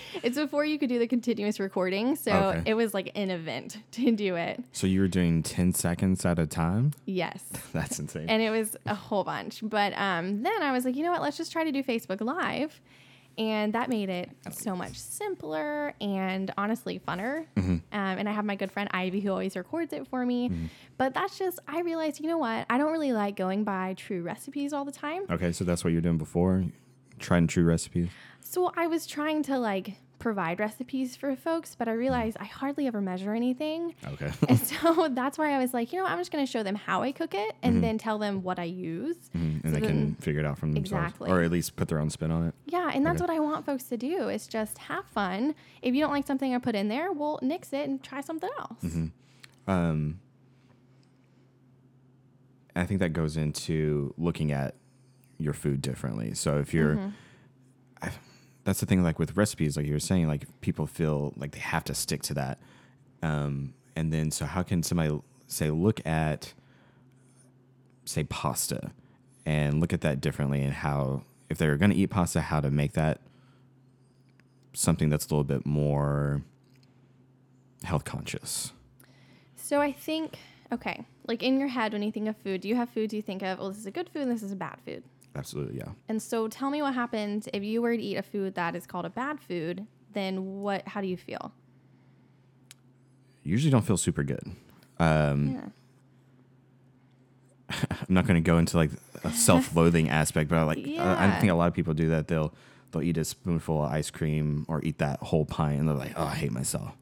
it's 0.24 0.38
before 0.38 0.64
you 0.66 0.78
could 0.78 0.90
do 0.90 1.00
the 1.00 1.08
continuous 1.08 1.60
recording. 1.60 2.16
So 2.16 2.32
Okay. 2.32 2.64
it 2.68 2.74
was 2.76 2.94
like 2.94 3.12
an 3.16 3.32
event 3.32 3.78
to 3.94 4.12
do 4.12 4.36
it. 4.36 4.64
So 4.72 4.86
you 4.88 5.00
were 5.02 5.08
doing 5.08 5.42
10 5.42 5.74
seconds 5.74 6.24
at 6.26 6.38
a 6.38 6.46
time? 6.46 6.94
Yes. 7.06 7.44
That's 7.74 7.98
insane. 8.00 8.30
and 8.30 8.42
it 8.42 8.52
was 8.52 8.78
a 8.86 8.94
whole 8.96 9.24
bunch. 9.24 9.62
But 9.64 9.94
um, 9.98 10.44
then 10.44 10.62
I 10.62 10.72
was 10.72 10.86
like, 10.86 10.96
you 10.96 11.04
know 11.04 11.12
what? 11.12 11.22
Let's 11.24 11.38
just 11.38 11.52
try 11.52 11.64
to 11.64 11.72
do 11.72 11.82
Facebook 11.84 12.22
Live, 12.22 12.80
and 13.36 13.74
that 13.74 13.90
made 13.90 14.10
it 14.10 14.30
so 14.52 14.76
much 14.76 14.96
simpler 15.00 15.96
and 16.00 16.54
honestly 16.56 17.00
funner. 17.00 17.48
Um, 17.58 17.82
and 17.92 18.30
I 18.30 18.32
have 18.32 18.46
my 18.46 18.56
good 18.56 18.72
friend 18.72 18.88
Ivy 18.94 19.22
who 19.22 19.32
always 19.32 19.56
records 19.56 19.92
it 19.92 20.08
for 20.08 20.24
me. 20.24 20.52
But 20.98 21.16
that's 21.16 21.40
just 21.40 21.58
I 21.68 21.82
realized, 21.82 22.20
you 22.22 22.28
know 22.28 22.38
what? 22.38 22.68
I 22.70 22.78
don't 22.78 22.92
really 22.92 23.12
like 23.12 23.36
going 23.36 23.64
by 23.64 23.96
true 23.98 24.22
recipes 24.22 24.72
all 24.72 24.86
the 24.86 24.92
time. 24.92 25.24
okay, 25.32 25.52
so 25.52 25.64
that's 25.64 25.84
what 25.84 25.94
you're 25.94 26.02
doing 26.02 26.20
before? 26.20 26.64
Tried 27.20 27.38
and 27.40 27.50
true 27.50 27.64
recipes? 27.64 28.10
So 28.42 28.72
I 28.76 28.88
was 28.88 29.08
trying 29.08 29.44
to 29.44 29.58
like 29.58 29.98
provide 30.24 30.58
recipes 30.58 31.18
for 31.18 31.36
folks, 31.36 31.76
but 31.76 31.90
I 31.90 31.92
realized 31.92 32.38
I 32.40 32.46
hardly 32.46 32.88
ever 32.88 33.02
measure 33.02 33.34
anything. 33.34 33.94
Okay. 34.08 34.32
And 34.48 34.58
so 34.58 35.10
that's 35.12 35.38
why 35.38 35.54
I 35.54 35.60
was 35.60 35.74
like, 35.74 35.92
you 35.92 36.00
know, 36.00 36.06
I'm 36.06 36.18
just 36.18 36.32
going 36.32 36.46
to 36.46 36.50
show 36.50 36.64
them 36.64 36.76
how 36.76 37.02
I 37.02 37.12
cook 37.12 37.34
it 37.34 37.56
and 37.62 37.74
mm-hmm. 37.74 37.82
then 37.82 37.98
tell 37.98 38.18
them 38.18 38.42
what 38.42 38.58
I 38.58 38.64
use. 38.64 39.18
Mm-hmm. 39.36 39.68
and 39.68 39.76
So 39.76 39.80
they 39.82 39.86
can 39.86 40.16
figure 40.16 40.40
it 40.40 40.46
out 40.46 40.58
from 40.58 40.72
themselves. 40.72 41.08
Exactly. 41.08 41.30
Or 41.30 41.42
at 41.42 41.52
least 41.52 41.76
put 41.76 41.90
their 41.90 42.00
own 42.00 42.10
spin 42.10 42.32
on 42.32 42.48
it. 42.48 42.56
Yeah, 42.66 42.90
and 42.94 43.06
that's 43.06 43.22
Okay. 43.22 43.34
what 43.34 43.36
I 43.36 43.40
want 43.42 43.66
folks 43.66 43.84
to 43.86 43.98
do 43.98 44.30
is 44.30 44.48
just 44.48 44.78
have 44.78 45.06
fun. 45.08 45.56
If 45.82 45.94
you 45.94 46.00
don't 46.00 46.14
like 46.14 46.26
something 46.26 46.56
I 46.56 46.58
put 46.60 46.76
in 46.76 46.88
there, 46.88 47.12
we'll 47.12 47.40
nix 47.42 47.74
it 47.74 47.90
and 47.90 48.02
try 48.02 48.22
something 48.22 48.50
else. 48.58 48.82
Mm-hmm. 48.82 49.70
Um, 49.70 50.20
I 52.78 52.86
think 52.86 53.02
that 53.02 53.12
goes 53.12 53.36
into 53.36 54.14
looking 54.18 54.54
at 54.54 54.76
your 55.38 55.54
food 55.54 55.82
differently. 55.82 56.34
So 56.34 56.60
if 56.60 56.74
you're, 56.74 57.12
I, 58.02 58.12
that's 58.64 58.80
the 58.80 58.86
thing. 58.86 59.04
Like 59.04 59.20
with 59.20 59.36
recipes, 59.36 59.78
like 59.78 59.86
you 59.86 59.94
were 59.94 60.00
saying, 60.00 60.28
like 60.28 60.46
people 60.62 60.88
feel 60.88 61.34
like 61.38 61.52
they 61.52 61.60
have 61.60 61.84
to 61.86 61.94
stick 61.94 62.22
to 62.24 62.34
that. 62.36 62.60
Um, 63.22 63.74
and 63.96 64.12
then 64.12 64.32
so 64.32 64.46
how 64.46 64.64
can 64.64 64.84
somebody 64.84 65.20
say 65.48 65.70
look 65.70 66.06
at, 66.06 66.54
say 68.06 68.24
pasta, 68.24 68.92
and 69.46 69.80
look 69.82 69.94
at 69.94 70.02
that 70.02 70.22
differently, 70.22 70.62
and 70.62 70.74
how 70.74 71.24
if 71.50 71.58
they're 71.58 71.78
going 71.78 71.92
to 71.92 71.98
eat 71.98 72.08
pasta, 72.08 72.42
how 72.42 72.60
to 72.60 72.72
make 72.72 72.94
that 72.94 73.20
something 74.74 75.10
that's 75.10 75.26
a 75.26 75.30
little 75.30 75.44
bit 75.44 75.66
more 75.66 76.42
health 77.84 78.06
conscious. 78.06 78.72
So 79.56 79.80
I 79.80 79.92
think, 79.92 80.38
okay, 80.72 81.06
like 81.28 81.44
in 81.44 81.60
your 81.60 81.68
head 81.68 81.94
when 81.94 82.02
you 82.02 82.12
think 82.12 82.28
of 82.28 82.36
food, 82.38 82.62
do 82.62 82.68
you 82.68 82.76
have 82.76 82.90
foods 82.90 83.14
you 83.14 83.22
think 83.22 83.44
of, 83.44 83.60
oh, 83.60 83.70
this 83.70 83.78
is 83.78 83.86
a 83.86 83.92
good 83.92 84.10
food 84.10 84.24
and 84.24 84.32
this 84.32 84.44
is 84.44 84.52
a 84.52 84.56
bad 84.56 84.78
food? 84.86 85.04
Absolutely, 85.36 85.78
yeah. 85.78 85.90
And 86.08 86.22
so 86.22 86.48
tell 86.48 86.70
me 86.70 86.82
what 86.82 86.94
happens 86.94 87.48
if 87.54 87.64
you 87.64 87.82
were 87.82 87.96
to 87.96 88.02
eat 88.02 88.18
a 88.18 88.22
food 88.24 88.56
that 88.56 88.76
is 88.76 88.86
called 88.86 89.06
a 89.06 89.10
bad 89.10 89.40
food, 89.40 89.88
then 90.14 90.62
what, 90.62 90.88
how 90.88 91.02
do 91.02 91.08
you 91.08 91.18
feel? 91.18 91.54
usually 93.44 93.72
don't 93.72 93.82
feel 93.86 93.98
super 93.98 94.24
good. 94.24 94.52
Um, 95.00 95.52
Yeah. 95.52 95.70
I'm 97.92 98.06
not 98.10 98.26
going 98.28 98.42
to 98.42 98.46
go 98.46 98.58
into 98.58 98.78
like 98.78 98.92
a 99.24 99.32
self-loathing 99.32 100.10
aspect, 100.22 100.50
but 100.50 100.58
I 100.60 100.64
like 100.64 100.78
I, 100.78 101.28
I 101.28 101.40
think 101.40 101.52
a 101.52 101.56
lot 101.56 101.68
of 101.68 101.74
people 101.74 101.94
do 101.94 102.10
that. 102.10 102.28
They'll 102.28 102.54
they'll 102.92 103.02
eat 103.02 103.18
a 103.18 103.26
spoonful 103.26 103.84
of 103.84 103.92
ice 103.92 104.12
cream 104.12 104.66
or 104.68 104.82
eat 104.84 105.00
that 105.00 105.20
whole 105.22 105.46
pint, 105.46 105.80
and 105.80 105.88
they're 105.90 105.96
like, 105.96 106.14
"Oh, 106.16 106.24
I 106.26 106.36
hate 106.36 106.52
myself." 106.52 106.94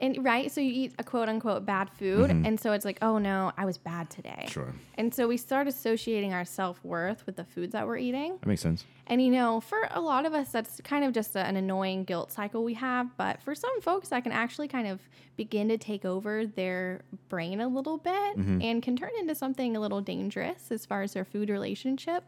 And 0.00 0.24
right, 0.24 0.50
so 0.50 0.62
you 0.62 0.72
eat 0.72 0.94
a 0.98 1.04
quote 1.04 1.28
unquote 1.28 1.66
bad 1.66 1.90
food, 1.90 2.30
mm-hmm. 2.30 2.46
and 2.46 2.58
so 2.58 2.72
it's 2.72 2.86
like, 2.86 2.98
oh 3.02 3.18
no, 3.18 3.52
I 3.58 3.66
was 3.66 3.76
bad 3.76 4.08
today. 4.08 4.46
Sure, 4.48 4.74
And 4.94 5.14
so 5.14 5.28
we 5.28 5.36
start 5.36 5.68
associating 5.68 6.32
our 6.32 6.46
self 6.46 6.82
worth 6.82 7.26
with 7.26 7.36
the 7.36 7.44
foods 7.44 7.72
that 7.72 7.86
we're 7.86 7.98
eating. 7.98 8.38
that 8.40 8.46
makes 8.46 8.62
sense. 8.62 8.86
And 9.06 9.20
you 9.20 9.30
know, 9.30 9.60
for 9.60 9.88
a 9.90 10.00
lot 10.00 10.24
of 10.24 10.32
us, 10.32 10.50
that's 10.50 10.80
kind 10.82 11.04
of 11.04 11.12
just 11.12 11.36
a- 11.36 11.44
an 11.44 11.56
annoying 11.56 12.04
guilt 12.04 12.32
cycle 12.32 12.64
we 12.64 12.74
have. 12.74 13.14
But 13.18 13.42
for 13.42 13.54
some 13.54 13.80
folks, 13.82 14.08
that 14.08 14.22
can 14.22 14.32
actually 14.32 14.68
kind 14.68 14.88
of 14.88 15.00
begin 15.36 15.68
to 15.68 15.76
take 15.76 16.04
over 16.04 16.46
their 16.46 17.02
brain 17.28 17.60
a 17.60 17.68
little 17.68 17.98
bit 17.98 18.38
mm-hmm. 18.38 18.62
and 18.62 18.82
can 18.82 18.96
turn 18.96 19.10
into 19.18 19.34
something 19.34 19.76
a 19.76 19.80
little 19.80 20.00
dangerous 20.00 20.70
as 20.70 20.86
far 20.86 21.02
as 21.02 21.12
their 21.12 21.24
food 21.24 21.50
relationship. 21.50 22.24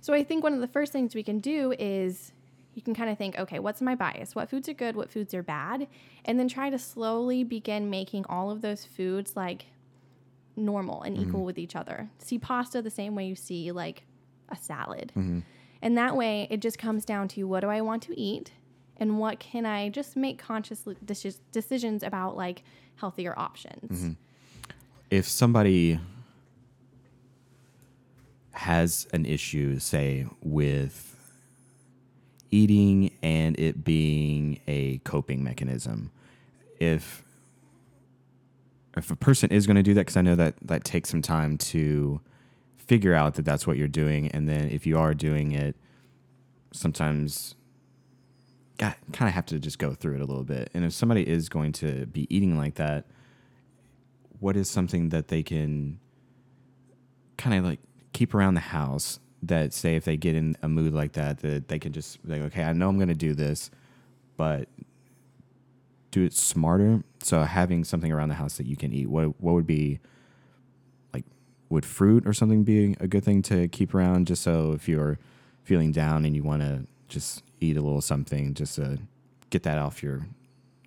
So 0.00 0.12
I 0.12 0.22
think 0.22 0.44
one 0.44 0.52
of 0.52 0.60
the 0.60 0.68
first 0.68 0.92
things 0.92 1.14
we 1.14 1.22
can 1.22 1.40
do 1.40 1.72
is, 1.78 2.32
you 2.74 2.82
can 2.82 2.94
kind 2.94 3.08
of 3.08 3.16
think, 3.16 3.38
okay, 3.38 3.58
what's 3.58 3.80
my 3.80 3.94
bias? 3.94 4.34
What 4.34 4.50
foods 4.50 4.68
are 4.68 4.74
good? 4.74 4.96
What 4.96 5.10
foods 5.10 5.32
are 5.34 5.42
bad? 5.42 5.86
And 6.24 6.38
then 6.38 6.48
try 6.48 6.70
to 6.70 6.78
slowly 6.78 7.44
begin 7.44 7.88
making 7.88 8.24
all 8.28 8.50
of 8.50 8.60
those 8.62 8.84
foods 8.84 9.36
like 9.36 9.66
normal 10.56 11.02
and 11.02 11.16
Mm-hmm. 11.16 11.28
equal 11.28 11.44
with 11.44 11.58
each 11.58 11.76
other. 11.76 12.10
See 12.18 12.38
pasta 12.38 12.82
the 12.82 12.90
same 12.90 13.14
way 13.14 13.26
you 13.26 13.34
see 13.36 13.70
like 13.72 14.04
a 14.48 14.56
salad. 14.56 15.12
Mm-hmm. 15.16 15.40
And 15.82 15.98
that 15.98 16.16
way 16.16 16.46
it 16.50 16.60
just 16.60 16.78
comes 16.78 17.04
down 17.04 17.28
to 17.28 17.44
what 17.44 17.60
do 17.60 17.68
I 17.68 17.80
want 17.80 18.02
to 18.04 18.18
eat 18.20 18.52
and 18.96 19.18
what 19.18 19.38
can 19.40 19.66
I 19.66 19.88
just 19.88 20.16
make 20.16 20.38
conscious 20.38 20.86
decisions 21.52 22.02
about 22.02 22.36
like 22.36 22.62
healthier 22.96 23.34
options. 23.36 24.00
Mm-hmm. 24.00 24.12
if 25.10 25.28
somebody 25.28 25.98
has 28.52 29.06
an 29.12 29.26
issue, 29.26 29.78
say, 29.80 30.26
with 30.40 31.13
eating 32.54 33.10
and 33.22 33.58
it 33.58 33.84
being 33.84 34.60
a 34.68 34.98
coping 34.98 35.42
mechanism, 35.42 36.10
if 36.78 37.22
if 38.96 39.10
a 39.10 39.16
person 39.16 39.50
is 39.50 39.66
going 39.66 39.76
to 39.76 39.82
do 39.82 39.92
that, 39.94 40.02
because 40.02 40.16
I 40.16 40.22
know 40.22 40.36
that 40.36 40.54
that 40.62 40.84
takes 40.84 41.08
some 41.08 41.20
time 41.20 41.58
to 41.58 42.20
figure 42.76 43.14
out 43.14 43.34
that 43.34 43.44
that's 43.44 43.66
what 43.66 43.76
you're 43.76 43.88
doing, 43.88 44.28
and 44.28 44.48
then 44.48 44.68
if 44.70 44.86
you 44.86 44.96
are 44.98 45.14
doing 45.14 45.52
it, 45.52 45.74
sometimes 46.72 47.56
got 48.78 48.96
kind 49.12 49.28
of 49.28 49.34
have 49.34 49.46
to 49.46 49.58
just 49.58 49.78
go 49.78 49.94
through 49.94 50.14
it 50.14 50.20
a 50.20 50.24
little 50.24 50.44
bit. 50.44 50.70
And 50.74 50.84
if 50.84 50.92
somebody 50.92 51.26
is 51.28 51.48
going 51.48 51.72
to 51.72 52.06
be 52.06 52.26
eating 52.34 52.56
like 52.56 52.76
that, 52.76 53.04
what 54.38 54.56
is 54.56 54.70
something 54.70 55.08
that 55.08 55.28
they 55.28 55.42
can 55.42 55.98
kind 57.36 57.56
of 57.58 57.64
like 57.64 57.80
keep 58.12 58.32
around 58.32 58.54
the 58.54 58.60
house 58.60 59.18
that 59.46 59.72
say 59.72 59.96
if 59.96 60.04
they 60.04 60.16
get 60.16 60.34
in 60.34 60.56
a 60.62 60.68
mood 60.68 60.92
like 60.92 61.12
that 61.12 61.38
that 61.38 61.68
they 61.68 61.78
can 61.78 61.92
just 61.92 62.18
like 62.24 62.40
okay 62.40 62.62
i 62.62 62.72
know 62.72 62.88
i'm 62.88 62.96
going 62.96 63.08
to 63.08 63.14
do 63.14 63.34
this 63.34 63.70
but 64.36 64.68
do 66.14 66.22
it 66.22 66.32
smarter. 66.32 67.02
So 67.24 67.42
having 67.42 67.82
something 67.82 68.12
around 68.12 68.28
the 68.28 68.36
house 68.36 68.56
that 68.58 68.66
you 68.66 68.76
can 68.76 68.92
eat 68.92 69.08
what 69.08 69.40
what 69.40 69.52
would 69.54 69.66
be 69.66 69.98
like 71.12 71.24
would 71.70 71.84
fruit 71.84 72.24
or 72.24 72.32
something 72.32 72.62
be 72.62 72.96
a 73.00 73.08
good 73.08 73.24
thing 73.24 73.42
to 73.42 73.66
keep 73.66 73.92
around? 73.92 74.28
Just 74.28 74.44
so 74.44 74.70
if 74.72 74.88
you're 74.88 75.18
feeling 75.64 75.90
down 75.90 76.24
and 76.24 76.36
you 76.36 76.44
want 76.44 76.62
to 76.62 76.86
just 77.08 77.42
eat 77.60 77.76
a 77.76 77.80
little 77.80 78.00
something 78.00 78.54
just 78.54 78.76
to 78.76 79.00
get 79.50 79.64
that 79.64 79.78
off 79.78 80.04
your 80.04 80.28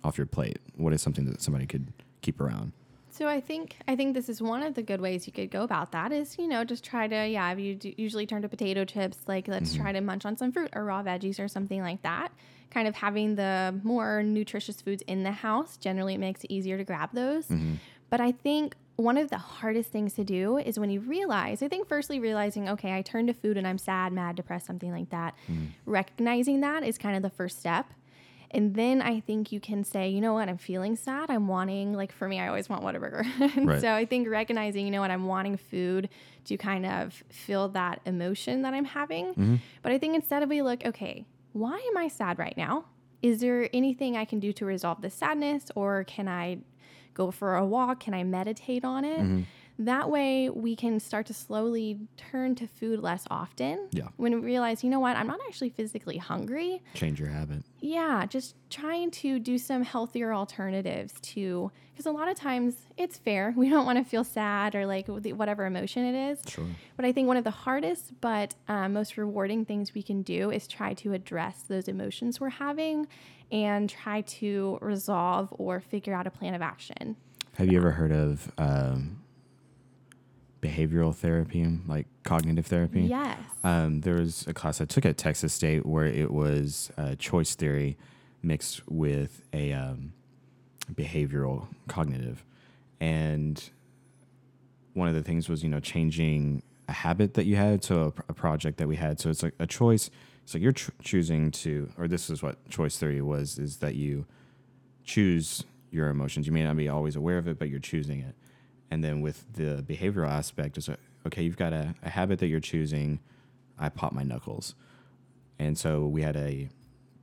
off 0.02 0.16
your 0.16 0.26
plate. 0.26 0.60
What 0.76 0.94
is 0.94 1.02
something 1.02 1.26
that 1.26 1.42
somebody 1.42 1.66
could 1.66 1.92
keep 2.22 2.40
around 2.40 2.72
So 3.18 3.26
I 3.26 3.40
think 3.40 3.76
I 3.88 3.96
think 3.96 4.14
this 4.14 4.28
is 4.28 4.40
one 4.40 4.62
of 4.62 4.74
the 4.74 4.82
good 4.82 5.00
ways 5.00 5.26
you 5.26 5.32
could 5.32 5.50
go 5.50 5.64
about 5.64 5.90
that 5.90 6.12
is 6.12 6.38
you 6.38 6.46
know 6.46 6.62
just 6.62 6.84
try 6.84 7.08
to 7.08 7.26
yeah 7.26 7.50
if 7.50 7.58
you 7.58 7.74
do 7.74 7.92
usually 7.96 8.26
turn 8.26 8.42
to 8.42 8.48
potato 8.48 8.84
chips 8.84 9.18
like 9.26 9.48
let's 9.48 9.74
try 9.74 9.86
mm-hmm. 9.86 9.94
to 9.94 10.00
munch 10.02 10.24
on 10.24 10.36
some 10.36 10.52
fruit 10.52 10.70
or 10.72 10.84
raw 10.84 11.02
veggies 11.02 11.40
or 11.40 11.48
something 11.48 11.82
like 11.82 12.00
that. 12.02 12.30
Kind 12.70 12.86
of 12.86 12.94
having 12.94 13.34
the 13.34 13.74
more 13.82 14.22
nutritious 14.22 14.80
foods 14.80 15.02
in 15.08 15.24
the 15.24 15.32
house 15.32 15.76
generally 15.76 16.14
it 16.14 16.18
makes 16.18 16.44
it 16.44 16.52
easier 16.52 16.78
to 16.78 16.84
grab 16.84 17.10
those. 17.12 17.46
Mm-hmm. 17.46 17.74
But 18.08 18.20
I 18.20 18.30
think 18.30 18.76
one 18.94 19.16
of 19.16 19.30
the 19.30 19.38
hardest 19.38 19.90
things 19.90 20.12
to 20.14 20.22
do 20.22 20.58
is 20.58 20.78
when 20.78 20.90
you 20.90 21.00
realize, 21.00 21.62
I 21.62 21.68
think, 21.68 21.86
firstly, 21.86 22.18
realizing, 22.18 22.68
okay, 22.70 22.96
I 22.96 23.02
turn 23.02 23.28
to 23.28 23.32
food 23.32 23.56
and 23.56 23.66
I'm 23.66 23.78
sad, 23.78 24.12
mad, 24.12 24.34
depressed, 24.34 24.66
something 24.66 24.90
like 24.90 25.10
that. 25.10 25.34
Mm. 25.48 25.68
Recognizing 25.86 26.62
that 26.62 26.82
is 26.82 26.98
kind 26.98 27.14
of 27.14 27.22
the 27.22 27.30
first 27.30 27.60
step. 27.60 27.92
And 28.50 28.74
then 28.74 29.02
I 29.02 29.20
think 29.20 29.52
you 29.52 29.60
can 29.60 29.84
say, 29.84 30.08
you 30.08 30.20
know 30.20 30.32
what, 30.32 30.48
I'm 30.48 30.56
feeling 30.58 30.96
sad. 30.96 31.30
I'm 31.30 31.48
wanting, 31.48 31.92
like 31.92 32.12
for 32.12 32.28
me, 32.28 32.40
I 32.40 32.48
always 32.48 32.68
want 32.68 32.82
Whataburger. 32.82 33.26
Right. 33.68 33.80
So 33.80 33.92
I 33.92 34.04
think 34.06 34.28
recognizing, 34.28 34.86
you 34.86 34.90
know 34.90 35.00
what, 35.00 35.10
I'm 35.10 35.26
wanting 35.26 35.56
food 35.56 36.08
to 36.46 36.56
kind 36.56 36.86
of 36.86 37.22
feel 37.28 37.68
that 37.70 38.00
emotion 38.06 38.62
that 38.62 38.72
I'm 38.72 38.84
having. 38.84 39.26
Mm-hmm. 39.28 39.56
But 39.82 39.92
I 39.92 39.98
think 39.98 40.14
instead 40.14 40.42
of 40.42 40.48
we 40.48 40.62
look, 40.62 40.84
okay, 40.84 41.26
why 41.52 41.76
am 41.76 41.96
I 41.96 42.08
sad 42.08 42.38
right 42.38 42.56
now? 42.56 42.84
Is 43.20 43.40
there 43.40 43.68
anything 43.74 44.16
I 44.16 44.24
can 44.24 44.40
do 44.40 44.52
to 44.54 44.64
resolve 44.64 45.02
this 45.02 45.14
sadness? 45.14 45.70
Or 45.74 46.04
can 46.04 46.28
I 46.28 46.58
go 47.14 47.30
for 47.30 47.56
a 47.56 47.66
walk? 47.66 48.00
Can 48.00 48.14
I 48.14 48.24
meditate 48.24 48.84
on 48.84 49.04
it? 49.04 49.18
Mm-hmm. 49.18 49.42
That 49.78 50.10
way 50.10 50.50
we 50.50 50.74
can 50.74 50.98
start 51.00 51.26
to 51.26 51.34
slowly 51.34 52.00
turn 52.16 52.54
to 52.56 52.66
food 52.66 53.00
less 53.00 53.24
often. 53.30 53.88
Yeah. 53.92 54.08
When 54.16 54.32
we 54.32 54.40
realize, 54.40 54.82
you 54.82 54.90
know 54.90 55.00
what, 55.00 55.16
I'm 55.16 55.26
not 55.26 55.38
actually 55.46 55.70
physically 55.70 56.18
hungry 56.18 56.82
change 56.94 57.20
your 57.20 57.28
habit 57.28 57.62
yeah, 57.80 58.26
just 58.26 58.54
trying 58.70 59.10
to 59.10 59.38
do 59.38 59.56
some 59.58 59.82
healthier 59.82 60.34
alternatives 60.34 61.14
to, 61.20 61.70
because 61.92 62.06
a 62.06 62.10
lot 62.10 62.28
of 62.28 62.36
times 62.36 62.76
it's 62.96 63.16
fair. 63.18 63.54
We 63.58 63.68
don't 63.70 63.86
want 63.86 63.98
to 63.98 64.04
feel 64.04 64.24
sad 64.24 64.74
or 64.74 64.86
like 64.86 65.06
whatever 65.08 65.66
emotion 65.66 66.04
it 66.04 66.32
is. 66.32 66.42
Sure. 66.48 66.66
But 66.96 67.04
I 67.04 67.12
think 67.12 67.28
one 67.28 67.36
of 67.36 67.44
the 67.44 67.50
hardest 67.50 68.12
but 68.20 68.54
uh, 68.68 68.88
most 68.88 69.16
rewarding 69.16 69.64
things 69.64 69.94
we 69.94 70.02
can 70.02 70.22
do 70.22 70.50
is 70.50 70.66
try 70.66 70.94
to 70.94 71.12
address 71.12 71.62
those 71.68 71.88
emotions 71.88 72.40
we're 72.40 72.50
having 72.50 73.06
and 73.50 73.90
try 73.90 74.20
to 74.22 74.78
resolve 74.80 75.52
or 75.58 75.80
figure 75.80 76.14
out 76.14 76.26
a 76.26 76.30
plan 76.30 76.54
of 76.54 76.62
action. 76.62 77.16
Have 77.54 77.70
you 77.70 77.78
ever 77.78 77.90
heard 77.90 78.12
of 78.12 78.52
um, 78.58 79.22
behavioral 80.60 81.14
therapy, 81.14 81.78
like 81.86 82.06
cognitive 82.24 82.66
therapy? 82.66 83.02
Yes. 83.02 83.38
Um, 83.64 84.00
there 84.00 84.14
was 84.14 84.46
a 84.46 84.54
class 84.54 84.80
I 84.80 84.84
took 84.84 85.06
at 85.06 85.16
Texas 85.16 85.52
State 85.52 85.86
where 85.86 86.06
it 86.06 86.30
was 86.30 86.90
uh, 86.96 87.14
choice 87.16 87.54
theory 87.54 87.96
mixed 88.42 88.82
with 88.88 89.42
a 89.52 89.72
um, 89.72 90.12
behavioral 90.92 91.66
cognitive, 91.88 92.44
and 93.00 93.70
one 94.94 95.08
of 95.08 95.14
the 95.14 95.22
things 95.22 95.48
was 95.48 95.62
you 95.62 95.68
know 95.68 95.80
changing 95.80 96.62
a 96.88 96.92
habit 96.92 97.34
that 97.34 97.44
you 97.44 97.56
had 97.56 97.82
to 97.82 98.00
a, 98.00 98.06
a 98.28 98.34
project 98.34 98.78
that 98.78 98.88
we 98.88 98.96
had. 98.96 99.20
So 99.20 99.30
it's 99.30 99.42
like 99.42 99.54
a 99.58 99.66
choice. 99.66 100.10
So 100.44 100.56
you're 100.56 100.72
choosing 100.72 101.50
to, 101.50 101.90
or 101.98 102.08
this 102.08 102.30
is 102.30 102.42
what 102.42 102.68
choice 102.68 102.96
theory 102.96 103.20
was: 103.20 103.58
is 103.58 103.78
that 103.78 103.94
you 103.94 104.26
choose 105.04 105.64
your 105.90 106.08
emotions. 106.08 106.46
You 106.46 106.52
may 106.52 106.64
not 106.64 106.76
be 106.76 106.88
always 106.88 107.16
aware 107.16 107.38
of 107.38 107.48
it, 107.48 107.58
but 107.58 107.68
you're 107.68 107.80
choosing 107.80 108.20
it. 108.20 108.34
And 108.90 109.04
then 109.04 109.20
with 109.20 109.44
the 109.52 109.82
behavioral 109.86 110.28
aspect, 110.28 110.78
it's 110.78 110.88
like, 110.88 110.98
okay, 111.26 111.42
you've 111.42 111.56
got 111.56 111.72
a, 111.72 111.94
a 112.02 112.10
habit 112.10 112.38
that 112.38 112.46
you're 112.46 112.60
choosing. 112.60 113.20
I 113.78 113.88
pop 113.88 114.12
my 114.12 114.22
knuckles. 114.22 114.74
And 115.58 115.76
so 115.76 116.06
we 116.06 116.22
had 116.22 116.36
a 116.36 116.68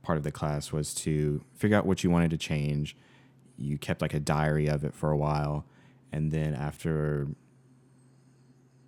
part 0.02 0.18
of 0.18 0.24
the 0.24 0.30
class 0.30 0.72
was 0.72 0.94
to 0.94 1.42
figure 1.54 1.76
out 1.76 1.86
what 1.86 2.04
you 2.04 2.10
wanted 2.10 2.30
to 2.30 2.38
change. 2.38 2.96
You 3.56 3.78
kept 3.78 4.00
like 4.00 4.14
a 4.14 4.20
diary 4.20 4.68
of 4.68 4.84
it 4.84 4.94
for 4.94 5.10
a 5.10 5.16
while. 5.16 5.64
And 6.12 6.30
then 6.30 6.54
after 6.54 7.28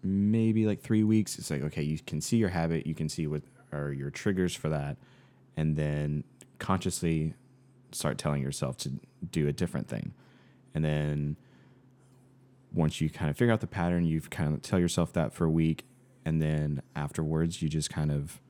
maybe 0.02 0.66
like 0.66 0.80
three 0.80 1.02
weeks, 1.02 1.38
it's 1.38 1.50
like, 1.50 1.62
okay, 1.62 1.82
you 1.82 1.98
can 1.98 2.20
see 2.20 2.36
your 2.36 2.50
habit, 2.50 2.86
you 2.86 2.94
can 2.94 3.08
see 3.08 3.26
what 3.26 3.42
are 3.72 3.92
your 3.92 4.10
triggers 4.10 4.54
for 4.54 4.68
that. 4.68 4.96
And 5.56 5.74
then 5.76 6.24
consciously 6.58 7.34
start 7.90 8.18
telling 8.18 8.42
yourself 8.42 8.76
to 8.78 8.92
do 9.30 9.48
a 9.48 9.52
different 9.52 9.88
thing. 9.88 10.14
And 10.74 10.84
then 10.84 11.36
once 12.78 13.00
you 13.00 13.10
kind 13.10 13.28
of 13.28 13.36
figure 13.36 13.52
out 13.52 13.60
the 13.60 13.66
pattern, 13.66 14.04
you 14.04 14.20
kind 14.20 14.54
of 14.54 14.62
tell 14.62 14.78
yourself 14.78 15.12
that 15.12 15.32
for 15.32 15.44
a 15.44 15.50
week. 15.50 15.84
And 16.24 16.40
then 16.40 16.80
afterwards, 16.94 17.60
you 17.60 17.68
just 17.68 17.90
kind 17.90 18.12
of, 18.12 18.40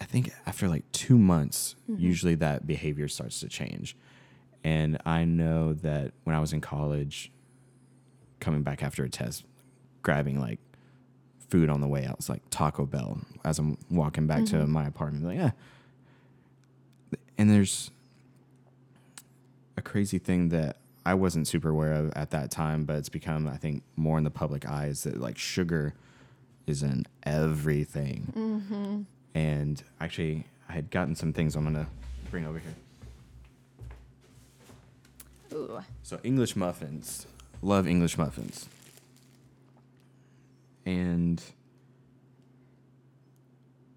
I 0.00 0.04
think 0.04 0.32
after 0.46 0.66
like 0.68 0.90
two 0.92 1.18
months, 1.18 1.76
mm-hmm. 1.88 2.00
usually 2.00 2.34
that 2.36 2.66
behavior 2.66 3.06
starts 3.06 3.40
to 3.40 3.48
change. 3.48 3.96
And 4.64 4.98
I 5.04 5.24
know 5.24 5.74
that 5.74 6.12
when 6.24 6.34
I 6.34 6.40
was 6.40 6.52
in 6.52 6.60
college, 6.60 7.30
coming 8.40 8.62
back 8.62 8.82
after 8.82 9.04
a 9.04 9.10
test, 9.10 9.44
grabbing 10.02 10.40
like 10.40 10.58
food 11.48 11.68
on 11.68 11.82
the 11.82 11.88
way 11.88 12.06
out, 12.06 12.16
it's 12.18 12.30
like 12.30 12.42
Taco 12.48 12.86
Bell 12.86 13.20
as 13.44 13.58
I'm 13.58 13.76
walking 13.90 14.26
back 14.26 14.46
to 14.46 14.56
mm-hmm. 14.56 14.70
my 14.72 14.86
apartment. 14.86 15.24
Like, 15.24 15.36
yeah. 15.36 15.50
And 17.36 17.50
there's 17.50 17.90
a 19.76 19.82
crazy 19.82 20.18
thing 20.18 20.48
that 20.50 20.76
I 21.04 21.14
wasn't 21.14 21.48
super 21.48 21.70
aware 21.70 21.92
of 21.92 22.12
at 22.14 22.30
that 22.30 22.50
time, 22.50 22.84
but 22.84 22.96
it's 22.96 23.08
become, 23.08 23.48
I 23.48 23.56
think, 23.56 23.82
more 23.96 24.18
in 24.18 24.24
the 24.24 24.30
public 24.30 24.68
eye 24.68 24.86
is 24.86 25.04
that 25.04 25.20
like 25.20 25.38
sugar 25.38 25.94
is 26.66 26.82
in 26.82 27.06
everything. 27.22 28.32
Mm-hmm. 28.36 29.02
And 29.34 29.82
actually, 30.00 30.46
I 30.68 30.72
had 30.72 30.90
gotten 30.90 31.14
some 31.14 31.32
things 31.32 31.56
I'm 31.56 31.62
going 31.62 31.74
to 31.74 31.86
bring 32.30 32.46
over 32.46 32.58
here. 32.58 32.74
Ooh. 35.52 35.80
So 36.02 36.20
English 36.22 36.54
muffins. 36.54 37.26
Love 37.62 37.86
English 37.86 38.16
muffins. 38.18 38.68
And 40.86 41.42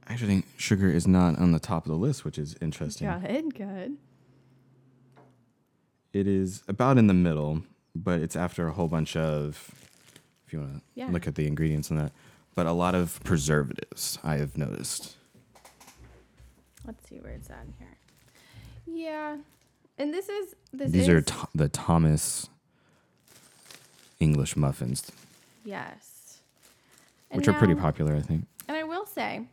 I 0.08 0.14
actually 0.14 0.28
think 0.28 0.46
sugar 0.58 0.90
is 0.90 1.08
not 1.08 1.38
on 1.40 1.52
the 1.52 1.60
top 1.60 1.86
of 1.86 1.92
the 1.92 1.98
list, 1.98 2.26
which 2.26 2.38
is 2.38 2.56
interesting. 2.62 3.10
Good, 3.22 3.56
good. 3.56 3.98
It 6.14 6.28
is 6.28 6.64
about 6.68 6.98
in 6.98 7.08
the 7.08 7.14
middle, 7.14 7.64
but 7.96 8.22
it's 8.22 8.36
after 8.36 8.68
a 8.68 8.72
whole 8.72 8.88
bunch 8.88 9.16
of 9.18 9.72
if 10.46 10.54
you 10.54 10.60
want 10.60 10.76
to 10.76 10.82
Yeah. 10.96 11.08
look 11.10 11.28
at 11.28 11.36
the 11.36 11.48
ingredients 11.48 11.90
in 11.90 11.98
that, 11.98 12.12
but 12.56 12.66
a 12.68 12.72
lot 12.72 12.94
of 12.96 13.20
preservatives 13.24 14.20
I 14.24 14.38
have 14.38 14.56
noticed. 14.58 15.18
Let's 16.86 17.08
see 17.10 17.20
where 17.20 17.32
it's 17.34 17.50
at 17.50 17.66
in 17.66 17.74
here. 17.80 17.98
Yeah. 18.86 19.38
And 19.98 20.14
this 20.14 20.30
is 20.30 20.56
this 20.72 20.92
These 20.92 21.04
is 21.04 21.10
are 21.10 21.22
to- 21.22 21.48
the 21.56 21.70
Thomas 21.70 22.50
English 24.20 24.56
muffins, 24.56 25.12
yes. 25.66 26.42
And 27.32 27.38
which 27.40 27.48
are 27.48 27.54
pretty 27.54 27.76
popular, 27.76 28.16
I 28.16 28.22
think. 28.22 28.46
And 28.68 28.78
I 28.78 28.84
will 28.84 29.06
say, 29.08 29.48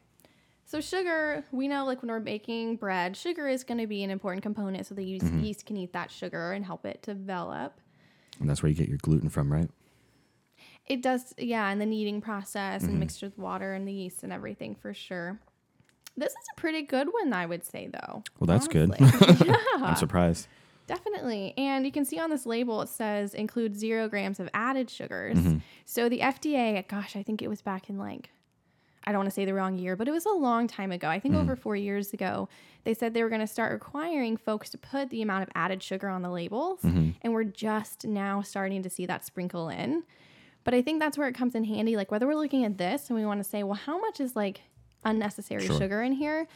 So 0.70 0.80
sugar, 0.80 1.42
we 1.50 1.66
know 1.66 1.85
like 1.85 2.00
when 2.00 2.12
we're 2.12 2.20
baking 2.20 2.76
bread, 2.76 3.16
sugar 3.16 3.48
is 3.48 3.64
going 3.64 3.78
to 3.78 3.88
be 3.88 4.04
an 4.04 4.11
important 4.11 4.44
component 4.44 4.87
so 4.87 4.94
the 4.94 5.02
yeast, 5.04 5.26
Mm-hmm. 5.26 5.40
yeast 5.42 5.66
can 5.66 5.76
eat 5.76 5.92
that 5.94 6.12
sugar 6.12 6.52
and 6.52 6.64
help 6.64 6.87
it 6.87 7.02
develop. 7.02 7.80
And 8.38 8.48
that's 8.48 8.62
where 8.62 8.70
you 8.70 8.76
get 8.76 8.88
your 8.88 8.98
gluten 8.98 9.30
from, 9.30 9.52
right? 9.52 9.68
It 10.87 11.02
does, 11.02 11.35
yeah, 11.37 11.68
and 11.70 11.80
the 11.80 11.87
kneading 11.87 12.20
process 12.20 12.83
Mm-hmm. 12.83 12.90
and 12.92 13.00
mixed 13.00 13.20
with 13.20 13.37
water 13.37 13.74
and 13.74 13.87
the 13.88 13.92
yeast 13.92 14.22
and 14.22 14.33
everything 14.33 14.76
for 14.76 14.94
sure. 14.94 15.40
This 16.16 16.30
is 16.30 16.46
a 16.56 16.61
pretty 16.61 16.83
good 16.83 17.09
one, 17.12 17.33
I 17.33 17.46
would 17.46 17.64
say, 17.64 17.88
though. 17.92 18.22
Well, 18.38 18.46
that's 18.46 18.68
good. 18.68 18.94
yeah, 19.44 19.56
I'm 19.74 19.96
surprised. 19.96 20.46
definitely. 20.87 21.52
And 21.56 21.85
you 21.85 21.90
can 21.90 22.04
see 22.04 22.20
on 22.20 22.30
this 22.30 22.46
label 22.46 22.80
it 22.83 22.88
says 22.90 23.35
include 23.35 23.74
zero 23.76 24.09
grams 24.09 24.38
of 24.38 24.48
added 24.54 24.88
sugars. 24.88 25.37
Mm-hmm. 25.37 25.59
So 25.85 26.09
the 26.09 26.20
FDA, 26.20 26.87
gosh, 26.87 27.16
I 27.16 27.24
think 27.24 27.42
it 27.42 27.48
was 27.48 27.61
back 27.61 27.90
in 27.90 27.98
like, 27.98 28.30
I 29.05 29.13
don't 29.13 29.21
want 29.21 29.31
to 29.31 29.35
say 29.35 29.45
the 29.45 29.55
wrong 29.55 29.79
year, 29.79 29.97
but 29.97 30.09
it 30.09 30.11
was 30.11 30.27
a 30.27 30.33
long 30.33 30.67
time 30.67 30.93
ago. 30.93 31.09
I 31.09 31.19
think 31.19 31.35
Mm-hmm. 31.35 31.43
over 31.45 31.57
four 31.57 31.75
years 31.77 32.13
ago, 32.13 32.49
they 32.85 32.93
said 32.95 33.15
they 33.15 33.23
were 33.23 33.29
going 33.31 33.41
to 33.41 33.47
start 33.47 33.73
requiring 33.73 34.37
folks 34.37 34.69
to 34.71 34.79
put 34.79 35.09
the 35.11 35.23
amount 35.23 35.43
of 35.45 35.49
added 35.55 35.83
sugar 35.83 36.09
on 36.09 36.23
the 36.23 36.31
labels. 36.31 36.81
Mm-hmm. 36.83 37.11
And 37.23 37.33
we're 37.33 37.45
just 37.45 38.07
now 38.07 38.43
starting 38.43 38.83
to 38.83 38.91
see 38.91 39.07
that 39.07 39.25
sprinkle 39.25 39.69
in. 39.71 40.03
But 40.65 40.75
I 40.75 40.83
think 40.83 41.01
that's 41.01 41.17
where 41.17 41.29
it 41.29 41.35
comes 41.35 41.55
in 41.55 41.65
handy. 41.65 41.97
Like 41.97 42.11
whether 42.11 42.27
we're 42.27 42.35
looking 42.35 42.65
at 42.67 42.77
this 42.77 43.09
and 43.09 43.19
we 43.19 43.25
want 43.25 43.41
to 43.43 43.45
say, 43.49 43.63
well, 43.63 43.75
how 43.87 43.99
much 43.99 44.21
is 44.21 44.37
like 44.37 44.61
unnecessary 45.05 45.67
Sure. 45.67 45.79
sugar 45.79 46.03
in 46.03 46.13
here? 46.13 46.47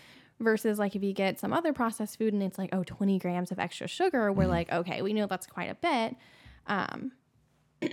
Versus 0.41 0.79
like 0.81 0.97
if 0.97 1.03
you 1.03 1.13
get 1.13 1.39
some 1.39 1.53
other 1.53 1.73
processed 1.73 2.19
food 2.19 2.35
and 2.35 2.43
it's 2.43 2.59
like, 2.59 2.71
oh, 2.73 2.83
20 2.85 3.19
grams 3.21 3.51
of 3.53 3.59
extra 3.59 3.87
sugar, 3.87 4.33
we're 4.33 4.49
like, 4.49 4.71
okay, 4.73 5.01
we 5.01 5.13
know 5.15 5.27
that's 5.27 5.47
quite 5.47 5.71
a 5.71 5.77
bit. 5.77 6.17
Um, 6.67 7.13
but 7.81 7.91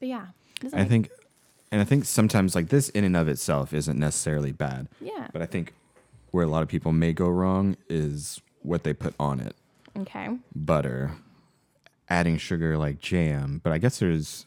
yeah. 0.00 0.26
I 0.74 0.84
think, 0.84 1.10
and 1.72 1.80
I 1.80 1.84
think 1.84 2.04
sometimes 2.04 2.54
like 2.54 2.68
this 2.68 2.90
in 2.90 3.02
and 3.02 3.16
of 3.16 3.26
itself 3.28 3.72
isn't 3.72 3.98
necessarily 3.98 4.52
bad, 4.52 4.88
yeah. 5.00 5.28
but 5.32 5.40
I 5.40 5.46
think 5.46 5.72
where 6.30 6.44
a 6.44 6.48
lot 6.48 6.62
of 6.62 6.68
people 6.68 6.92
may 6.92 7.14
go 7.14 7.28
wrong 7.28 7.76
is 7.88 8.42
what 8.60 8.84
they 8.84 8.92
put 8.92 9.14
on 9.18 9.40
it. 9.40 9.56
Okay. 9.98 10.28
Butter, 10.54 11.12
adding 12.10 12.36
sugar 12.36 12.76
like 12.76 13.00
jam, 13.00 13.60
but 13.64 13.72
I 13.72 13.78
guess 13.78 13.98
there's 13.98 14.46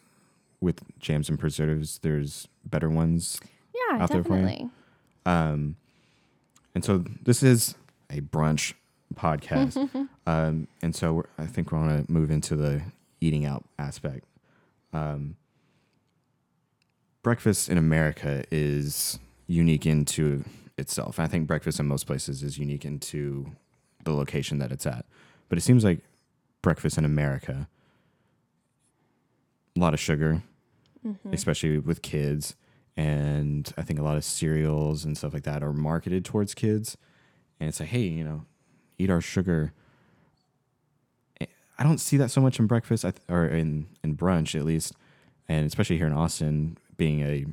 with 0.61 0.81
jams 0.99 1.27
and 1.27 1.39
preservatives, 1.39 1.99
there's 2.03 2.47
better 2.63 2.89
ones. 2.89 3.39
Yeah, 3.73 4.03
Out 4.03 4.11
there 4.11 4.23
for 4.23 4.37
you? 4.37 4.41
definitely. 4.43 4.69
Um, 5.25 5.75
and 6.75 6.85
so 6.85 7.03
this 7.23 7.41
is 7.41 7.75
a 8.11 8.21
brunch 8.21 8.73
podcast, 9.15 10.07
um, 10.27 10.67
and 10.83 10.95
so 10.95 11.13
we're, 11.13 11.23
I 11.39 11.47
think 11.47 11.71
we're 11.71 11.79
gonna 11.79 12.05
move 12.07 12.29
into 12.29 12.55
the 12.55 12.83
eating 13.19 13.45
out 13.45 13.63
aspect. 13.79 14.25
Um, 14.93 15.35
breakfast 17.25 17.69
in 17.69 17.77
America 17.79 18.43
is 18.51 19.17
unique 19.47 19.87
into 19.87 20.43
itself. 20.77 21.19
I 21.19 21.25
think 21.25 21.47
breakfast 21.47 21.79
in 21.79 21.87
most 21.87 22.05
places 22.05 22.43
is 22.43 22.59
unique 22.59 22.85
into 22.85 23.47
the 24.03 24.11
location 24.11 24.59
that 24.59 24.71
it's 24.71 24.85
at. 24.85 25.07
But 25.49 25.57
it 25.57 25.61
seems 25.61 25.83
like 25.83 26.01
breakfast 26.61 26.99
in 26.99 27.03
America, 27.03 27.67
a 29.75 29.79
lot 29.79 29.95
of 29.95 29.99
sugar, 29.99 30.43
mm-hmm. 31.03 31.33
especially 31.33 31.79
with 31.79 32.03
kids. 32.03 32.55
And 32.95 33.73
I 33.75 33.81
think 33.81 33.97
a 33.97 34.03
lot 34.03 34.17
of 34.17 34.23
cereals 34.23 35.03
and 35.03 35.17
stuff 35.17 35.33
like 35.33 35.45
that 35.45 35.63
are 35.63 35.73
marketed 35.73 36.25
towards 36.25 36.53
kids. 36.53 36.95
And 37.59 37.67
it's 37.67 37.79
like, 37.79 37.89
hey, 37.89 38.03
you 38.03 38.23
know, 38.23 38.45
eat 38.99 39.09
our 39.09 39.19
sugar. 39.19 39.73
I 41.41 41.83
don't 41.83 41.97
see 41.97 42.17
that 42.17 42.29
so 42.29 42.39
much 42.39 42.59
in 42.59 42.67
breakfast 42.67 43.03
or 43.27 43.47
in, 43.47 43.87
in 44.03 44.15
brunch, 44.15 44.53
at 44.53 44.63
least. 44.63 44.93
And 45.47 45.65
especially 45.65 45.97
here 45.97 46.07
in 46.07 46.13
Austin, 46.13 46.77
being 46.97 47.21
a 47.21 47.45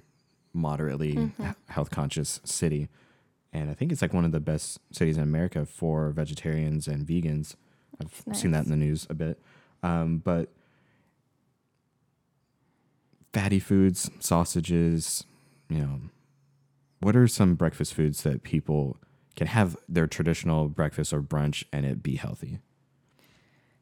moderately 0.53 1.33
h- 1.41 1.55
health 1.69 1.91
conscious 1.91 2.41
city. 2.45 2.89
And 3.53 3.71
I 3.71 3.75
think 3.75 3.93
it's 3.93 4.03
like 4.03 4.13
one 4.13 4.25
of 4.25 4.33
the 4.33 4.41
best 4.41 4.79
cities 4.91 5.17
in 5.17 5.23
America 5.23 5.67
for 5.67 6.11
vegetarians 6.11 6.87
and 6.89 7.07
vegans. 7.07 7.55
I've 8.01 8.23
That's 8.27 8.41
seen 8.41 8.53
that 8.53 8.65
in 8.65 8.71
the 8.71 8.77
news 8.77 9.07
a 9.11 9.15
bit. 9.15 9.41
Um, 9.83 10.19
but 10.19 10.51
fatty 13.33 13.59
foods, 13.59 14.11
sausages, 14.21 15.25
you 15.69 15.79
know, 15.79 16.01
what 17.01 17.17
are 17.17 17.27
some 17.27 17.55
breakfast 17.55 17.95
foods 17.95 18.23
that 18.23 18.43
people 18.43 18.97
can 19.35 19.47
have 19.47 19.77
their 19.89 20.07
traditional 20.07 20.69
breakfast 20.69 21.13
or 21.13 21.23
brunch 21.23 21.65
and 21.73 21.85
it 21.85 22.03
be 22.03 22.17
healthy? 22.17 22.59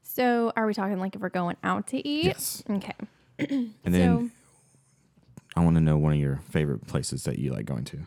So 0.03 0.53
are 0.57 0.67
we 0.67 0.75
talking 0.75 0.99
like 0.99 1.15
if 1.15 1.21
we're 1.21 1.29
going 1.29 1.57
out 1.63 1.87
to 1.89 2.07
eat? 2.07 2.25
Yes. 2.25 2.63
Okay. 2.69 2.95
And 3.85 3.95
then 3.95 4.33
I 5.57 5.65
want 5.65 5.77
to 5.77 5.81
know 5.81 5.97
one 5.97 6.13
of 6.13 6.19
your 6.19 6.41
favorite 6.51 6.87
places 6.87 7.25
that 7.25 7.39
you 7.39 7.53
like 7.53 7.67
going 7.67 7.85
to. 7.87 8.01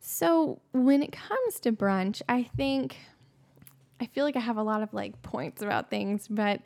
So 0.00 0.60
when 0.72 1.02
it 1.02 1.12
comes 1.12 1.60
to 1.60 1.72
brunch, 1.72 2.22
I 2.28 2.44
think 2.56 2.96
I 4.00 4.06
feel 4.06 4.24
like 4.24 4.36
I 4.36 4.40
have 4.40 4.56
a 4.56 4.62
lot 4.62 4.82
of 4.82 4.92
like 4.92 5.20
points 5.22 5.62
about 5.62 5.90
things, 5.90 6.28
but 6.28 6.60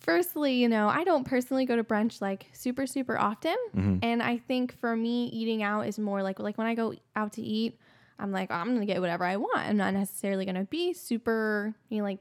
firstly, 0.00 0.54
you 0.54 0.68
know, 0.68 0.88
I 0.88 1.04
don't 1.04 1.24
personally 1.24 1.64
go 1.64 1.76
to 1.76 1.84
brunch 1.84 2.20
like 2.20 2.46
super 2.52 2.86
super 2.86 3.18
often, 3.18 3.56
mm-hmm. 3.74 3.98
and 4.02 4.22
I 4.22 4.38
think 4.38 4.78
for 4.78 4.96
me 4.96 5.26
eating 5.26 5.62
out 5.62 5.86
is 5.86 5.98
more 5.98 6.22
like 6.22 6.38
like 6.38 6.58
when 6.58 6.66
I 6.66 6.74
go 6.74 6.94
out 7.14 7.34
to 7.34 7.42
eat, 7.42 7.78
I'm 8.18 8.32
like 8.32 8.50
oh, 8.50 8.54
I'm 8.54 8.68
going 8.68 8.80
to 8.80 8.86
get 8.86 9.00
whatever 9.00 9.24
I 9.24 9.36
want. 9.36 9.58
I'm 9.58 9.76
not 9.76 9.94
necessarily 9.94 10.44
going 10.44 10.56
to 10.56 10.64
be 10.64 10.92
super, 10.92 11.74
you 11.88 11.98
know, 11.98 12.04
like 12.04 12.18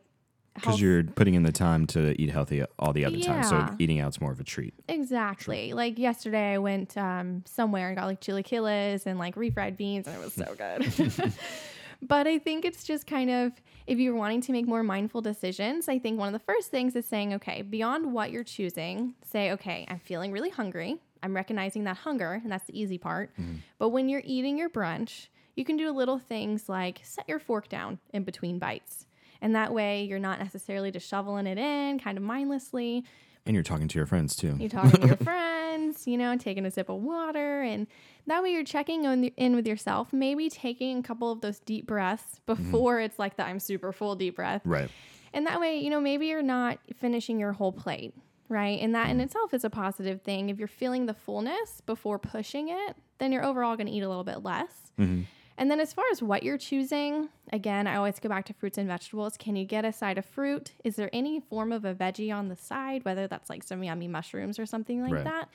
Because 0.56 0.82
you're 0.82 1.04
putting 1.04 1.34
in 1.36 1.44
the 1.44 1.52
time 1.52 1.86
to 1.88 2.20
eat 2.20 2.30
healthy 2.32 2.64
all 2.80 2.94
the 2.94 3.06
other 3.06 3.20
time. 3.20 3.44
So 3.44 3.58
Yeah. 3.58 3.76
eating 3.78 4.00
out's 4.00 4.20
more 4.22 4.32
of 4.32 4.40
a 4.40 4.44
treat. 4.44 4.74
Exactly. 4.88 5.74
Like 5.74 6.00
yesterday, 6.00 6.54
I 6.54 6.58
went 6.58 6.98
um, 6.98 7.44
somewhere 7.46 7.90
and 7.90 7.98
got 7.98 8.06
like 8.06 8.22
chilaquiles 8.22 9.06
and 9.06 9.20
like 9.20 9.36
refried 9.36 9.78
beans, 9.78 10.08
and 10.08 10.16
it 10.16 10.24
was 10.24 10.34
so 10.34 10.56
good. 10.58 11.34
but 12.02 12.26
I 12.28 12.40
think 12.40 12.66
it's 12.66 12.84
just 12.84 13.06
kind 13.06 13.30
of 13.30 13.52
if 13.88 14.00
you're 14.00 14.16
wanting 14.16 14.42
to 14.42 14.52
make 14.52 14.68
more 14.68 14.82
mindful 14.82 15.22
decisions, 15.22 15.88
I 15.88 16.00
think 16.00 16.18
one 16.18 16.28
of 16.28 16.34
the 16.34 16.46
first 16.46 16.72
things 16.72 16.96
is 16.96 17.06
saying, 17.06 17.34
okay, 17.36 17.62
beyond 17.62 18.14
what 18.14 18.32
you're 18.32 18.44
choosing, 18.44 19.14
say, 19.24 19.52
okay, 19.52 19.86
I'm 19.88 20.00
feeling 20.00 20.32
really 20.32 20.50
hungry. 20.50 20.98
I'm 21.22 21.36
recognizing 21.36 21.84
that 21.84 21.98
hunger, 21.98 22.40
and 22.44 22.52
that's 22.52 22.66
the 22.66 22.80
easy 22.80 22.98
part. 22.98 23.32
But 23.78 23.90
when 23.90 24.10
you're 24.10 24.24
eating 24.26 24.58
your 24.58 24.70
brunch, 24.70 25.28
you 25.56 25.66
can 25.66 25.78
do 25.78 25.92
little 25.92 26.18
things 26.20 26.68
like 26.70 27.02
set 27.04 27.28
your 27.28 27.40
fork 27.40 27.68
down 27.70 28.00
in 28.14 28.24
between 28.24 28.58
bites. 28.60 29.06
And 29.46 29.54
that 29.54 29.76
way, 29.76 30.06
you're 30.06 30.18
not 30.18 30.40
necessarily 30.40 30.90
just 30.90 31.08
shoveling 31.08 31.46
it 31.46 31.60
in 31.60 32.00
kind 32.00 32.18
of 32.18 32.24
mindlessly. 32.24 33.06
And 33.46 33.54
you're 33.54 33.62
talking 33.62 33.88
to 33.88 33.96
your 34.00 34.08
friends 34.08 34.36
too. 34.36 34.56
You're 34.60 34.70
talking 34.70 35.02
to 35.02 35.06
your 35.06 35.18
friends, 35.24 36.08
you 36.08 36.18
know, 36.18 36.36
taking 36.36 36.66
a 36.66 36.72
sip 36.72 36.90
of 36.90 37.00
water. 37.04 37.62
And 37.62 37.86
that 38.26 38.42
way 38.42 38.50
you're 38.50 38.64
checking 38.64 39.06
on, 39.06 39.26
in 39.26 39.56
with 39.56 39.68
yourself, 39.68 40.12
maybe 40.12 40.50
taking 40.50 40.98
a 40.98 41.04
couple 41.04 41.32
of 41.32 41.42
those 41.42 41.60
deep 41.60 41.86
breaths 41.86 42.42
mm-hmm. 42.48 42.72
before 42.72 43.00
it's 43.00 43.20
like 43.20 43.38
the 43.38 43.46
I'm 43.46 43.60
super 43.60 43.92
full 43.92 44.16
deep 44.16 44.38
breath. 44.38 44.64
Right. 44.66 44.90
And 45.32 45.46
that 45.46 45.60
way, 45.60 45.78
you 45.78 45.92
know, 45.92 46.02
maybe 46.02 46.26
you're 46.26 46.42
not 46.42 46.80
finishing 46.96 47.40
your 47.40 47.52
whole 47.52 47.72
plate, 47.72 48.16
right? 48.50 48.80
And 48.82 48.96
that 48.96 49.12
in 49.12 49.18
mm-hmm. 49.18 49.26
itself 49.26 49.54
is 49.54 49.64
a 49.64 49.70
positive 49.70 50.24
thing. 50.24 50.50
If 50.50 50.58
you're 50.58 50.68
feeling 50.68 51.06
the 51.06 51.14
fullness 51.14 51.82
before 51.86 52.18
pushing 52.18 52.70
it, 52.70 52.96
then 53.20 53.32
you're 53.32 53.46
overall 53.46 53.76
going 53.76 53.86
to 53.86 53.94
eat 53.94 54.02
a 54.02 54.10
little 54.10 54.24
bit 54.24 54.42
less. 54.42 54.92
Mm-hmm. 55.00 55.22
And 55.58 55.72
then 55.72 55.80
as 55.80 55.94
far 55.94 56.06
as 56.12 56.22
what 56.22 56.44
you're 56.44 56.58
choosing, 56.58 57.30
again, 57.56 57.88
I 57.88 57.96
always 57.96 58.20
go 58.20 58.30
back 58.30 58.46
to 58.46 58.54
fruits 58.54 58.78
and 58.78 58.88
vegetables. 58.88 59.38
Can 59.38 59.56
you 59.56 59.66
get 59.66 59.84
a 59.86 59.92
side 59.92 60.18
of 60.20 60.26
fruit? 60.26 60.74
Is 60.84 60.96
there 60.96 61.10
any 61.14 61.40
form 61.40 61.72
of 61.72 61.86
a 61.86 61.96
veggie 61.96 62.32
on 62.36 62.50
the 62.50 62.56
side, 62.56 63.04
whether 63.06 63.28
that's 63.28 63.50
like 63.50 63.64
some 63.64 63.84
yummy 63.84 64.08
mushrooms 64.08 64.60
or 64.60 64.66
something 64.66 65.02
like 65.02 65.14
Right. 65.14 65.24
that? 65.24 65.50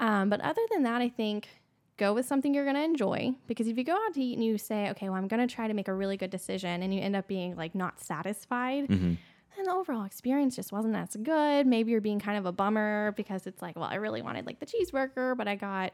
Um, 0.00 0.28
but 0.28 0.40
other 0.40 0.62
than 0.70 0.82
that, 0.82 1.00
I 1.00 1.08
think 1.08 1.48
go 1.96 2.12
with 2.12 2.26
something 2.26 2.52
you're 2.54 2.64
going 2.64 2.76
to 2.76 2.82
enjoy 2.82 3.32
because 3.46 3.68
if 3.68 3.78
you 3.78 3.84
go 3.84 3.94
out 3.94 4.14
to 4.14 4.20
eat 4.22 4.34
and 4.34 4.44
you 4.44 4.58
say, 4.58 4.90
okay, 4.90 5.08
well, 5.08 5.16
I'm 5.18 5.28
going 5.28 5.46
to 5.46 5.54
try 5.54 5.68
to 5.68 5.74
make 5.74 5.88
a 5.88 5.94
really 5.94 6.16
good 6.16 6.30
decision 6.30 6.82
and 6.82 6.92
you 6.92 7.00
end 7.00 7.14
up 7.14 7.28
being 7.28 7.54
like 7.56 7.74
not 7.74 8.00
satisfied, 8.00 8.88
Mm-hmm. 8.88 9.14
then 9.56 9.64
the 9.66 9.70
overall 9.72 10.04
experience 10.04 10.56
just 10.56 10.72
wasn't 10.72 10.96
as 10.96 11.14
good. 11.22 11.66
Maybe 11.66 11.92
you're 11.92 12.00
being 12.00 12.18
kind 12.18 12.38
of 12.38 12.46
a 12.46 12.52
bummer 12.52 13.12
because 13.16 13.46
it's 13.46 13.60
like, 13.62 13.76
well, 13.76 13.88
I 13.88 13.96
really 13.96 14.22
wanted 14.22 14.46
like 14.46 14.58
the 14.58 14.66
cheeseburger, 14.66 15.36
but 15.36 15.46
I 15.46 15.54
got 15.54 15.92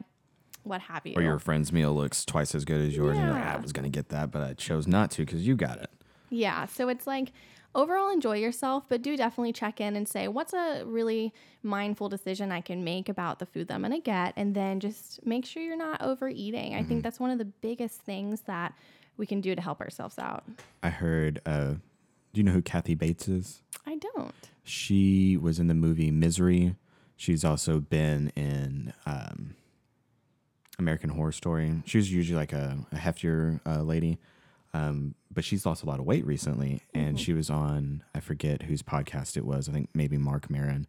what 0.68 0.82
have 0.82 1.06
you. 1.06 1.14
Or 1.16 1.22
your 1.22 1.38
friend's 1.38 1.72
meal 1.72 1.94
looks 1.94 2.24
twice 2.24 2.54
as 2.54 2.64
good 2.64 2.80
as 2.80 2.96
yours. 2.96 3.16
And 3.16 3.26
you're 3.26 3.34
like, 3.34 3.44
"Ah, 3.44 3.54
I 3.54 3.56
was 3.56 3.72
going 3.72 3.90
to 3.90 3.96
get 3.96 4.10
that, 4.10 4.30
but 4.30 4.42
I 4.42 4.54
chose 4.54 4.86
not 4.86 5.10
to 5.12 5.24
because 5.24 5.46
you 5.46 5.56
got 5.56 5.78
it. 5.78 5.90
Yeah. 6.30 6.66
So 6.66 6.88
it's 6.88 7.06
like 7.06 7.32
overall 7.74 8.10
enjoy 8.10 8.36
yourself, 8.38 8.84
but 8.88 9.02
do 9.02 9.16
definitely 9.16 9.52
check 9.52 9.80
in 9.80 9.96
and 9.96 10.08
say, 10.08 10.28
what's 10.28 10.52
a 10.52 10.82
really 10.84 11.32
mindful 11.62 12.08
decision 12.08 12.50
I 12.52 12.60
can 12.60 12.84
make 12.84 13.08
about 13.08 13.38
the 13.38 13.46
food 13.46 13.68
that 13.68 13.74
I'm 13.74 13.84
to 13.90 14.00
get? 14.00 14.34
And 14.36 14.54
then 14.54 14.80
just 14.80 15.24
make 15.24 15.46
sure 15.46 15.62
you're 15.62 15.76
not 15.76 16.02
overeating. 16.02 16.74
I 16.74 16.82
think 16.82 17.02
that's 17.02 17.20
one 17.20 17.30
of 17.30 17.38
the 17.38 17.44
biggest 17.44 18.00
things 18.02 18.42
that 18.42 18.74
we 19.16 19.26
can 19.26 19.40
do 19.40 19.54
to 19.54 19.60
help 19.60 19.80
ourselves 19.80 20.18
out. 20.18 20.44
I 20.82 20.90
heard, 20.90 21.40
uh, 21.44 21.74
do 22.32 22.34
you 22.34 22.42
know 22.42 22.52
who 22.52 22.62
Kathy 22.62 22.94
Bates 22.94 23.28
is? 23.28 23.62
I 23.86 23.96
don't. 23.96 24.34
She 24.62 25.36
was 25.36 25.58
in 25.58 25.66
the 25.66 25.74
movie 25.74 26.10
Misery. 26.10 26.76
She's 27.16 27.44
also 27.44 27.80
been 27.80 28.28
in 28.36 28.92
um, 29.06 29.54
American 30.78 31.10
Horror 31.10 31.32
Story. 31.32 31.82
She 31.86 31.98
was 31.98 32.12
usually 32.12 32.36
like 32.36 32.52
a, 32.52 32.78
a 32.92 32.96
heftier 32.96 33.60
uh, 33.66 33.82
lady, 33.82 34.18
um, 34.72 35.14
but 35.32 35.44
she's 35.44 35.66
lost 35.66 35.82
a 35.82 35.86
lot 35.86 35.98
of 35.98 36.06
weight 36.06 36.24
recently. 36.24 36.82
And 36.94 37.18
she 37.18 37.32
was 37.32 37.50
on, 37.50 38.02
I 38.14 38.20
forget 38.20 38.62
whose 38.62 38.82
podcast 38.82 39.36
it 39.36 39.44
was. 39.44 39.68
I 39.68 39.72
think 39.72 39.90
maybe 39.94 40.16
Marc 40.18 40.50
Maron. 40.50 40.86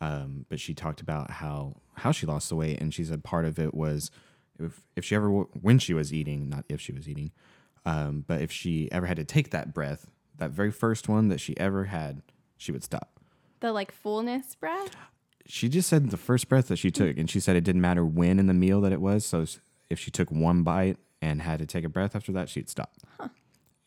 Um, 0.00 0.46
but 0.48 0.60
she 0.60 0.74
talked 0.74 1.00
about 1.00 1.30
how 1.30 1.76
how 1.94 2.10
she 2.12 2.26
lost 2.26 2.48
the 2.48 2.56
weight, 2.56 2.80
and 2.80 2.92
she 2.92 3.04
said 3.04 3.24
part 3.24 3.44
of 3.44 3.58
it 3.58 3.72
was 3.74 4.10
if 4.58 4.82
if 4.96 5.04
she 5.04 5.14
ever 5.14 5.28
when 5.30 5.78
she 5.78 5.94
was 5.94 6.12
eating, 6.12 6.48
not 6.48 6.64
if 6.68 6.80
she 6.80 6.92
was 6.92 7.08
eating, 7.08 7.30
um, 7.86 8.24
but 8.26 8.42
if 8.42 8.50
she 8.52 8.90
ever 8.92 9.06
had 9.06 9.16
to 9.16 9.24
take 9.24 9.50
that 9.50 9.72
breath, 9.72 10.10
that 10.36 10.50
very 10.50 10.70
first 10.70 11.08
one 11.08 11.28
that 11.28 11.40
she 11.40 11.56
ever 11.58 11.84
had, 11.84 12.22
she 12.56 12.72
would 12.72 12.84
stop. 12.84 13.18
The 13.60 13.72
like 13.72 13.92
fullness 13.92 14.54
breath. 14.56 14.94
She 15.46 15.68
just 15.68 15.88
said 15.88 16.10
the 16.10 16.16
first 16.16 16.48
breath 16.48 16.68
that 16.68 16.76
she 16.76 16.90
took, 16.90 17.18
and 17.18 17.28
she 17.28 17.38
said 17.40 17.54
it 17.56 17.64
didn't 17.64 17.80
matter 17.82 18.04
when 18.04 18.38
in 18.38 18.46
the 18.46 18.54
meal 18.54 18.80
that 18.80 18.92
it 18.92 19.00
was. 19.00 19.26
So 19.26 19.44
if 19.90 19.98
she 19.98 20.10
took 20.10 20.30
one 20.30 20.62
bite 20.62 20.96
and 21.20 21.42
had 21.42 21.58
to 21.58 21.66
take 21.66 21.84
a 21.84 21.88
breath 21.88 22.16
after 22.16 22.32
that, 22.32 22.48
she'd 22.48 22.68
stop. 22.70 22.92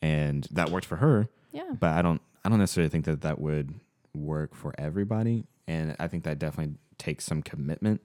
And 0.00 0.46
that 0.52 0.70
worked 0.70 0.86
for 0.86 0.96
her. 0.96 1.28
Yeah. 1.52 1.72
but 1.80 1.90
I 1.94 2.02
don't 2.02 2.20
I 2.44 2.48
don't 2.50 2.58
necessarily 2.58 2.90
think 2.90 3.06
that 3.06 3.22
that 3.22 3.40
would 3.40 3.74
work 4.14 4.54
for 4.54 4.74
everybody, 4.78 5.44
and 5.66 5.96
I 5.98 6.06
think 6.06 6.24
that 6.24 6.38
definitely 6.38 6.74
takes 6.98 7.24
some 7.24 7.42
commitment 7.42 8.00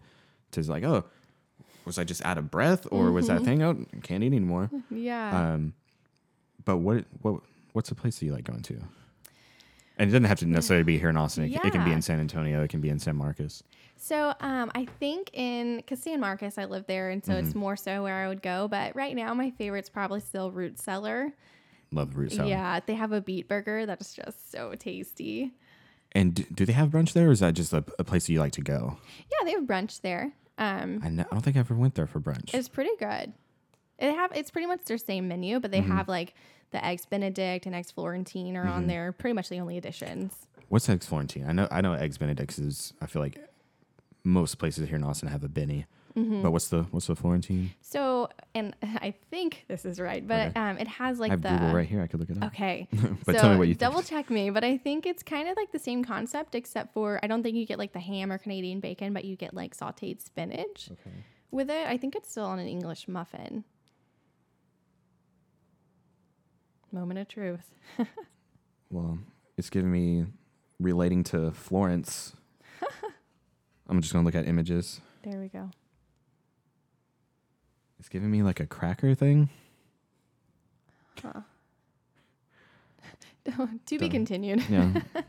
to 0.52 0.62
like, 0.64 0.84
oh, 0.84 1.04
was 1.86 2.00
I 2.00 2.04
just 2.06 2.24
out 2.26 2.38
of 2.38 2.50
breath, 2.50 2.88
or 2.92 3.12
was 3.12 3.28
that 3.28 3.42
thing 3.44 3.62
oh 3.62 3.86
can't 4.02 4.24
eat 4.24 4.28
anymore? 4.28 4.70
Yeah. 4.90 5.54
Um, 5.54 5.74
but 6.66 6.78
what 6.78 7.06
what 7.22 7.42
what's 7.74 7.92
a 7.92 7.96
place 7.96 8.20
that 8.20 8.26
you 8.26 8.34
like 8.34 8.46
going 8.46 8.62
to? 8.64 8.80
And 9.98 10.10
it 10.10 10.12
doesn't 10.12 10.24
have 10.26 10.40
to 10.40 10.46
necessarily 10.48 10.84
be 10.84 10.98
here 10.98 11.10
in 11.10 11.18
Austin. 11.18 11.44
It, 11.44 11.50
c- 11.54 11.60
it 11.64 11.72
can 11.72 11.84
be 11.86 11.92
in 11.92 12.02
San 12.02 12.20
Antonio. 12.20 12.64
It 12.64 12.70
can 12.70 12.82
be 12.82 12.90
in 12.90 12.98
San 13.00 13.16
Marcos. 13.16 13.64
So 13.96 14.34
um, 14.40 14.72
I 14.74 14.86
think 15.00 15.30
in 15.34 15.78
because 15.78 16.02
San 16.02 16.20
Marcos, 16.20 16.58
I 16.58 16.66
live 16.66 16.86
there, 16.88 17.10
and 17.12 17.24
so 17.24 17.34
Mm-hmm. 17.34 17.46
it's 17.46 17.56
more 17.56 17.76
so 17.76 18.02
where 18.04 18.24
I 18.26 18.28
would 18.28 18.42
go. 18.42 18.68
But 18.68 18.96
right 18.96 19.16
now, 19.16 19.34
my 19.34 19.52
favorite's 19.52 19.90
probably 19.90 20.20
still 20.20 20.52
Root 20.52 20.80
Cellar. 20.80 21.32
Love 21.92 22.18
root 22.18 22.32
Cellar. 22.32 22.50
Yeah, 22.50 22.80
they 22.86 22.96
have 22.96 23.12
a 23.12 23.22
beet 23.22 23.48
burger 23.48 23.86
that 23.86 24.02
is 24.02 24.14
just 24.16 24.52
so 24.52 24.74
tasty. 24.74 25.54
And 26.12 26.34
do, 26.36 26.44
do 26.54 26.66
they 26.66 26.74
have 26.74 26.90
brunch 26.90 27.14
there, 27.14 27.28
or 27.28 27.32
is 27.32 27.40
that 27.42 27.54
just 27.54 27.72
a, 27.72 27.84
a 28.00 28.04
place 28.04 28.26
that 28.26 28.34
you 28.34 28.40
like 28.40 28.52
to 28.54 28.62
go? 28.62 28.98
Yeah, 29.32 29.46
they 29.46 29.52
have 29.52 29.64
brunch 29.64 30.02
there. 30.02 30.34
Um, 30.58 31.02
I, 31.04 31.10
know, 31.10 31.24
I 31.32 31.34
don't 31.36 31.42
think 31.44 31.56
I 31.56 31.60
ever 31.60 31.76
went 31.76 31.94
there 31.96 32.08
for 32.08 32.20
brunch. 32.20 32.54
it's 32.54 32.68
pretty 32.68 32.96
good. 33.00 33.34
They 34.00 34.12
have 34.12 34.32
it's 34.36 34.50
pretty 34.52 34.68
much 34.68 34.86
their 34.86 34.98
same 34.98 35.28
menu, 35.28 35.60
but 35.60 35.70
they 35.72 35.82
Mm-hmm. 35.82 35.96
have 35.96 36.08
like 36.08 36.34
the 36.74 36.84
eggs 36.86 37.06
Benedict 37.06 37.66
and 37.66 37.74
eggs 37.74 37.90
Florentine 37.92 38.58
are 38.58 38.68
on 38.68 38.88
there. 38.88 39.14
Pretty 39.14 39.34
much 39.34 39.48
the 39.48 39.60
only 39.60 39.78
additions. 39.78 40.34
What's 40.68 40.90
eggs 40.90 41.06
Florentine? 41.08 41.46
I 41.48 41.54
know 41.54 41.68
I 41.72 41.80
know 41.82 41.94
eggs 41.94 42.18
benedict 42.18 42.60
is. 42.60 42.94
I 43.02 43.06
feel 43.06 43.22
like 43.22 43.38
most 44.24 44.56
places 44.58 44.88
here 44.90 44.98
in 44.98 45.04
Austin 45.04 45.30
have 45.30 45.44
a 45.44 45.48
Benny. 45.50 45.86
Mm-hmm. 46.18 46.44
But 46.44 46.52
what's 46.52 46.68
the 46.68 46.84
what's 46.92 47.08
the 47.08 47.16
Florentine? 47.16 47.72
So, 47.82 48.30
and 48.54 48.76
I 48.84 49.16
think 49.32 49.66
this 49.68 49.84
is 49.84 50.00
right, 50.00 50.26
but 50.28 50.50
Okay. 50.50 50.60
um, 50.60 50.78
it 50.78 50.88
has 50.88 51.20
like 51.20 51.32
I 51.32 51.34
have 51.34 51.42
the 51.42 51.50
Google 51.50 51.74
right 51.74 51.88
here. 51.88 52.02
I 52.02 52.08
could 52.08 52.20
look 52.20 52.30
it 52.30 52.38
up. 52.38 52.46
Okay. 52.54 52.88
But 53.26 53.36
so 53.36 53.42
tell 53.42 53.50
me 53.52 53.58
what 53.58 53.68
you 53.68 53.74
think. 53.74 53.80
double 53.80 54.04
check 54.04 54.30
me, 54.30 54.50
but 54.52 54.64
I 54.64 54.78
think 54.78 55.06
it's 55.08 55.24
kind 55.24 55.48
of 55.48 55.56
like 55.58 55.72
the 55.72 55.80
same 55.80 56.04
concept, 56.04 56.54
except 56.56 56.94
for 56.94 57.20
I 57.24 57.28
don't 57.28 57.42
think 57.42 57.56
you 57.56 57.66
get 57.66 57.80
like 57.80 57.94
the 57.94 58.00
ham 58.00 58.32
or 58.32 58.38
Canadian 58.38 58.80
bacon, 58.80 59.12
but 59.14 59.26
you 59.26 59.36
get 59.36 59.54
like 59.56 59.76
sauteed 59.76 60.22
spinach 60.22 60.90
Okay. 60.92 61.18
with 61.52 61.70
it. 61.72 61.88
I 61.88 61.98
think 61.98 62.16
it's 62.16 62.30
still 62.30 62.46
on 62.46 62.60
an 62.60 62.68
English 62.68 63.08
muffin. 63.08 63.64
Moment 66.94 67.20
of 67.20 67.28
truth. 67.28 67.74
Well, 68.90 69.18
it's 69.58 69.72
giving 69.72 69.92
me 69.92 70.28
relating 70.80 71.24
to 71.24 71.50
Florence. 71.50 72.34
I'm 73.90 74.02
just 74.02 74.14
gonna 74.14 74.24
look 74.24 74.36
at 74.36 74.48
images. 74.48 75.02
There 75.24 75.40
we 75.40 75.48
go. 75.48 75.72
It's 78.00 78.08
giving 78.08 78.30
me 78.30 78.44
like 78.44 78.60
a 78.60 78.68
cracker 78.68 79.16
thing. 79.16 79.50
to 83.86 84.00
be 84.00 84.10
continued. 84.10 84.64
Yeah. 84.70 85.02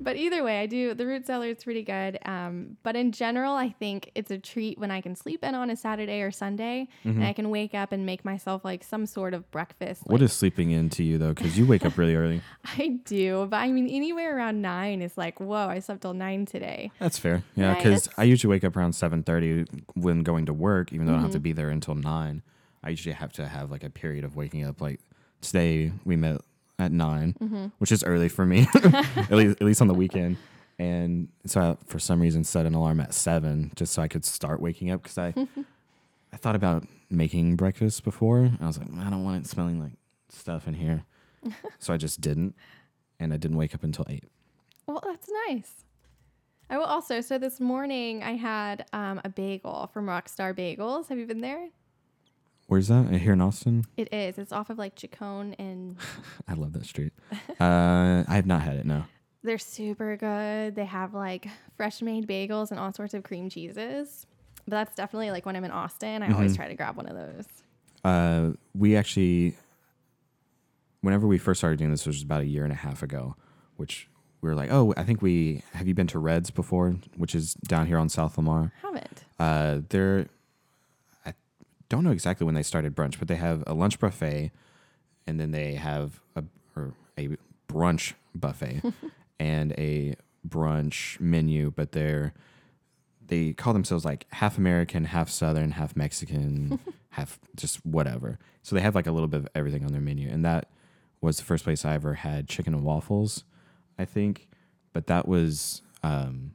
But 0.00 0.16
either 0.16 0.42
way, 0.42 0.60
I 0.60 0.66
do 0.66 0.94
the 0.94 1.06
root 1.06 1.26
cellar. 1.26 1.46
It's 1.48 1.64
pretty 1.64 1.82
good. 1.82 2.18
Um, 2.24 2.78
but 2.82 2.96
in 2.96 3.12
general, 3.12 3.54
I 3.54 3.68
think 3.68 4.10
it's 4.14 4.30
a 4.30 4.38
treat 4.38 4.78
when 4.78 4.90
I 4.90 5.00
can 5.02 5.14
sleep 5.14 5.44
in 5.44 5.54
on 5.54 5.68
a 5.70 5.76
Saturday 5.76 6.22
or 6.22 6.30
Sunday, 6.30 6.88
and 7.04 7.22
I 7.22 7.32
can 7.34 7.50
wake 7.50 7.74
up 7.74 7.92
and 7.92 8.06
make 8.06 8.24
myself 8.24 8.64
like 8.64 8.82
some 8.82 9.04
sort 9.06 9.34
of 9.34 9.48
breakfast. 9.50 10.00
Mm-hmm. 10.02 10.12
what 10.12 10.20
like- 10.22 10.26
is 10.26 10.32
sleeping 10.32 10.70
in 10.70 10.88
to 10.90 11.04
you 11.04 11.18
though? 11.18 11.34
Because 11.34 11.58
you 11.58 11.66
wake 11.66 11.84
up 11.84 11.98
really 11.98 12.14
early. 12.16 12.40
I 12.78 12.98
do, 13.04 13.46
but 13.50 13.58
I 13.58 13.70
mean, 13.70 13.86
anywhere 13.88 14.36
around 14.36 14.62
nine 14.62 15.02
is 15.02 15.18
like, 15.18 15.38
whoa, 15.38 15.68
I 15.68 15.78
slept 15.80 16.00
till 16.02 16.14
nine 16.14 16.46
today. 16.46 16.90
That's 16.98 17.18
fair. 17.18 17.44
Yeah, 17.54 17.74
because 17.74 18.08
I 18.16 18.24
usually 18.24 18.50
wake 18.50 18.64
up 18.64 18.76
around 18.76 18.94
seven 18.94 19.22
thirty 19.22 19.66
when 19.94 20.22
going 20.22 20.46
to 20.46 20.54
work, 20.54 20.92
even 20.92 21.06
though 21.06 21.12
I 21.12 21.16
don't 21.16 21.22
have 21.24 21.32
to 21.32 21.38
Mm-hmm. 21.38 21.42
be 21.42 21.52
there 21.52 21.68
until 21.68 21.94
nine. 21.94 22.42
I 22.82 22.88
usually 22.90 23.14
have 23.14 23.32
to 23.34 23.46
have 23.46 23.70
like 23.70 23.84
a 23.84 23.90
period 23.90 24.24
of 24.24 24.34
waking 24.36 24.64
up. 24.64 24.80
Like 24.80 25.00
today, 25.42 25.92
we 26.04 26.16
met 26.16 26.40
at 26.82 26.92
9 26.92 27.36
Mm-hmm. 27.40 27.66
which 27.78 27.90
is 27.92 28.04
early 28.04 28.28
for 28.28 28.44
me, 28.44 28.66
at 28.74 29.30
least 29.32 29.56
at 29.60 29.62
least 29.62 29.80
on 29.80 29.88
the 29.88 29.94
weekend. 29.94 30.36
And 30.78 31.28
so 31.46 31.60
I, 31.60 31.76
for 31.86 31.98
some 31.98 32.20
reason, 32.20 32.44
set 32.44 32.66
an 32.66 32.74
alarm 32.74 32.98
at 33.00 33.14
seven 33.14 33.72
just 33.76 33.92
so 33.92 34.02
I 34.02 34.08
could 34.08 34.24
start 34.24 34.60
waking 34.60 34.90
up 34.90 35.02
because 35.02 35.18
I 35.18 35.34
I 36.32 36.36
thought 36.36 36.56
about 36.56 36.84
making 37.10 37.56
breakfast 37.56 38.04
before. 38.04 38.50
I 38.60 38.66
was 38.66 38.78
like, 38.78 38.88
I 38.98 39.10
don't 39.10 39.22
want 39.24 39.44
it 39.44 39.48
smelling 39.48 39.80
like 39.80 39.92
stuff 40.30 40.66
in 40.66 40.74
here, 40.74 41.04
so 41.78 41.92
I 41.92 41.98
just 41.98 42.20
didn't, 42.20 42.54
and 43.20 43.32
I 43.32 43.36
didn't 43.36 43.58
wake 43.58 43.74
up 43.74 43.84
until 43.84 44.06
eight. 44.08 44.24
Well, 44.86 45.02
that's 45.04 45.28
nice. 45.48 45.84
I 46.70 46.78
will 46.78 46.84
also. 46.86 47.20
So 47.20 47.36
this 47.38 47.60
morning 47.60 48.22
I 48.22 48.32
had 48.32 48.86
um, 48.94 49.20
a 49.24 49.28
bagel 49.28 49.90
from 49.92 50.06
Rockstar 50.06 50.54
Bagels. 50.54 51.08
Have 51.08 51.18
you 51.18 51.26
been 51.26 51.42
there? 51.42 51.68
Where's 52.72 52.88
that? 52.88 53.10
Here 53.10 53.34
in 53.34 53.42
Austin. 53.42 53.84
It 53.98 54.14
is. 54.14 54.38
It's 54.38 54.50
off 54.50 54.70
of 54.70 54.78
like 54.78 54.96
Chicon, 54.96 55.54
and 55.58 55.98
I 56.48 56.54
love 56.54 56.72
that 56.72 56.86
street. 56.86 57.12
Uh, 57.60 58.24
I 58.26 58.34
have 58.34 58.46
not 58.46 58.62
had 58.62 58.76
it. 58.76 58.86
No. 58.86 59.04
they're 59.42 59.58
super 59.58 60.16
good. 60.16 60.74
They 60.74 60.86
have 60.86 61.12
like 61.12 61.48
fresh 61.76 62.00
made 62.00 62.26
bagels 62.26 62.70
and 62.70 62.80
all 62.80 62.90
sorts 62.94 63.12
of 63.12 63.24
cream 63.24 63.50
cheeses. 63.50 64.26
But 64.64 64.70
that's 64.70 64.96
definitely 64.96 65.30
like 65.32 65.44
when 65.44 65.54
I'm 65.54 65.64
in 65.64 65.70
Austin, 65.70 66.22
I 66.22 66.32
always 66.32 66.56
try 66.56 66.66
to 66.66 66.74
grab 66.74 66.96
one 66.96 67.04
of 67.04 67.14
those. 67.14 67.44
Uh, 68.04 68.52
we 68.74 68.96
actually, 68.96 69.54
whenever 71.02 71.26
we 71.26 71.36
first 71.36 71.60
started 71.60 71.78
doing 71.78 71.90
this, 71.90 72.06
which 72.06 72.16
was 72.16 72.22
about 72.22 72.40
a 72.40 72.46
year 72.46 72.64
and 72.64 72.72
a 72.72 72.76
half 72.76 73.02
ago, 73.02 73.36
which 73.76 74.08
we 74.40 74.48
were 74.48 74.54
like, 74.54 74.72
oh, 74.72 74.94
I 74.96 75.04
think 75.04 75.20
we 75.20 75.62
have 75.74 75.86
you 75.86 75.92
been 75.94 76.06
to 76.06 76.18
Reds 76.18 76.50
before, 76.50 76.96
which 77.18 77.34
is 77.34 77.52
down 77.52 77.86
here 77.86 77.98
on 77.98 78.08
South 78.08 78.38
Lamar. 78.38 78.72
Haven't. 78.80 79.24
Uh, 79.38 79.80
they're, 79.90 80.20
I 80.20 80.26
don't 81.92 82.04
know 82.04 82.10
exactly 82.10 82.46
when 82.46 82.54
they 82.54 82.62
started 82.62 82.96
brunch, 82.96 83.18
but 83.18 83.28
they 83.28 83.36
have 83.36 83.62
a 83.66 83.74
lunch 83.74 83.98
buffet, 83.98 84.50
and 85.26 85.38
then 85.38 85.50
they 85.50 85.74
have 85.74 86.22
a 86.34 86.42
or 86.74 86.94
a 87.18 87.36
brunch 87.68 88.14
buffet 88.34 88.80
and 89.38 89.72
a 89.72 90.14
brunch 90.48 91.20
menu, 91.20 91.70
but 91.70 91.92
they're 91.92 92.32
they 93.26 93.52
call 93.52 93.74
themselves 93.74 94.06
like 94.06 94.26
half 94.30 94.56
American, 94.56 95.04
half 95.04 95.28
Southern, 95.28 95.72
half 95.72 95.94
Mexican, 95.94 96.80
half 97.10 97.38
just 97.56 97.84
whatever. 97.84 98.38
So 98.62 98.74
they 98.74 98.80
have 98.80 98.94
like 98.94 99.06
a 99.06 99.12
little 99.12 99.28
bit 99.28 99.40
of 99.40 99.48
everything 99.54 99.84
on 99.84 99.92
their 99.92 100.00
menu, 100.00 100.30
and 100.30 100.42
that 100.46 100.70
was 101.20 101.36
the 101.36 101.44
first 101.44 101.64
place 101.64 101.84
I 101.84 101.92
ever 101.92 102.14
had 102.14 102.48
chicken 102.48 102.72
and 102.72 102.84
waffles, 102.84 103.44
I 103.98 104.06
think. 104.06 104.48
But 104.94 105.08
that 105.08 105.28
was, 105.28 105.82
um, 106.02 106.52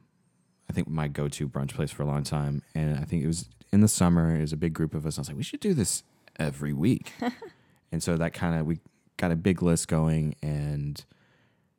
I 0.68 0.72
think, 0.72 0.88
my 0.88 1.06
go-to 1.06 1.48
brunch 1.48 1.74
place 1.74 1.92
for 1.92 2.02
a 2.02 2.06
long 2.06 2.24
time, 2.24 2.62
and 2.74 2.98
I 2.98 3.04
think 3.04 3.22
it 3.22 3.28
was 3.28 3.48
in 3.72 3.80
the 3.80 3.88
summer. 3.88 4.38
Was 4.40 4.52
a 4.52 4.56
big 4.56 4.72
group 4.74 4.94
of 4.94 5.06
us. 5.06 5.18
I 5.18 5.20
was 5.22 5.28
like, 5.28 5.36
we 5.36 5.42
should 5.42 5.60
do 5.60 5.74
this 5.74 6.02
every 6.38 6.72
week, 6.72 7.12
and 7.92 8.02
so 8.02 8.16
that 8.16 8.32
kind 8.32 8.58
of 8.58 8.66
we 8.66 8.78
got 9.16 9.30
a 9.32 9.36
big 9.36 9.62
list 9.62 9.88
going, 9.88 10.34
and 10.42 11.04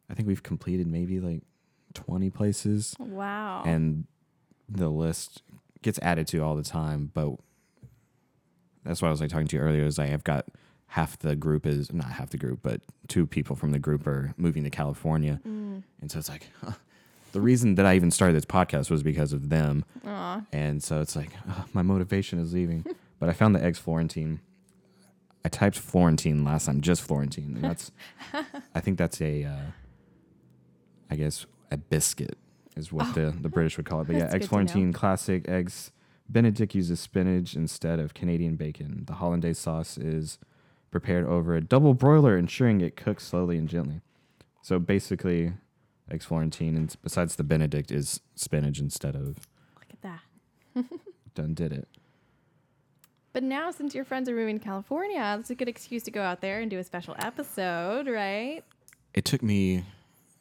I 0.09 0.13
think 0.13 0.27
we've 0.27 0.43
completed 0.43 0.87
maybe 0.87 1.19
like 1.19 1.41
twenty 1.93 2.29
places 2.29 2.95
Wow. 2.99 3.63
and 3.65 4.05
the 4.67 4.89
list 4.89 5.41
gets 5.81 5.97
added 5.99 6.27
to 6.27 6.39
all 6.43 6.55
the 6.55 6.63
time. 6.63 7.09
But 7.13 7.35
that's 8.83 9.01
what 9.01 9.07
I 9.09 9.11
was 9.11 9.21
like 9.21 9.29
talking 9.29 9.47
to 9.47 9.55
you 9.57 9.61
earlier. 9.61 9.85
Is 9.85 9.97
like 9.97 10.11
I've 10.11 10.23
got 10.23 10.45
half 10.87 11.17
the 11.19 11.35
group 11.35 11.65
is 11.65 11.93
not 11.93 12.07
half 12.11 12.29
the 12.31 12.37
group, 12.37 12.59
but 12.63 12.81
two 13.07 13.27
people 13.27 13.55
from 13.55 13.71
the 13.71 13.79
group 13.79 14.07
are 14.07 14.33
moving 14.37 14.63
to 14.63 14.69
California, 14.69 15.39
Mm. 15.47 15.83
and 16.01 16.11
so 16.11 16.19
it's 16.19 16.29
like 16.29 16.49
huh, 16.61 16.71
the 17.31 17.41
reason 17.41 17.75
that 17.75 17.85
I 17.85 17.95
even 17.95 18.11
started 18.11 18.35
this 18.35 18.45
podcast 18.45 18.89
was 18.89 19.03
because 19.03 19.33
of 19.33 19.49
them, 19.49 19.85
Aw. 20.05 20.41
and 20.51 20.81
so 20.83 21.01
it's 21.01 21.15
like 21.15 21.31
uh, 21.47 21.63
my 21.73 21.81
motivation 21.81 22.39
is 22.39 22.53
leaving. 22.53 22.85
but 23.19 23.29
I 23.29 23.33
found 23.33 23.55
the 23.55 23.63
eggs 23.63 23.79
Florentine. 23.79 24.39
I 25.45 25.49
typed 25.49 25.77
Florentine 25.77 26.43
last 26.43 26.65
time, 26.65 26.81
just 26.81 27.01
Florentine, 27.01 27.55
and 27.55 27.63
that's 27.63 27.91
I 28.75 28.79
think 28.79 28.97
that's 28.97 29.21
a 29.21 29.45
uh, 29.45 29.71
I 31.09 31.15
guess 31.15 31.45
a 31.71 31.77
biscuit 31.77 32.37
is 32.75 32.91
what 32.91 33.13
the, 33.13 33.35
the 33.39 33.49
British 33.49 33.77
would 33.77 33.85
call 33.85 34.01
it. 34.01 34.07
But 34.07 34.15
yeah, 34.15 34.23
eggs 34.25 34.31
good 34.31 34.39
to 34.39 34.43
know. 34.43 34.47
Florentine 34.47 34.93
classic 34.93 35.47
eggs. 35.47 35.91
Benedict 36.31 36.75
uses 36.75 36.99
spinach 36.99 37.55
instead 37.55 37.99
of 37.99 38.13
Canadian 38.13 38.55
bacon. 38.55 39.03
The 39.07 39.13
hollandaise 39.13 39.57
sauce 39.57 39.97
is 39.97 40.37
prepared 40.91 41.25
over 41.25 41.55
a 41.55 41.61
double 41.61 41.95
broiler, 41.95 42.37
ensuring 42.37 42.81
it 42.81 42.95
cooks 42.95 43.25
slowly 43.25 43.57
and 43.57 43.67
gently. 43.67 44.01
So 44.61 44.77
basically, 44.77 45.53
eggs 46.11 46.25
Florentine, 46.25 46.75
and 46.75 46.95
besides 47.03 47.35
the 47.35 47.43
Benedict, 47.43 47.91
is 47.91 48.21
spinach 48.35 48.79
instead 48.79 49.15
of 49.15 49.47
Look 49.75 49.91
at 49.91 50.01
that. 50.01 50.85
done 51.35 51.53
did 51.53 51.71
it. 51.73 51.87
But 53.31 53.43
now, 53.43 53.71
since 53.71 53.93
your 53.93 54.05
friends 54.05 54.27
are 54.27 54.35
moving 54.35 54.57
to 54.57 54.65
California, 54.65 55.19
that's 55.19 55.49
a 55.49 55.55
good 55.55 55.69
excuse 55.69 56.03
to 56.03 56.11
go 56.11 56.21
out 56.21 56.41
there 56.41 56.61
and 56.61 56.69
do 56.69 56.79
a 56.79 56.83
special 56.83 57.15
episode, 57.19 58.07
right? 58.07 58.63
It 59.13 59.25
took 59.25 59.43
me 59.43 59.83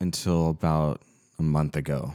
until 0.01 0.49
about 0.51 1.03
a 1.39 1.43
month 1.43 1.77
ago 1.77 2.15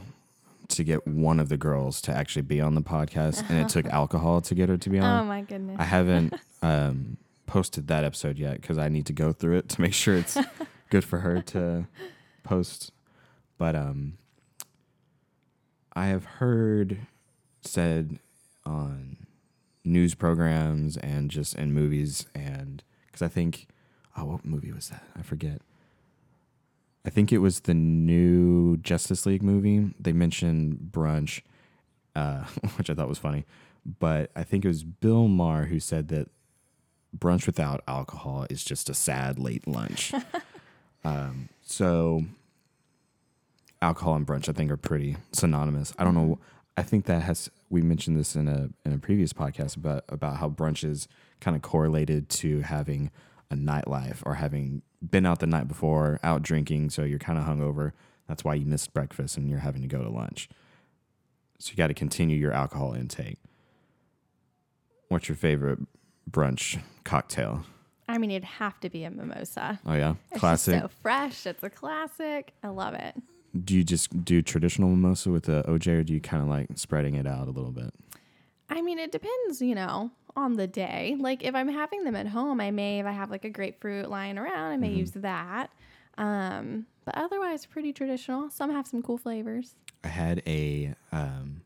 to 0.68 0.82
get 0.82 1.06
one 1.06 1.38
of 1.38 1.48
the 1.48 1.56
girls 1.56 2.00
to 2.02 2.12
actually 2.12 2.42
be 2.42 2.60
on 2.60 2.74
the 2.74 2.82
podcast, 2.82 3.48
and 3.48 3.58
it 3.58 3.68
took 3.68 3.86
alcohol 3.92 4.40
to 4.40 4.54
get 4.54 4.68
her 4.68 4.76
to 4.76 4.90
be 4.90 4.98
on. 4.98 5.20
Oh 5.20 5.24
my 5.24 5.42
goodness. 5.42 5.76
I 5.78 5.84
haven't 5.84 6.34
um, 6.62 7.18
posted 7.46 7.86
that 7.88 8.04
episode 8.04 8.38
yet 8.38 8.60
because 8.60 8.78
I 8.78 8.88
need 8.88 9.06
to 9.06 9.12
go 9.12 9.32
through 9.32 9.58
it 9.58 9.68
to 9.70 9.80
make 9.80 9.94
sure 9.94 10.16
it's 10.16 10.36
good 10.90 11.04
for 11.04 11.20
her 11.20 11.40
to 11.42 11.86
post. 12.42 12.90
But 13.64 13.76
um, 13.76 14.18
I 15.94 16.08
have 16.08 16.26
heard 16.26 16.98
said 17.62 18.18
on 18.66 19.26
news 19.86 20.14
programs 20.14 20.98
and 20.98 21.30
just 21.30 21.54
in 21.54 21.72
movies, 21.72 22.26
and 22.34 22.84
because 23.06 23.22
I 23.22 23.28
think, 23.28 23.68
oh, 24.18 24.26
what 24.26 24.44
movie 24.44 24.70
was 24.70 24.90
that? 24.90 25.04
I 25.18 25.22
forget. 25.22 25.62
I 27.06 27.08
think 27.08 27.32
it 27.32 27.38
was 27.38 27.60
the 27.60 27.72
new 27.72 28.76
Justice 28.76 29.24
League 29.24 29.42
movie. 29.42 29.94
They 29.98 30.12
mentioned 30.12 30.90
brunch, 30.92 31.40
uh, 32.14 32.44
which 32.76 32.90
I 32.90 32.94
thought 32.94 33.08
was 33.08 33.16
funny. 33.16 33.46
But 33.98 34.30
I 34.36 34.44
think 34.44 34.66
it 34.66 34.68
was 34.68 34.84
Bill 34.84 35.26
Maher 35.26 35.64
who 35.64 35.80
said 35.80 36.08
that 36.08 36.28
brunch 37.18 37.46
without 37.46 37.82
alcohol 37.88 38.46
is 38.50 38.62
just 38.62 38.90
a 38.90 38.94
sad 38.94 39.38
late 39.38 39.66
lunch. 39.66 40.12
um, 41.02 41.48
so 41.62 42.24
alcohol 43.84 44.14
and 44.14 44.26
brunch, 44.26 44.48
I 44.48 44.52
think, 44.52 44.70
are 44.70 44.76
pretty 44.76 45.16
synonymous. 45.32 45.92
I 45.98 46.04
don't 46.04 46.14
know. 46.14 46.38
I 46.76 46.82
think 46.82 47.04
that 47.04 47.22
has 47.22 47.50
we 47.70 47.82
mentioned 47.82 48.18
this 48.18 48.34
in 48.34 48.48
a 48.48 48.70
in 48.84 48.92
a 48.92 48.98
previous 48.98 49.32
podcast 49.32 49.76
about 49.76 50.04
about 50.08 50.38
how 50.38 50.48
brunch 50.48 50.82
is 50.88 51.06
kind 51.40 51.54
of 51.56 51.62
correlated 51.62 52.28
to 52.30 52.60
having 52.62 53.10
a 53.50 53.54
nightlife 53.54 54.22
or 54.24 54.34
having 54.34 54.82
been 55.08 55.26
out 55.26 55.38
the 55.38 55.46
night 55.46 55.68
before, 55.68 56.18
out 56.22 56.42
drinking, 56.42 56.90
so 56.90 57.02
you're 57.04 57.18
kind 57.18 57.38
of 57.38 57.44
hungover. 57.44 57.92
That's 58.26 58.42
why 58.42 58.54
you 58.54 58.64
missed 58.64 58.94
breakfast 58.94 59.36
and 59.36 59.50
you're 59.50 59.58
having 59.60 59.82
to 59.82 59.88
go 59.88 60.02
to 60.02 60.08
lunch. 60.08 60.48
So 61.58 61.70
you 61.70 61.76
got 61.76 61.88
to 61.88 61.94
continue 61.94 62.36
your 62.38 62.52
alcohol 62.52 62.94
intake. 62.94 63.38
What's 65.08 65.28
your 65.28 65.36
favorite 65.36 65.78
brunch 66.28 66.80
cocktail? 67.04 67.64
I 68.08 68.18
mean, 68.18 68.30
it'd 68.30 68.44
have 68.44 68.80
to 68.80 68.90
be 68.90 69.04
a 69.04 69.10
mimosa. 69.10 69.78
Oh 69.86 69.94
yeah, 69.94 70.14
It's 70.30 70.40
classic. 70.40 70.74
Just 70.74 70.84
so 70.84 70.90
fresh. 71.02 71.46
It's 71.46 71.62
a 71.62 71.70
classic. 71.70 72.52
I 72.62 72.68
love 72.68 72.94
it. 72.94 73.14
Do 73.64 73.74
you 73.74 73.84
just 73.84 74.24
do 74.24 74.42
traditional 74.42 74.88
mimosa 74.90 75.30
with 75.30 75.44
the 75.44 75.62
OJ, 75.68 75.86
or 76.00 76.02
do 76.04 76.12
you 76.12 76.20
kind 76.20 76.42
of 76.42 76.48
like 76.48 76.66
spreading 76.76 77.14
it 77.14 77.26
out 77.26 77.46
a 77.48 77.50
little 77.50 77.70
bit? 77.70 77.92
I 78.68 78.80
mean, 78.82 78.98
it 78.98 79.12
depends, 79.12 79.60
you 79.60 79.74
know, 79.74 80.10
on 80.36 80.54
the 80.54 80.66
day. 80.66 81.16
Like 81.18 81.44
if 81.44 81.54
I'm 81.54 81.68
having 81.68 82.04
them 82.04 82.16
at 82.16 82.26
home, 82.28 82.60
I 82.60 82.70
may, 82.70 82.98
if 83.00 83.06
I 83.06 83.12
have 83.12 83.30
like 83.30 83.44
a 83.44 83.50
grapefruit 83.50 84.08
lying 84.08 84.38
around, 84.38 84.72
I 84.72 84.76
may 84.76 84.88
Mm-hmm. 84.88 84.98
use 84.98 85.10
that. 85.12 85.70
Um, 86.18 86.86
but 87.04 87.16
otherwise, 87.16 87.66
pretty 87.66 87.92
traditional. 87.92 88.50
Some 88.50 88.70
have 88.70 88.86
some 88.86 89.02
cool 89.02 89.18
flavors. 89.18 89.74
I 90.02 90.08
had 90.08 90.42
a, 90.46 90.94
um, 91.12 91.60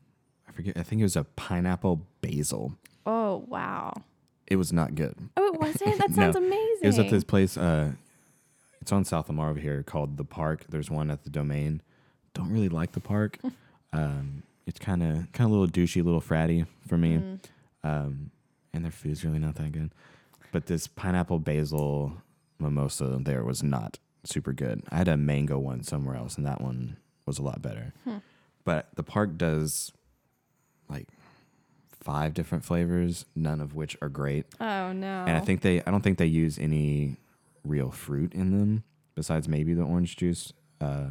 I 0.47 0.51
forget, 0.51 0.77
I 0.77 0.83
think 0.83 0.99
it 0.99 1.05
was 1.05 1.15
a 1.15 1.23
pineapple 1.23 2.05
basil. 2.21 2.73
Oh 3.05 3.45
wow! 3.47 3.93
It 4.47 4.57
was 4.57 4.71
not 4.73 4.93
good. 4.95 5.15
Oh, 5.37 5.45
it 5.53 5.59
wasn't. 5.59 5.97
That 5.99 6.09
No. 6.09 6.15
sounds 6.23 6.35
amazing. 6.35 6.79
It 6.83 6.87
was 6.87 6.99
at 6.99 7.09
this 7.09 7.23
place. 7.23 7.57
Uh, 7.57 7.91
it's 8.89 8.93
on 8.95 9.05
South 9.05 9.29
Lamar 9.29 9.51
over 9.51 9.59
here 9.59 9.83
called 9.83 10.17
the 10.17 10.23
Park. 10.23 10.65
There's 10.67 10.89
one 10.89 11.11
at 11.11 11.23
the 11.23 11.29
Domain. 11.29 11.83
Don't 12.33 12.51
really 12.51 12.69
like 12.69 12.93
the 12.93 12.99
Park. 12.99 13.37
um, 13.93 14.41
it's 14.65 14.79
kind 14.79 15.03
of 15.03 15.31
kind 15.31 15.45
of 15.47 15.55
a 15.55 15.59
little 15.59 15.67
douchey, 15.67 16.01
a 16.01 16.03
little 16.03 16.19
fratty 16.19 16.65
for 16.87 16.97
me. 16.97 17.17
Mm-hmm. 17.17 17.87
Um, 17.87 18.31
and 18.73 18.83
their 18.83 18.91
food's 18.91 19.23
really 19.23 19.37
not 19.37 19.53
that 19.55 19.73
good. 19.73 19.91
But 20.51 20.65
this 20.65 20.87
pineapple 20.87 21.37
basil 21.37 22.13
mimosa 22.57 23.19
there 23.21 23.43
was 23.43 23.61
not 23.61 23.99
super 24.23 24.53
good. 24.53 24.81
I 24.89 24.97
had 24.97 25.07
a 25.07 25.17
mango 25.17 25.59
one 25.59 25.83
somewhere 25.83 26.15
else, 26.15 26.35
and 26.35 26.47
that 26.47 26.59
one 26.59 26.97
was 27.27 27.37
a 27.37 27.43
lot 27.43 27.61
better. 27.61 27.93
Hmm. 28.05 28.17
But 28.65 28.87
the 28.95 29.03
park 29.03 29.37
does 29.37 29.91
like 30.89 31.07
five 31.91 32.33
different 32.33 32.65
flavors, 32.65 33.25
none 33.35 33.61
of 33.61 33.75
which 33.75 33.95
are 34.01 34.09
great. 34.09 34.47
Oh 34.59 34.93
no! 34.93 35.25
And 35.27 35.37
I 35.37 35.41
think 35.41 35.61
they, 35.61 35.79
I 35.83 35.91
don't 35.91 36.01
think 36.01 36.17
they 36.17 36.25
use 36.25 36.57
any 36.57 37.17
real 37.63 37.91
fruit 37.91 38.33
in 38.33 38.51
them 38.51 38.83
besides 39.15 39.47
maybe 39.47 39.73
the 39.73 39.83
orange 39.83 40.15
juice, 40.15 40.53
uh, 40.79 41.07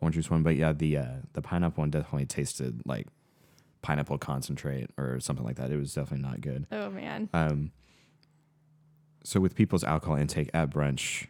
orange 0.00 0.16
juice 0.16 0.30
one. 0.30 0.42
But 0.42 0.56
yeah, 0.56 0.72
the 0.72 0.98
uh, 0.98 1.16
the 1.32 1.42
pineapple 1.42 1.82
one 1.82 1.90
definitely 1.90 2.26
tasted 2.26 2.82
like 2.84 3.06
pineapple 3.80 4.18
concentrate 4.18 4.90
or 4.98 5.20
something 5.20 5.44
like 5.44 5.56
that. 5.56 5.70
It 5.70 5.76
was 5.76 5.94
definitely 5.94 6.26
not 6.26 6.40
good. 6.40 6.66
Oh 6.70 6.90
man. 6.90 7.28
Um, 7.32 7.72
so 9.24 9.40
with 9.40 9.54
people's 9.54 9.84
alcohol 9.84 10.16
intake 10.16 10.50
at 10.52 10.70
brunch, 10.70 11.26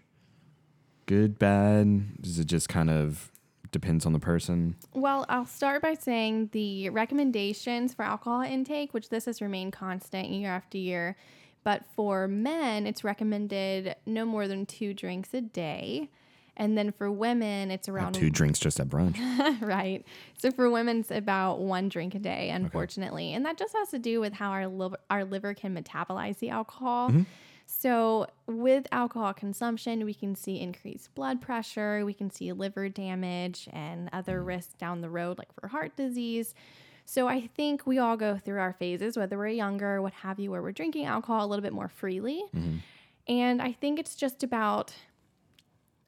good, 1.07 1.39
bad? 1.39 2.23
Does 2.23 2.39
it 2.39 2.47
just 2.47 2.69
kind 2.69 2.91
of 2.91 3.31
depends 3.71 4.07
on 4.07 4.13
the 4.13 4.19
person? 4.19 4.77
Well, 4.93 5.27
I'll 5.29 5.47
start 5.47 5.83
by 5.83 5.95
saying 5.95 6.51
the 6.53 6.91
recommendations 6.91 7.95
for 7.95 8.05
alcohol 8.05 8.43
intake, 8.43 8.95
which 8.95 9.09
this 9.09 9.25
has 9.27 9.43
remained 9.43 9.73
constant 9.73 10.29
year 10.29 10.51
after 10.51 10.79
year. 10.79 11.17
But 11.65 11.85
for 11.95 12.27
men, 12.27 12.87
it's 12.87 13.05
recommended 13.05 13.97
no 14.05 14.25
more 14.25 14.49
than 14.49 14.67
two 14.67 14.95
drinks 14.95 15.33
a 15.33 15.41
day. 15.41 16.11
And 16.57 16.77
then 16.77 16.93
for 16.93 17.11
women, 17.11 17.71
it's 17.71 17.89
around 17.89 18.13
two 18.13 18.29
drinks 18.29 18.59
just 18.59 18.79
at 18.79 18.89
brunch. 18.89 19.17
right. 19.61 20.05
So 20.37 20.51
for 20.51 20.69
women, 20.69 21.01
it's 21.01 21.11
about 21.11 21.61
one 21.61 21.89
drink 21.89 22.15
a 22.15 22.19
day, 22.19 22.51
unfortunately, 22.51 23.33
and 23.33 23.47
that 23.47 23.57
just 23.57 23.75
has 23.75 23.89
to 23.91 23.99
do 23.99 24.21
with 24.21 24.35
how 24.35 24.51
our 24.51 24.67
liver, 24.67 24.99
our 25.09 25.25
liver 25.25 25.55
can 25.55 25.75
metabolize 25.75 26.39
the 26.41 26.51
alcohol. 26.51 27.09
Mm-hmm. 27.09 27.23
So 27.67 28.27
with 28.47 28.87
alcohol 28.93 29.33
consumption, 29.33 30.05
we 30.05 30.13
can 30.13 30.35
see 30.35 30.61
increased 30.61 31.15
blood 31.15 31.41
pressure, 31.41 32.05
we 32.05 32.13
can 32.13 32.31
see 32.31 32.53
liver 32.53 32.91
damage, 32.91 33.67
and 33.73 34.11
other 34.13 34.41
mm. 34.41 34.47
risks 34.47 34.75
down 34.75 35.01
the 35.01 35.09
road, 35.09 35.39
like 35.39 35.53
for 35.59 35.69
heart 35.69 35.97
disease. 35.97 36.55
So 37.05 37.29
I 37.29 37.49
think 37.57 37.87
we 37.87 37.99
all 37.99 38.17
go 38.17 38.39
through 38.39 38.61
our 38.61 38.73
phases, 38.73 39.17
whether 39.17 39.37
we're 39.37 39.49
younger, 39.49 40.01
what 40.01 40.13
have 40.15 40.39
you, 40.39 40.51
where 40.51 40.63
we're 40.63 40.73
drinking 40.73 41.05
alcohol 41.07 41.45
a 41.45 41.49
little 41.49 41.63
bit 41.63 41.73
more 41.73 41.89
freely. 41.89 42.43
And 43.29 43.61
I 43.63 43.73
think 43.73 43.99
it's 43.99 44.15
just 44.15 44.43
about 44.43 44.95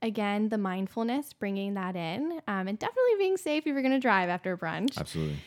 again 0.03 0.51
the 0.51 0.59
mindfulness 0.59 1.33
bringing 1.33 1.75
that 1.75 1.97
in 1.97 2.41
um, 2.47 2.69
and 2.69 2.79
definitely 2.79 3.15
being 3.19 3.37
safe 3.39 3.63
if 3.67 3.73
you're 3.73 3.81
going 3.81 3.93
to 3.93 3.99
drive 3.99 4.29
after 4.29 4.55
brunch. 4.57 4.99
Absolutely. 4.99 5.39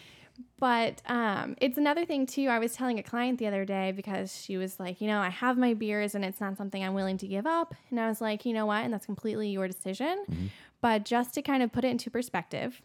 but 0.60 1.02
um, 1.06 1.56
it's 1.62 1.78
another 1.78 2.06
thing 2.06 2.26
too 2.26 2.48
i 2.48 2.58
was 2.58 2.74
telling 2.74 2.98
a 2.98 3.04
client 3.04 3.38
the 3.38 3.46
other 3.46 3.66
day 3.66 3.92
because 3.92 4.36
she 4.36 4.58
was 4.58 4.80
like 4.80 5.00
you 5.00 5.08
know 5.08 5.20
i 5.20 5.30
have 5.30 5.58
my 5.60 5.74
beers 5.76 6.16
and 6.16 6.26
it's 6.26 6.42
not 6.42 6.58
something 6.58 6.84
i'm 6.84 6.96
willing 6.96 7.18
to 7.20 7.28
give 7.28 7.46
up. 7.46 7.76
And 7.92 8.00
i 8.00 8.08
was 8.08 8.20
like 8.20 8.46
you 8.46 8.54
know 8.54 8.66
what? 8.66 8.84
And 8.84 8.92
that's 8.94 9.06
completely 9.06 9.50
your 9.50 9.68
decision. 9.68 10.50
But 10.82 11.06
just 11.06 11.34
to 11.36 11.42
kind 11.42 11.62
of 11.64 11.72
put 11.72 11.84
it 11.86 11.90
into 11.90 12.10
perspective 12.10 12.82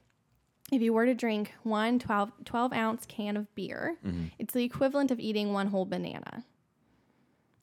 if 0.72 0.82
you 0.82 0.92
were 0.92 1.06
to 1.06 1.14
drink 1.14 1.52
one 1.62 1.98
12, 1.98 2.32
12 2.44 2.72
ounce 2.72 3.04
can 3.06 3.36
of 3.36 3.54
beer 3.54 3.96
it's 4.38 4.54
the 4.54 4.64
equivalent 4.64 5.10
of 5.10 5.20
eating 5.20 5.52
one 5.52 5.68
whole 5.68 5.84
banana 5.84 6.44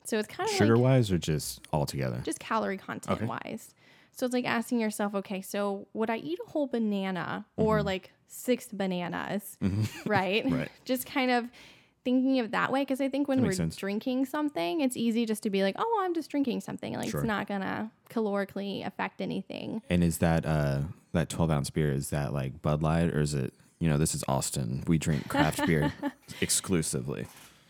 so 0.05 0.18
it's 0.18 0.28
kind 0.28 0.49
of 0.49 0.55
Sugar 0.55 0.76
like 0.76 0.84
wise 0.84 1.12
or 1.12 1.18
just 1.18 1.62
altogether? 1.72 2.22
just 2.24 2.39
calorie 2.39 2.78
content 2.78 3.18
Okay. 3.22 3.26
wise. 3.28 3.76
So 4.12 4.26
it's 4.26 4.34
like 4.34 4.45
asking 4.45 4.80
yourself, 4.80 5.14
okay, 5.16 5.39
so 5.41 5.88
would 5.93 6.10
I 6.10 6.18
eat 6.18 6.39
a 6.45 6.49
whole 6.49 6.66
banana 6.68 7.45
or 7.57 7.84
like 7.84 8.12
six 8.28 8.68
bananas? 8.72 9.57
Right? 10.05 10.43
Mm-hmm. 10.45 10.55
Right. 10.60 10.72
Just 10.84 11.05
kind 11.05 11.30
of 11.32 11.45
thinking 12.03 12.39
of 12.39 12.51
that 12.51 12.72
way. 12.72 12.84
Cause 12.86 13.01
I 13.01 13.07
think 13.10 13.28
when 13.28 13.43
we're 13.43 13.51
sense. 13.51 13.76
drinking 13.76 14.26
something, 14.26 14.82
it's 14.82 14.97
easy 14.97 15.26
just 15.28 15.43
to 15.43 15.49
be 15.51 15.62
like, 15.62 15.76
oh, 15.78 15.99
I'm 16.03 16.16
just 16.16 16.32
drinking 16.32 16.62
something. 16.62 16.93
Like 16.95 17.10
Sure. 17.12 17.20
it's 17.20 17.28
not 17.28 17.47
gonna 17.47 17.91
calorically 18.10 18.84
affect 18.86 19.22
anything. 19.22 19.82
And 19.91 20.03
is 20.03 20.18
that 20.20 20.43
uh 20.45 20.80
that 21.14 21.30
twelve 21.30 21.49
ounce 21.51 21.70
beer? 21.70 21.91
Is 21.91 22.10
that 22.12 22.34
like 22.34 22.62
Bud 22.62 22.82
Light 22.84 23.10
or 23.14 23.22
is 23.22 23.34
it? 23.34 23.53
You 23.80 23.89
know, 23.89 23.97
this 23.97 24.14
is 24.14 24.24
Austin. 24.28 24.84
We 24.88 24.97
drink 24.97 25.30
craft 25.30 25.66
beer 25.68 25.93
exclusively. 26.41 27.28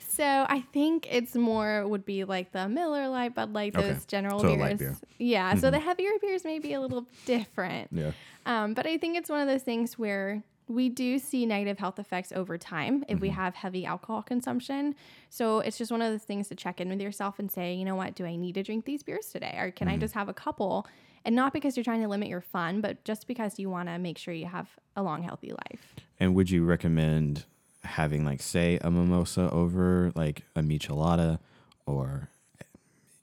So 0.09 0.23
I 0.49 0.61
think 0.73 1.07
it's 1.09 1.35
more 1.35 1.87
would 1.87 2.03
be 2.05 2.23
like 2.25 2.51
the 2.51 2.67
Miller 2.67 3.07
Lite, 3.07 3.35
Bud 3.35 3.53
Light, 3.53 3.73
those 3.73 4.05
general 4.05 4.39
So 4.39 4.55
beers. 4.55 4.79
beer. 4.79 4.89
Mm-hmm. 4.89 5.03
Yeah. 5.19 5.55
So 5.55 5.71
the 5.71 5.79
heavier 5.79 6.11
beers 6.21 6.43
may 6.43 6.59
be 6.59 6.73
a 6.73 6.81
little 6.81 7.05
different. 7.25 7.89
Yeah. 7.91 8.11
Um, 8.45 8.73
but 8.73 8.85
I 8.85 8.97
think 8.97 9.17
it's 9.17 9.29
one 9.29 9.39
of 9.39 9.47
those 9.47 9.63
things 9.63 9.97
where 9.97 10.43
we 10.67 10.89
do 10.89 11.19
see 11.19 11.45
negative 11.45 11.77
health 11.79 11.99
effects 11.99 12.31
over 12.31 12.57
time 12.57 13.03
if 13.07 13.15
Mm-hmm. 13.15 13.21
we 13.21 13.29
have 13.29 13.55
heavy 13.55 13.85
alcohol 13.85 14.21
consumption. 14.21 14.93
So 15.29 15.59
it's 15.59 15.77
just 15.77 15.91
one 15.91 16.01
of 16.01 16.11
those 16.11 16.23
things 16.23 16.47
to 16.49 16.55
check 16.55 16.81
in 16.81 16.89
with 16.89 16.99
yourself 17.01 17.39
and 17.39 17.49
say, 17.51 17.73
you 17.73 17.85
know 17.85 17.95
what, 17.95 18.15
do 18.15 18.25
I 18.25 18.35
need 18.35 18.55
to 18.55 18.63
drink 18.63 18.85
these 18.85 19.03
beers 19.03 19.27
today? 19.27 19.55
Or 19.57 19.71
can 19.71 19.87
I 19.87 19.91
Mm-hmm. 19.93 20.01
just 20.01 20.13
have 20.15 20.27
a 20.27 20.33
couple? 20.33 20.85
And 21.25 21.35
not 21.35 21.53
because 21.53 21.75
you're 21.77 21.83
trying 21.83 22.01
to 22.01 22.07
limit 22.07 22.29
your 22.29 22.41
fun, 22.41 22.81
but 22.81 23.03
just 23.03 23.27
because 23.27 23.59
you 23.59 23.69
want 23.69 23.89
to 23.89 23.97
make 23.99 24.17
sure 24.17 24.33
you 24.33 24.45
have 24.45 24.69
a 24.95 25.03
long, 25.03 25.21
healthy 25.23 25.51
life. 25.51 25.95
And 26.19 26.33
would 26.35 26.49
you 26.49 26.63
recommend 26.65 27.45
having 27.83 28.25
like 28.25 28.41
say 28.41 28.77
a 28.81 28.89
mimosa 28.91 29.49
over 29.51 30.11
like 30.15 30.43
a 30.55 30.61
michelada 30.61 31.39
or 31.85 32.29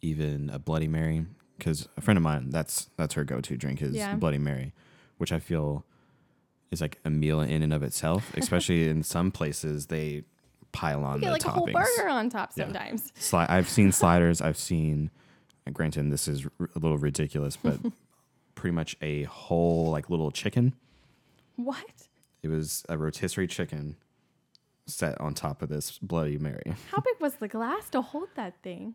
even 0.02 0.50
a 0.50 0.58
Bloody 0.58 0.88
Mary? 0.88 1.26
Because 1.58 1.88
a 1.96 2.00
friend 2.00 2.16
of 2.18 2.22
mine, 2.22 2.50
that's 2.50 2.90
that's 2.96 3.14
her 3.14 3.24
go-to 3.24 3.56
drink 3.56 3.80
is 3.80 3.94
Yeah. 3.94 4.14
Bloody 4.14 4.38
Mary, 4.38 4.72
which 5.18 5.32
I 5.32 5.38
feel 5.38 5.84
is 6.70 6.80
like 6.80 6.98
a 7.04 7.10
meal 7.10 7.40
in 7.40 7.62
and 7.62 7.72
of 7.72 7.82
itself. 7.82 8.32
Especially 8.36 8.88
in 8.88 9.02
some 9.02 9.30
places, 9.30 9.86
they 9.86 10.24
pile 10.72 11.02
on 11.04 11.20
You 11.20 11.26
the 11.26 11.30
like 11.32 11.42
toppings. 11.42 11.46
a 11.46 11.50
whole 11.50 11.66
burger 11.72 12.08
on 12.10 12.28
top 12.28 12.52
Yeah. 12.56 12.64
sometimes. 12.64 13.10
Sli- 13.18 13.48
I've 13.48 13.68
seen 13.68 13.90
sliders. 13.92 14.42
I've 14.42 14.58
seen, 14.58 15.10
and 15.66 15.74
granted, 15.74 16.10
this 16.10 16.28
is 16.28 16.46
r- 16.60 16.70
a 16.74 16.78
little 16.78 16.98
ridiculous, 16.98 17.56
but 17.56 17.78
pretty 18.54 18.74
much 18.74 18.96
a 19.02 19.24
whole 19.24 19.90
like 19.90 20.08
little 20.08 20.30
chicken. 20.30 20.72
What? 21.56 21.84
It 22.42 22.48
was 22.48 22.84
a 22.88 22.96
rotisserie 22.96 23.46
chicken 23.48 23.96
set 24.86 25.20
on 25.20 25.34
top 25.34 25.62
of 25.62 25.68
this 25.68 25.98
Bloody 25.98 26.38
Mary. 26.38 26.74
How 26.92 26.98
big 27.00 27.14
was 27.20 27.34
the 27.36 27.48
glass 27.48 27.90
to 27.90 28.00
hold 28.00 28.28
that 28.36 28.54
thing? 28.62 28.94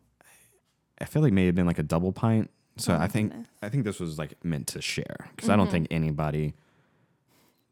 I 0.98 1.04
feel 1.04 1.22
like 1.22 1.32
may 1.32 1.46
have 1.46 1.54
been 1.54 1.66
like 1.66 1.78
a 1.78 1.82
double 1.82 2.12
pint. 2.12 2.50
So 2.78 2.94
Oh 2.94 2.96
I 2.96 3.06
think 3.08 3.30
goodness. 3.32 3.48
I 3.62 3.68
think 3.68 3.84
this 3.84 4.00
was 4.00 4.18
like 4.18 4.42
meant 4.44 4.66
to 4.68 4.80
share 4.80 5.28
because 5.36 5.50
I 5.50 5.56
don't 5.56 5.70
think 5.70 5.88
anybody 5.90 6.54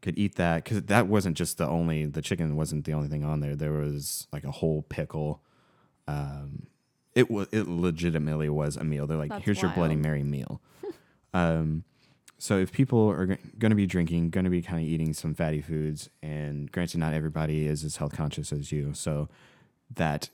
could 0.03 0.19
eat 0.19 0.37
that 0.37 0.65
because 0.65 0.83
that 0.83 1.07
wasn't 1.07 1.37
just 1.37 1.57
the 1.59 1.67
only 1.69 2.05
the 2.05 2.21
chicken 2.21 2.57
wasn't 2.57 2.85
the 2.85 2.93
only 2.93 3.09
thing 3.09 3.25
on 3.25 3.41
there. 3.41 3.57
There 3.57 3.73
was 3.73 4.27
like 4.33 4.45
a 4.45 4.51
whole 4.51 4.83
pickle. 4.83 5.41
Um, 6.07 6.67
it 7.21 7.31
was 7.31 7.47
it 7.53 7.69
legitimately 7.69 8.49
was 8.49 8.77
a 8.77 8.85
meal. 8.85 9.07
They're 9.07 9.19
like, 9.19 9.31
That's 9.31 9.45
here's 9.45 9.63
your 9.63 9.71
Bloody. 9.73 9.97
Mary 9.97 10.23
meal. 10.23 10.61
um, 11.35 11.85
so 12.39 12.57
if 12.59 12.73
people 12.73 13.09
are 13.11 13.27
going 13.27 13.71
to 13.71 13.75
be 13.77 13.87
drinking, 13.87 14.31
going 14.31 14.45
to 14.45 14.51
be 14.51 14.63
kind 14.63 14.81
of 14.83 14.89
eating 14.89 15.13
some 15.13 15.35
fatty 15.35 15.61
foods, 15.61 16.09
and 16.23 16.73
granted, 16.73 16.99
not 16.99 17.13
everybody 17.13 17.67
is 17.67 17.85
as 17.85 17.97
health 17.97 18.13
conscious 18.17 18.53
as 18.53 18.73
you, 18.73 18.95
so 18.95 19.29
that 19.95 20.31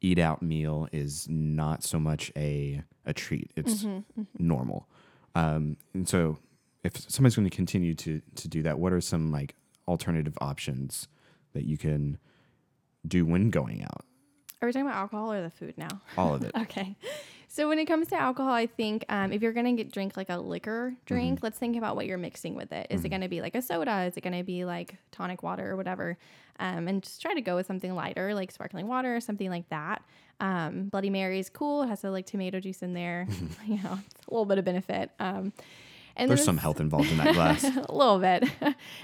eat 0.00 0.18
out 0.18 0.42
meal 0.42 0.86
is 0.92 1.26
not 1.28 1.82
so 1.82 1.98
much 1.98 2.30
a 2.36 2.82
a 3.06 3.14
treat. 3.14 3.50
It's 3.56 3.84
Mm-hmm, 3.84 4.22
normal. 4.38 4.88
Um, 5.34 5.76
and 5.94 6.06
so 6.08 6.38
if 6.84 6.96
somebody's 7.10 7.36
going 7.36 7.48
to 7.48 7.56
continue 7.56 7.94
to 7.94 8.20
to 8.36 8.48
do 8.48 8.62
that, 8.64 8.78
what 8.78 8.92
are 8.92 9.00
some 9.00 9.32
like 9.32 9.54
alternative 9.86 10.36
options 10.42 11.08
that 11.54 11.64
you 11.64 11.78
can 11.78 12.18
do 13.06 13.24
when 13.24 13.48
going 13.48 13.82
out? 13.82 14.04
Are 14.60 14.66
we 14.66 14.72
talking 14.72 14.86
about 14.86 14.96
alcohol 14.98 15.32
or 15.32 15.42
the 15.42 15.50
food 15.50 15.74
now? 15.76 15.88
All 16.16 16.34
of 16.34 16.42
it. 16.42 16.52
Okay. 16.62 16.96
So 17.50 17.66
when 17.66 17.78
it 17.78 17.86
comes 17.86 18.08
to 18.08 18.16
alcohol, 18.20 18.52
I 18.52 18.66
think 18.66 19.06
um, 19.08 19.32
if 19.32 19.40
you're 19.40 19.54
gonna 19.54 19.72
get 19.72 19.90
drink 19.90 20.16
like 20.18 20.28
a 20.28 20.36
liquor 20.36 20.94
drink, 21.06 21.38
let's 21.42 21.58
think 21.58 21.76
about 21.76 21.96
what 21.96 22.04
you're 22.06 22.18
mixing 22.18 22.54
with 22.54 22.72
it. 22.72 22.88
Is 22.90 23.04
it 23.04 23.08
gonna 23.08 23.28
be 23.28 23.40
like 23.40 23.54
a 23.54 23.62
soda? 23.62 24.02
Is 24.02 24.16
it 24.18 24.20
gonna 24.20 24.44
be 24.44 24.66
like 24.66 24.96
tonic 25.12 25.42
water 25.42 25.70
or 25.70 25.76
whatever? 25.76 26.18
Um, 26.60 26.86
and 26.88 27.02
just 27.02 27.22
try 27.22 27.32
to 27.32 27.40
go 27.40 27.56
with 27.56 27.66
something 27.66 27.94
lighter, 27.94 28.34
like 28.34 28.50
sparkling 28.50 28.86
water 28.86 29.16
or 29.16 29.20
something 29.20 29.48
like 29.48 29.66
that. 29.70 30.02
Um, 30.40 30.88
Bloody 30.88 31.08
Mary 31.08 31.38
is 31.38 31.48
cool. 31.48 31.84
It 31.84 31.88
has 31.88 32.04
a, 32.04 32.10
like 32.10 32.26
tomato 32.26 32.60
juice 32.60 32.82
in 32.82 32.92
there. 32.92 33.26
you 33.66 33.82
know, 33.82 33.98
it's 34.10 34.26
a 34.26 34.30
little 34.30 34.44
bit 34.44 34.58
of 34.58 34.64
benefit. 34.66 35.10
Um, 35.18 35.52
and 36.16 36.28
There's 36.28 36.44
some 36.44 36.58
health 36.58 36.80
involved 36.80 37.10
in 37.10 37.16
that 37.18 37.32
glass. 37.34 37.64
a 37.64 37.92
little 37.92 38.18
bit. 38.18 38.44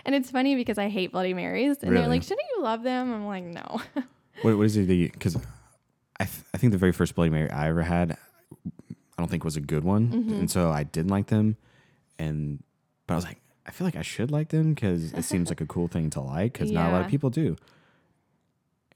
and 0.04 0.14
it's 0.14 0.30
funny 0.30 0.54
because 0.54 0.78
I 0.78 0.88
hate 0.90 1.12
Bloody 1.12 1.32
Marys, 1.32 1.78
and 1.82 1.96
they're 1.96 2.08
like, 2.08 2.22
"Shouldn't 2.24 2.46
you 2.56 2.62
love 2.62 2.82
them?" 2.82 3.12
I'm 3.12 3.26
like, 3.26 3.44
"No." 3.44 3.80
What, 4.42 4.56
what 4.56 4.66
is 4.66 4.76
it? 4.76 4.86
Because 4.86 5.36
I 6.18 6.24
th- 6.24 6.44
I 6.52 6.58
think 6.58 6.72
the 6.72 6.78
very 6.78 6.92
first 6.92 7.14
Bloody 7.14 7.30
Mary 7.30 7.50
I 7.50 7.68
ever 7.68 7.82
had, 7.82 8.12
I 8.12 8.16
don't 9.18 9.28
think 9.30 9.44
was 9.44 9.56
a 9.56 9.60
good 9.60 9.84
one, 9.84 10.08
Mm-hmm. 10.08 10.32
and 10.34 10.50
so 10.50 10.70
I 10.70 10.82
didn't 10.84 11.10
like 11.10 11.26
them, 11.28 11.56
and 12.18 12.62
but 13.06 13.14
I 13.14 13.16
was 13.16 13.24
like, 13.24 13.40
I 13.66 13.70
feel 13.70 13.86
like 13.86 13.96
I 13.96 14.02
should 14.02 14.30
like 14.30 14.48
them 14.48 14.74
because 14.74 15.12
it 15.12 15.24
seems 15.24 15.48
like 15.48 15.60
a 15.60 15.66
cool 15.66 15.88
thing 15.88 16.10
to 16.10 16.20
like 16.20 16.52
because 16.54 16.70
not 16.70 16.90
a 16.90 16.92
lot 16.92 17.00
of 17.02 17.08
people 17.08 17.30
do, 17.30 17.56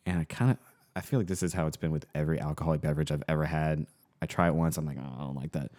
and 0.06 0.18
I 0.18 0.24
kind 0.24 0.50
of 0.52 0.58
I 0.96 1.00
feel 1.00 1.20
like 1.20 1.28
this 1.28 1.42
is 1.42 1.52
how 1.52 1.66
it's 1.66 1.76
been 1.76 1.90
with 1.92 2.06
every 2.14 2.40
alcoholic 2.40 2.80
beverage 2.80 3.10
I've 3.12 3.22
ever 3.28 3.44
had. 3.46 3.86
I 4.20 4.26
try 4.26 4.48
it 4.48 4.54
once, 4.54 4.76
I'm 4.76 4.84
like, 4.86 4.98
oh, 5.00 5.14
I 5.16 5.20
don't 5.24 5.36
like 5.36 5.52
that. 5.52 5.70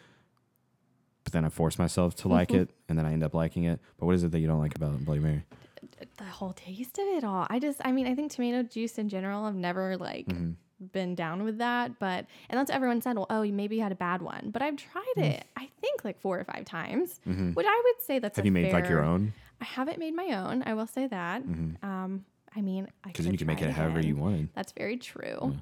But 1.26 1.34
then 1.34 1.44
I 1.44 1.50
force 1.50 1.78
myself 1.78 2.16
to 2.18 2.28
like 2.30 2.50
Mm-hmm. 2.50 2.62
it, 2.62 2.70
and 2.88 2.98
then 2.98 3.06
I 3.06 3.12
end 3.14 3.24
up 3.24 3.34
liking 3.34 3.66
it. 3.66 3.80
But 3.98 4.06
what 4.06 4.16
is 4.16 4.24
it 4.24 4.32
that 4.32 4.40
you 4.40 4.48
don't 4.48 4.60
like 4.60 4.76
about 4.76 4.98
Bloody 5.06 5.20
Mary? 5.20 5.44
The 6.18 6.24
whole 6.24 6.54
taste 6.54 6.98
of 6.98 7.06
it 7.08 7.24
all. 7.24 7.48
I 7.50 7.60
just, 7.60 7.82
I 7.84 7.92
mean, 7.92 8.08
I 8.08 8.16
think 8.16 8.32
tomato 8.32 8.64
juice 8.64 8.98
in 8.98 9.10
general, 9.10 9.46
I've 9.46 9.56
never 9.56 9.98
like 9.98 10.28
mm-hmm. 10.28 10.52
been 10.92 11.16
down 11.16 11.44
with 11.44 11.58
that. 11.60 12.00
But, 12.00 12.26
and 12.50 12.60
that's 12.60 12.72
everyone 12.72 13.02
said, 13.02 13.16
well, 13.16 13.28
oh, 13.30 13.42
you 13.42 13.54
maybe 13.54 13.80
had 13.80 13.92
a 13.92 13.96
bad 13.96 14.22
one. 14.22 14.50
But 14.52 14.62
I've 14.62 14.78
tried 14.78 15.04
mm. 15.18 15.24
it, 15.24 15.46
I 15.58 15.70
think 15.82 16.04
like 16.04 16.20
four 16.20 16.40
or 16.40 16.44
five 16.44 16.66
times, 16.66 17.20
mm-hmm. 17.28 17.52
which 17.54 17.68
I 17.68 17.82
would 17.84 18.06
say 18.06 18.20
that's 18.20 18.38
Have 18.38 18.46
you 18.46 18.52
made 18.52 18.74
like 18.74 18.90
your 18.90 19.04
own? 19.04 19.34
I 19.62 19.66
haven't 19.66 20.00
made 20.00 20.16
my 20.16 20.28
own. 20.36 20.64
I 20.66 20.74
will 20.74 20.88
say 20.88 21.08
that. 21.08 21.44
Mm-hmm. 21.44 21.86
Um, 21.86 22.26
I 22.56 22.62
mean, 22.62 22.88
I 23.04 23.10
Because 23.10 23.26
then 23.26 23.34
you 23.34 23.38
can 23.38 23.48
make 23.48 23.62
it 23.62 23.70
however 23.70 24.00
you 24.00 24.16
want. 24.16 24.54
That's 24.56 24.72
very 24.72 24.98
true. 24.98 25.58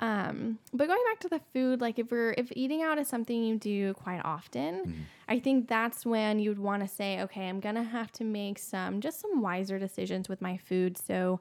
Um, 0.00 0.58
but 0.72 0.86
going 0.86 1.02
back 1.10 1.18
to 1.20 1.28
the 1.28 1.40
food, 1.52 1.80
like 1.80 1.98
if 1.98 2.10
we're 2.10 2.32
if 2.38 2.52
eating 2.54 2.82
out 2.82 2.98
is 2.98 3.08
something 3.08 3.42
you 3.42 3.56
do 3.58 3.94
quite 3.94 4.20
often, 4.24 5.06
I 5.28 5.40
think 5.40 5.68
that's 5.68 6.06
when 6.06 6.38
you'd 6.38 6.58
want 6.58 6.82
to 6.82 6.88
say, 6.88 7.20
okay, 7.22 7.48
I'm 7.48 7.58
gonna 7.60 7.82
have 7.84 8.12
to 8.12 8.24
make 8.24 8.58
some 8.58 9.00
just 9.00 9.20
some 9.20 9.42
wiser 9.42 9.78
decisions 9.78 10.28
with 10.28 10.40
my 10.40 10.56
food. 10.56 10.96
So, 10.96 11.40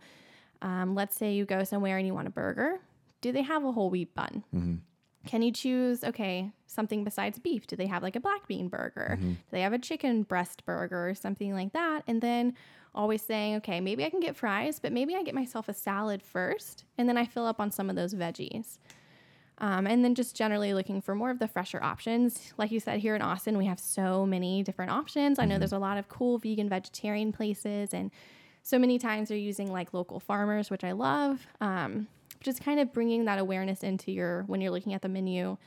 um, 0.61 0.95
let's 0.95 1.15
say 1.15 1.33
you 1.33 1.45
go 1.45 1.63
somewhere 1.63 1.97
and 1.97 2.07
you 2.07 2.13
want 2.15 2.27
a 2.27 2.31
burger. 2.31 2.79
Do 3.21 3.31
they 3.31 3.43
have 3.43 3.63
a 3.63 3.71
whole 3.71 3.89
wheat 3.89 4.13
bun? 4.15 4.43
Can 5.27 5.41
you 5.41 5.51
choose, 5.51 6.03
okay, 6.03 6.51
something 6.65 7.03
besides 7.03 7.37
beef? 7.39 7.67
Do 7.67 7.75
they 7.75 7.87
have 7.87 8.01
like 8.03 8.15
a 8.15 8.19
black 8.19 8.47
bean 8.47 8.67
burger? 8.67 9.17
Do 9.21 9.37
they 9.51 9.61
have 9.61 9.73
a 9.73 9.79
chicken 9.79 10.23
breast 10.23 10.65
burger 10.65 11.09
or 11.09 11.15
something 11.15 11.53
like 11.53 11.73
that? 11.73 12.03
And 12.07 12.21
then 12.21 12.55
always 12.95 13.21
saying, 13.21 13.55
okay, 13.57 13.79
maybe 13.79 14.03
I 14.03 14.09
can 14.09 14.19
get 14.19 14.35
fries, 14.35 14.79
but 14.79 14.91
maybe 14.91 15.15
I 15.15 15.23
get 15.23 15.35
myself 15.35 15.69
a 15.69 15.73
salad 15.73 16.23
first 16.23 16.85
and 16.97 17.07
then 17.07 17.17
I 17.17 17.25
fill 17.25 17.45
up 17.45 17.59
on 17.59 17.71
some 17.71 17.89
of 17.89 17.95
those 17.95 18.13
veggies. 18.13 18.79
Um, 19.59 19.87
and 19.87 20.03
then 20.03 20.13
just 20.13 20.35
generally 20.35 20.73
looking 20.73 21.01
for 21.01 21.15
more 21.15 21.31
of 21.31 21.39
the 21.39 21.47
fresher 21.47 21.81
options. 21.81 22.53
Like 22.57 22.71
you 22.71 22.79
said, 22.79 22.99
here 22.99 23.15
in 23.15 23.21
Austin, 23.21 23.57
we 23.57 23.65
have 23.65 23.79
so 23.79 24.25
many 24.25 24.61
different 24.63 24.91
options. 24.91 25.39
I 25.39 25.45
know 25.45 25.57
there's 25.57 25.71
a 25.73 25.79
lot 25.79 25.97
of 25.97 26.07
cool 26.09 26.37
vegan, 26.37 26.69
vegetarian 26.69 27.31
places, 27.31 27.93
and 27.93 28.11
so 28.61 28.77
many 28.77 28.99
times 28.99 29.29
they're 29.29 29.37
using 29.37 29.71
like 29.71 29.93
local 29.93 30.19
farmers, 30.19 30.69
which 30.69 30.83
I 30.83 30.91
love. 30.91 31.47
Um, 31.59 32.07
just 32.41 32.63
kind 32.63 32.79
of 32.79 32.93
bringing 32.93 33.25
that 33.25 33.39
awareness 33.39 33.83
into 33.83 34.11
your 34.11 34.43
when 34.43 34.61
you're 34.61 34.71
looking 34.71 34.93
at 34.93 35.01
the 35.01 35.09
menu. 35.09 35.57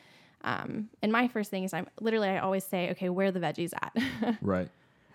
Um, 0.42 0.88
and 1.02 1.12
my 1.12 1.28
first 1.28 1.50
thing 1.50 1.64
is 1.64 1.74
I'm 1.74 1.86
literally 2.00 2.28
I 2.28 2.38
always 2.38 2.64
say, 2.64 2.90
okay, 2.92 3.08
where 3.08 3.28
are 3.28 3.30
the 3.30 3.40
veggies 3.40 3.72
at? 3.74 4.38
Right. 4.42 4.68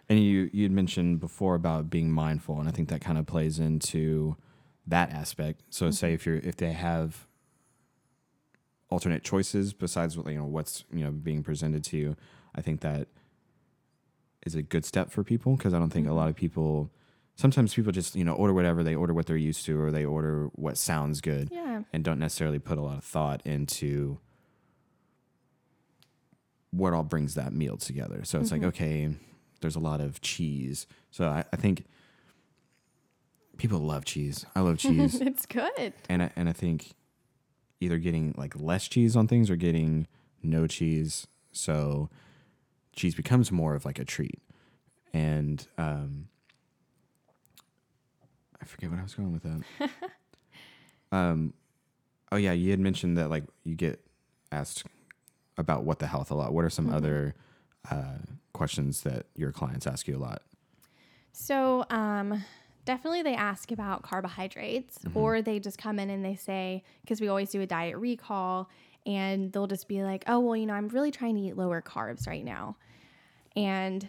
And 0.07 0.19
you 0.19 0.49
you 0.53 0.63
had 0.63 0.71
mentioned 0.71 1.19
before 1.19 1.55
about 1.55 1.89
being 1.89 2.11
mindful, 2.11 2.59
and 2.59 2.69
I 2.69 2.71
think 2.71 2.89
that 2.89 3.01
kind 3.01 3.17
of 3.17 3.25
plays 3.25 3.57
into 3.57 4.35
that 4.85 5.09
aspect. 5.11 5.63
So 5.71 5.89
say 5.89 6.13
if 6.13 6.27
you're 6.27 6.37
if 6.37 6.57
they 6.57 6.73
have 6.73 7.25
alternate 8.89 9.23
choices 9.23 9.73
besides 9.73 10.15
what 10.15 10.27
you 10.27 10.37
know 10.37 10.45
what's 10.45 10.85
you 10.93 11.03
know 11.03 11.09
being 11.09 11.41
presented 11.41 11.83
to 11.85 11.97
you, 11.97 12.15
I 12.53 12.61
think 12.61 12.81
that 12.81 13.07
is 14.45 14.53
a 14.53 14.61
good 14.61 14.85
step 14.85 15.09
for 15.09 15.23
people 15.23 15.55
because 15.55 15.73
I 15.73 15.79
don't 15.79 15.89
think 15.89 16.07
a 16.07 16.13
lot 16.13 16.29
of 16.29 16.35
people. 16.35 16.91
Sometimes 17.35 17.73
people 17.73 17.91
just 17.91 18.15
you 18.15 18.23
know 18.23 18.33
order 18.33 18.53
whatever 18.53 18.83
they 18.83 18.95
order 18.95 19.13
what 19.13 19.25
they're 19.25 19.35
used 19.35 19.65
to 19.65 19.79
or 19.79 19.91
they 19.91 20.05
order 20.05 20.49
what 20.53 20.77
sounds 20.77 21.21
good 21.21 21.49
yeah. 21.51 21.81
and 21.91 22.03
don't 22.03 22.19
necessarily 22.19 22.59
put 22.59 22.77
a 22.77 22.81
lot 22.81 22.97
of 22.97 23.03
thought 23.03 23.41
into 23.45 24.19
what 26.71 26.93
all 26.93 27.03
brings 27.03 27.35
that 27.35 27.53
meal 27.53 27.77
together. 27.77 28.21
So 28.23 28.39
it's 28.39 28.51
like, 28.51 28.63
okay, 28.63 29.09
there's 29.61 29.75
a 29.75 29.79
lot 29.79 30.01
of 30.01 30.21
cheese. 30.21 30.87
So 31.11 31.25
I, 31.27 31.45
I 31.51 31.55
think 31.55 31.85
people 33.57 33.79
love 33.79 34.05
cheese. 34.05 34.45
I 34.55 34.61
love 34.61 34.77
cheese. 34.79 35.15
it's 35.21 35.45
good. 35.45 35.93
and 36.09 36.23
I, 36.23 36.31
and 36.35 36.49
I 36.49 36.53
think 36.53 36.93
either 37.79 37.97
getting 37.97 38.33
like 38.37 38.59
less 38.59 38.87
cheese 38.87 39.15
on 39.15 39.27
things 39.27 39.49
or 39.49 39.55
getting 39.55 40.07
no 40.43 40.67
cheese. 40.67 41.27
So 41.51 42.09
cheese 42.95 43.15
becomes 43.15 43.51
more 43.51 43.75
of 43.75 43.85
like 43.85 43.99
a 43.99 44.05
treat. 44.05 44.41
And 45.13 45.65
um, 45.77 46.27
I 48.65 48.67
forget 48.67 48.89
what 48.89 48.99
I 48.99 49.03
was 49.03 49.13
going 49.13 49.31
with 49.31 49.43
that. 49.43 49.89
um, 51.11 51.53
oh 52.31 52.37
yeah, 52.37 52.51
you 52.51 52.71
had 52.71 52.79
mentioned 52.79 53.17
that 53.17 53.29
like 53.29 53.43
you 53.63 53.75
get 53.75 54.03
asked 54.51 54.85
about 55.57 55.83
what 55.83 55.99
the 55.99 56.07
health 56.07 56.31
a 56.31 56.35
lot. 56.35 56.51
What 56.51 56.65
are 56.65 56.69
some 56.69 56.91
other 56.91 57.35
uh, 57.91 58.17
questions 58.53 59.01
that 59.01 59.27
your 59.35 59.51
clients 59.51 59.85
ask 59.85 60.07
you 60.07 60.17
a 60.17 60.19
lot? 60.19 60.41
So, 61.31 61.85
um, 61.91 62.43
definitely 62.85 63.21
they 63.21 63.35
ask 63.35 63.71
about 63.71 64.01
carbohydrates, 64.01 64.99
or 65.13 65.41
they 65.41 65.59
just 65.59 65.77
come 65.77 65.99
in 65.99 66.09
and 66.09 66.25
they 66.25 66.35
say, 66.35 66.83
because 67.01 67.21
we 67.21 67.27
always 67.27 67.51
do 67.51 67.61
a 67.61 67.67
diet 67.67 67.97
recall, 67.97 68.69
and 69.05 69.51
they'll 69.51 69.67
just 69.67 69.87
be 69.87 70.01
like, 70.01 70.23
oh, 70.27 70.39
well, 70.39 70.55
you 70.55 70.65
know, 70.65 70.73
I'm 70.73 70.87
really 70.87 71.11
trying 71.11 71.35
to 71.35 71.41
eat 71.41 71.57
lower 71.57 71.81
carbs 71.81 72.27
right 72.27 72.43
now. 72.43 72.77
And 73.55 74.07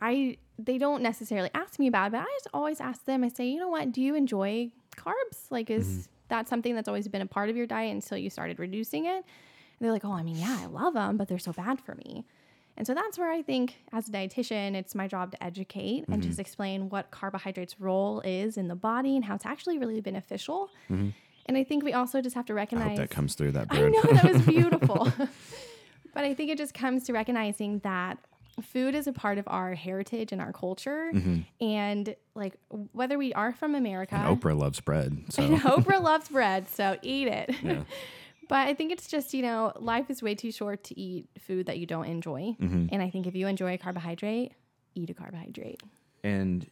I, 0.00 0.38
they 0.58 0.78
don't 0.78 1.02
necessarily 1.02 1.50
ask 1.54 1.78
me 1.78 1.86
about 1.86 2.08
it, 2.08 2.12
but 2.12 2.20
I 2.20 2.38
just 2.38 2.48
always 2.54 2.80
ask 2.80 3.04
them, 3.04 3.24
I 3.24 3.28
say, 3.28 3.46
you 3.46 3.58
know 3.58 3.68
what, 3.68 3.92
do 3.92 4.00
you 4.00 4.14
enjoy 4.14 4.70
carbs? 4.96 5.50
Like, 5.50 5.70
is 5.70 5.86
mm-hmm. 5.86 6.00
that 6.28 6.48
something 6.48 6.74
that's 6.74 6.88
always 6.88 7.08
been 7.08 7.22
a 7.22 7.26
part 7.26 7.50
of 7.50 7.56
your 7.56 7.66
diet 7.66 7.94
until 7.94 8.18
you 8.18 8.30
started 8.30 8.58
reducing 8.58 9.06
it? 9.06 9.16
And 9.16 9.24
they're 9.80 9.92
like, 9.92 10.04
oh, 10.04 10.12
I 10.12 10.22
mean, 10.22 10.36
yeah, 10.36 10.58
I 10.60 10.66
love 10.66 10.94
them, 10.94 11.16
but 11.16 11.28
they're 11.28 11.38
so 11.38 11.52
bad 11.52 11.80
for 11.80 11.94
me. 11.94 12.24
And 12.78 12.86
so 12.86 12.94
that's 12.94 13.18
where 13.18 13.30
I 13.30 13.42
think, 13.42 13.76
as 13.92 14.08
a 14.08 14.12
dietitian, 14.12 14.74
it's 14.74 14.94
my 14.94 15.08
job 15.08 15.30
to 15.32 15.42
educate 15.42 16.04
and 16.08 16.22
just 16.22 16.34
mm-hmm. 16.34 16.40
explain 16.42 16.88
what 16.90 17.10
carbohydrates' 17.10 17.80
role 17.80 18.20
is 18.20 18.58
in 18.58 18.68
the 18.68 18.74
body 18.74 19.16
and 19.16 19.24
how 19.24 19.34
it's 19.34 19.46
actually 19.46 19.78
really 19.78 20.00
beneficial. 20.00 20.68
Mm-hmm. 20.90 21.10
And 21.46 21.56
I 21.56 21.64
think 21.64 21.84
we 21.84 21.92
also 21.94 22.20
just 22.20 22.34
have 22.34 22.44
to 22.46 22.54
recognize. 22.54 22.98
that 22.98 23.10
comes 23.10 23.34
through 23.34 23.52
that 23.52 23.68
I 23.70 23.88
know 23.88 24.02
that 24.02 24.32
was 24.32 24.42
beautiful. 24.46 25.10
but 26.14 26.24
I 26.24 26.34
think 26.34 26.50
it 26.50 26.58
just 26.58 26.74
comes 26.74 27.04
to 27.04 27.12
recognizing 27.12 27.78
that 27.78 28.18
food 28.62 28.94
is 28.94 29.06
a 29.06 29.12
part 29.12 29.38
of 29.38 29.44
our 29.48 29.74
heritage 29.74 30.32
and 30.32 30.40
our 30.40 30.52
culture. 30.52 31.12
And 31.60 32.14
like 32.34 32.54
whether 32.92 33.18
we 33.18 33.32
are 33.34 33.52
from 33.52 33.74
America, 33.74 34.14
and 34.14 34.40
Oprah 34.40 34.58
loves 34.58 34.80
bread. 34.80 35.24
So 35.30 35.42
and 35.42 35.60
Oprah 35.60 36.02
loves 36.02 36.28
bread, 36.28 36.68
so 36.68 36.96
eat 37.02 37.28
it. 37.28 37.54
Yeah. 37.62 37.82
but 38.48 38.66
I 38.68 38.74
think 38.74 38.92
it's 38.92 39.08
just, 39.08 39.34
you 39.34 39.42
know, 39.42 39.72
life 39.78 40.10
is 40.10 40.22
way 40.22 40.34
too 40.34 40.52
short 40.52 40.84
to 40.84 40.98
eat 40.98 41.28
food 41.38 41.66
that 41.66 41.78
you 41.78 41.86
don't 41.86 42.06
enjoy. 42.06 42.56
Mm-hmm. 42.60 42.86
And 42.92 43.02
I 43.02 43.10
think 43.10 43.26
if 43.26 43.34
you 43.34 43.46
enjoy 43.46 43.74
a 43.74 43.78
carbohydrate, 43.78 44.52
eat 44.94 45.10
a 45.10 45.14
carbohydrate. 45.14 45.82
and 46.24 46.68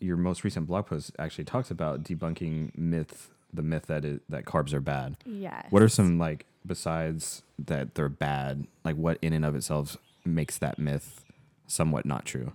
your 0.00 0.16
most 0.16 0.42
recent 0.42 0.66
blog 0.66 0.86
post 0.86 1.12
actually 1.18 1.44
talks 1.44 1.70
about 1.70 2.02
debunking 2.02 2.76
myth, 2.76 3.30
the 3.52 3.62
myth 3.62 3.86
that 3.86 4.04
it, 4.04 4.20
that 4.28 4.44
carbs 4.44 4.72
are 4.74 4.80
bad. 4.80 5.16
Yes. 5.24 5.66
What 5.70 5.80
are 5.80 5.88
some 5.88 6.18
like 6.18 6.44
besides 6.66 7.42
that 7.56 7.94
they're 7.94 8.08
bad? 8.08 8.66
Like 8.84 8.96
what 8.96 9.18
in 9.22 9.32
and 9.32 9.44
of 9.44 9.54
itself 9.54 9.96
makes 10.24 10.58
that 10.58 10.78
myth 10.78 11.24
somewhat 11.66 12.04
not 12.04 12.24
true? 12.24 12.52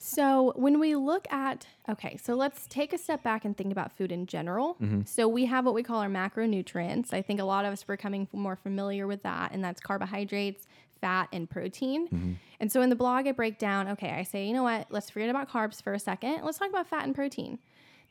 So, 0.00 0.52
when 0.54 0.78
we 0.78 0.94
look 0.94 1.26
at, 1.32 1.66
okay, 1.88 2.16
so 2.22 2.34
let's 2.34 2.68
take 2.68 2.92
a 2.92 2.98
step 2.98 3.24
back 3.24 3.44
and 3.44 3.56
think 3.56 3.72
about 3.72 3.90
food 3.96 4.12
in 4.12 4.26
general. 4.26 4.74
Mm-hmm. 4.74 5.02
So, 5.06 5.26
we 5.26 5.46
have 5.46 5.64
what 5.64 5.74
we 5.74 5.82
call 5.82 5.98
our 6.00 6.08
macronutrients. 6.08 7.12
I 7.12 7.20
think 7.20 7.40
a 7.40 7.44
lot 7.44 7.64
of 7.64 7.72
us 7.72 7.82
are 7.82 7.96
becoming 7.96 8.28
more 8.32 8.54
familiar 8.54 9.08
with 9.08 9.24
that, 9.24 9.50
and 9.50 9.62
that's 9.62 9.80
carbohydrates, 9.80 10.68
fat, 11.00 11.28
and 11.32 11.50
protein. 11.50 12.06
Mm-hmm. 12.06 12.32
And 12.60 12.70
so, 12.70 12.80
in 12.80 12.90
the 12.90 12.96
blog, 12.96 13.26
I 13.26 13.32
break 13.32 13.58
down, 13.58 13.88
okay, 13.88 14.10
I 14.10 14.22
say, 14.22 14.46
you 14.46 14.52
know 14.52 14.62
what, 14.62 14.86
let's 14.90 15.10
forget 15.10 15.30
about 15.30 15.50
carbs 15.50 15.82
for 15.82 15.92
a 15.94 15.98
second. 15.98 16.42
Let's 16.44 16.58
talk 16.58 16.68
about 16.68 16.86
fat 16.86 17.04
and 17.04 17.12
protein. 17.12 17.58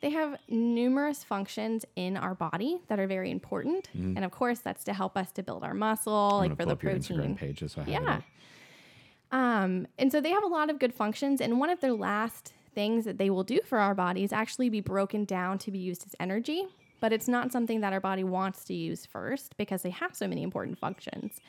They 0.02 0.10
have 0.10 0.38
numerous 0.50 1.24
functions 1.24 1.86
in 1.96 2.18
our 2.18 2.36
body 2.36 2.80
that 2.88 3.00
are 3.00 3.08
very 3.08 3.32
important. 3.32 3.90
Mm-hmm. 3.98 4.18
And 4.18 4.26
of 4.26 4.32
course, 4.32 4.60
that's 4.60 4.84
to 4.84 4.94
help 4.94 5.18
us 5.18 5.32
to 5.32 5.44
build 5.44 5.64
our 5.64 5.74
muscle, 5.74 6.14
I'm 6.14 6.50
like 6.50 6.58
for 6.58 6.66
the 6.66 6.74
up 6.74 6.84
your 6.84 6.92
protein. 6.92 7.18
Instagram 7.18 7.38
page 7.38 7.64
so 7.66 7.82
I 7.82 7.90
Yeah. 7.90 8.22
Um, 9.32 9.88
and 9.98 10.12
so 10.12 10.22
they 10.22 10.32
have 10.32 10.44
a 10.44 10.48
lot 10.48 10.70
of 10.70 10.80
good 10.80 10.94
functions. 10.94 11.42
And 11.42 11.60
one 11.60 11.70
of 11.70 11.80
their 11.82 11.94
last 11.94 12.54
things 12.74 13.06
that 13.06 13.18
they 13.18 13.30
will 13.30 13.44
do 13.44 13.60
for 13.66 13.80
our 13.80 13.96
body 13.96 14.24
is 14.24 14.32
actually 14.32 14.70
be 14.70 14.82
broken 14.82 15.26
down 15.26 15.58
to 15.60 15.72
be 15.72 15.80
used 15.80 16.06
as 16.06 16.16
energy. 16.20 16.66
But 17.00 17.14
it's 17.14 17.28
not 17.28 17.52
something 17.52 17.82
that 17.82 17.94
our 17.94 18.00
body 18.00 18.24
wants 18.24 18.64
to 18.66 18.74
use 18.74 19.06
first 19.06 19.56
because 19.58 19.84
they 19.84 19.92
have 19.92 20.16
so 20.16 20.28
many 20.28 20.42
important 20.42 20.80
functions. 20.80 21.40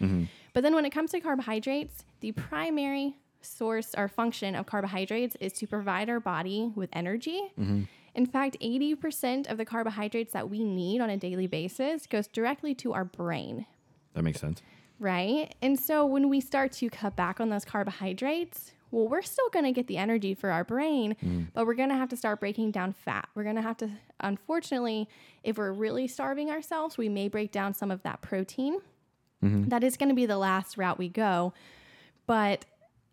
But 0.53 0.63
then 0.63 0.75
when 0.75 0.85
it 0.85 0.91
comes 0.91 1.11
to 1.13 1.21
carbohydrates, 1.21 2.05
the 2.21 2.33
primary 2.33 3.17
source 3.41 3.95
or 3.97 4.09
function 4.09 4.55
of 4.55 4.67
carbohydrates 4.67 5.37
is 5.41 5.53
to 5.55 5.67
provide 5.67 6.11
our 6.11 6.21
body 6.21 6.73
with 6.75 6.91
energy. 6.93 7.41
In 8.15 8.27
fact, 8.27 8.57
80% 8.61 9.49
of 9.51 9.57
the 9.59 9.65
carbohydrates 9.65 10.33
that 10.33 10.51
we 10.51 10.65
need 10.65 11.01
on 11.01 11.09
a 11.09 11.17
daily 11.17 11.47
basis 11.47 12.07
goes 12.07 12.27
directly 12.27 12.75
to 12.77 12.93
our 12.93 13.05
brain 13.05 13.65
That 14.15 14.25
makes 14.25 14.41
sense. 14.41 14.61
Right? 14.99 15.55
And 15.63 15.79
so 15.79 16.05
when 16.05 16.29
we 16.29 16.41
start 16.41 16.73
to 16.73 16.91
cut 16.91 17.17
back 17.17 17.41
on 17.41 17.49
those 17.49 17.65
carbohydrates, 17.65 18.73
well, 18.91 19.07
we're 19.07 19.23
still 19.23 19.49
going 19.51 19.65
to 19.65 19.73
get 19.73 19.87
the 19.87 19.99
energy 19.99 20.35
for 20.35 20.51
our 20.51 20.65
brain, 20.65 21.17
mm. 21.23 21.49
but 21.53 21.67
we're 21.67 21.75
going 21.75 21.91
to 21.91 21.95
have 21.95 22.09
to 22.09 22.17
start 22.17 22.41
breaking 22.41 22.71
down 22.71 22.93
fat. 22.93 23.29
We're 23.35 23.45
going 23.45 23.57
to 23.57 23.63
have 23.63 23.77
to, 23.79 23.91
unfortunately, 24.21 25.09
if 25.45 25.59
we're 25.59 25.73
really 25.73 26.09
starving 26.09 26.51
ourselves, 26.51 26.97
we 26.97 27.09
may 27.09 27.29
break 27.29 27.53
down 27.53 27.75
some 27.75 27.91
of 27.91 28.03
that 28.03 28.23
protein. 28.23 28.81
Mm-hmm. 29.45 29.69
That 29.69 29.85
is 29.85 29.97
going 29.97 30.09
to 30.09 30.15
be 30.15 30.27
the 30.27 30.39
last 30.39 30.79
route 30.79 30.99
we 30.99 31.09
go. 31.09 31.53
But 32.27 32.65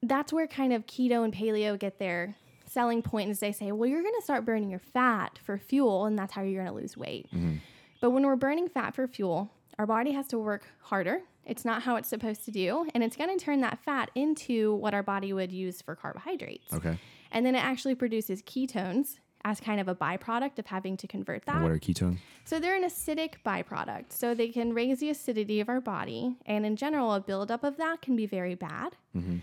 that's 0.01 0.31
where 0.31 0.47
kind 0.47 0.73
of 0.73 0.85
keto 0.85 1.23
and 1.23 1.33
paleo 1.33 1.77
get 1.77 1.99
their 1.99 2.35
selling 2.67 3.01
point 3.01 3.29
is 3.29 3.39
they 3.39 3.51
say, 3.51 3.71
well, 3.71 3.89
you're 3.89 4.01
going 4.01 4.15
to 4.17 4.23
start 4.23 4.45
burning 4.45 4.69
your 4.69 4.79
fat 4.79 5.39
for 5.43 5.57
fuel, 5.57 6.05
and 6.05 6.17
that's 6.17 6.33
how 6.33 6.41
you're 6.41 6.63
going 6.63 6.73
to 6.73 6.81
lose 6.81 6.97
weight. 6.97 7.27
Mm-hmm. 7.27 7.55
But 8.01 8.11
when 8.11 8.25
we're 8.25 8.35
burning 8.35 8.69
fat 8.69 8.95
for 8.95 9.07
fuel, 9.07 9.51
our 9.77 9.85
body 9.85 10.11
has 10.11 10.27
to 10.27 10.39
work 10.39 10.63
harder. 10.81 11.21
It's 11.45 11.63
not 11.65 11.83
how 11.83 11.95
it's 11.95 12.09
supposed 12.09 12.45
to 12.45 12.51
do. 12.51 12.87
And 12.93 13.03
it's 13.03 13.15
going 13.15 13.37
to 13.37 13.43
turn 13.43 13.61
that 13.61 13.79
fat 13.79 14.11
into 14.15 14.75
what 14.75 14.93
our 14.93 15.03
body 15.03 15.33
would 15.33 15.51
use 15.51 15.81
for 15.81 15.95
carbohydrates. 15.95 16.73
Okay. 16.73 16.97
And 17.31 17.45
then 17.45 17.55
it 17.55 17.63
actually 17.63 17.95
produces 17.95 18.41
ketones 18.41 19.19
as 19.43 19.59
kind 19.59 19.79
of 19.79 19.87
a 19.87 19.93
byproduct 19.93 20.57
of 20.57 20.65
having 20.65 20.97
to 20.97 21.07
convert 21.07 21.45
that. 21.45 21.61
What 21.61 21.71
are 21.71 21.77
ketones? 21.77 22.17
So 22.45 22.59
they're 22.59 22.75
an 22.75 22.83
acidic 22.83 23.35
byproduct. 23.45 24.05
So 24.09 24.33
they 24.33 24.49
can 24.49 24.73
raise 24.73 24.99
the 24.99 25.09
acidity 25.11 25.59
of 25.59 25.69
our 25.69 25.81
body. 25.81 26.35
And 26.47 26.65
in 26.65 26.75
general, 26.75 27.13
a 27.13 27.19
buildup 27.19 27.63
of 27.63 27.77
that 27.77 28.01
can 28.01 28.15
be 28.15 28.25
very 28.25 28.55
bad. 28.55 28.95
Mm-hmm. 29.15 29.37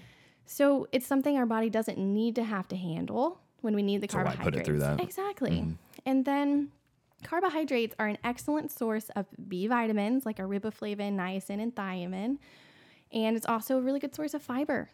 So 0.45 0.89
it's 0.91 1.07
something 1.07 1.37
our 1.37 1.47
body 1.47 1.71
doesn't 1.71 1.99
need 1.99 2.35
to 2.35 2.45
have 2.45 2.67
to 2.69 2.77
handle 2.77 3.41
when 3.61 3.77
we 3.77 3.83
need 3.83 4.01
the 4.01 4.09
So 4.11 4.19
why 4.19 4.25
carbohydrates. 4.25 4.57
put 4.57 4.61
it 4.61 4.67
through 4.67 4.79
that? 4.81 5.01
Exactly. 5.01 5.51
Mm-hmm. 5.51 5.73
And 6.05 6.25
then 6.25 6.73
carbohydrates 7.25 7.95
are 7.99 8.07
an 8.09 8.19
excellent 8.25 8.71
source 8.71 9.09
of 9.17 9.27
B 9.49 9.67
vitamins 9.67 10.25
like 10.27 10.39
riboflavin, 10.39 11.17
niacin, 11.17 11.61
and 11.63 11.75
thiamine. 11.75 12.39
And 13.13 13.37
it's 13.37 13.47
also 13.47 13.79
a 13.79 13.81
really 13.81 14.01
good 14.01 14.15
source 14.15 14.35
of 14.35 14.43
fiber. 14.43 14.89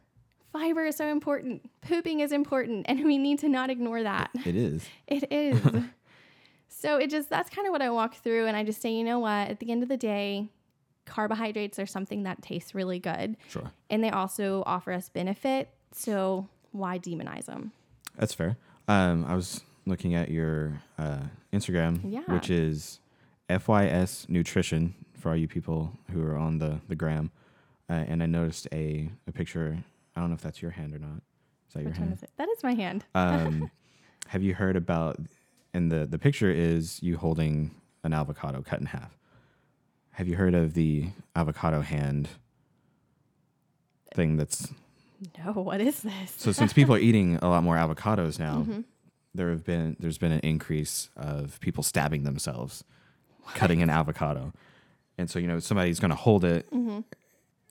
Fiber 0.53 0.85
is 0.87 0.97
so 0.97 1.07
important. 1.09 1.69
Pooping 1.83 2.21
is 2.21 2.33
important, 2.33 2.87
and 2.89 3.05
we 3.05 3.19
need 3.19 3.39
to 3.41 3.49
not 3.49 3.71
ignore 3.71 4.03
that. 4.03 4.31
It 4.45 4.57
is. 4.57 4.87
It 5.07 5.31
is. 5.31 5.61
so 6.69 6.97
it 6.97 7.11
just 7.11 7.29
that's 7.31 7.51
kind 7.51 7.67
of 7.67 7.73
what 7.73 7.83
I 7.83 7.91
walk 7.91 8.15
through 8.17 8.47
and 8.47 8.57
I 8.57 8.65
just 8.65 8.81
say, 8.81 8.93
you 8.93 9.05
know 9.05 9.19
what, 9.19 9.49
at 9.49 9.61
the 9.61 9.71
end 9.71 9.83
of 9.83 9.89
the 9.89 9.97
day, 9.97 10.49
carbohydrates 11.07 11.79
are 11.79 11.87
something 11.87 12.25
that 12.25 12.43
tastes 12.43 12.75
really 12.75 12.99
good 12.99 13.37
Sure. 13.49 13.71
and 13.89 14.05
they 14.05 14.11
also 14.11 14.63
offer 14.67 14.93
us 14.93 15.09
benefit. 15.09 15.71
So 15.93 16.49
why 16.73 16.99
demonize 16.99 17.47
them? 17.47 17.73
That's 18.19 18.35
fair. 18.35 18.57
Um, 18.89 19.25
I 19.27 19.35
was 19.35 19.63
looking 19.89 20.15
at 20.15 20.31
your 20.31 20.81
uh, 20.99 21.21
Instagram, 21.53 22.01
Yeah. 22.05 22.23
which 22.33 22.51
is 22.51 23.01
FYS 23.49 24.29
Nutrition 24.29 24.95
for 25.15 25.31
all 25.31 25.37
you 25.37 25.49
people 25.49 25.93
who 26.13 26.23
are 26.23 26.37
on 26.37 26.59
the 26.59 26.81
the 26.89 26.95
gram, 26.95 27.31
uh, 27.91 28.05
and 28.07 28.23
I 28.23 28.27
noticed 28.27 28.69
a 28.73 29.11
a 29.27 29.33
picture. 29.33 29.83
I 30.15 30.21
don't 30.21 30.31
know 30.31 30.35
if 30.35 30.43
that's 30.43 30.61
your 30.63 30.73
hand 30.73 30.95
or 30.95 30.99
not. 30.99 31.23
Is 31.69 31.75
that 31.75 31.81
your 31.83 31.91
Which 31.91 31.99
one 31.99 32.09
hand? 32.09 32.21
is? 32.23 32.29
That 32.37 32.49
is 32.49 32.63
my 32.63 32.75
hand. 32.75 33.05
Um, 33.15 33.71
have 34.29 34.43
you 34.43 34.55
heard 34.55 34.77
about? 34.77 35.17
And 35.75 35.91
the 35.93 36.07
the 36.07 36.19
picture 36.19 36.51
is 36.51 37.03
you 37.03 37.17
holding 37.17 37.71
an 38.05 38.13
avocado 38.13 38.63
cut 38.63 38.81
in 38.81 38.87
half. 38.87 39.17
Have 40.13 40.27
you 40.29 40.37
heard 40.37 40.55
of 40.55 40.75
the 40.75 41.11
avocado 41.37 41.81
hand 41.83 42.29
thing? 44.15 44.37
That's 44.37 44.73
No, 45.45 45.53
what 45.53 45.81
is 45.81 46.03
this? 46.03 46.35
so 46.37 46.53
since 46.53 46.73
people 46.73 46.95
are 46.95 46.99
eating 47.09 47.37
a 47.43 47.49
lot 47.49 47.63
more 47.63 47.77
avocados 47.77 48.39
now, 48.39 48.59
Mm-hmm. 48.61 48.81
There 49.35 49.51
have 49.51 49.65
been 49.65 49.97
there's 50.01 50.19
been 50.19 50.33
an 50.33 50.41
increase 50.41 51.11
of 51.17 51.61
people 51.61 51.83
stabbing 51.83 52.25
themselves 52.25 52.85
cutting 53.55 53.81
an 53.83 53.89
avocado, 53.91 54.53
and 55.17 55.31
so 55.31 55.39
you 55.39 55.47
know 55.47 55.59
somebody's 55.59 56.01
going 56.01 56.11
to 56.11 56.17
hold 56.17 56.45
it. 56.45 56.71
Mm-hmm. 56.71 57.01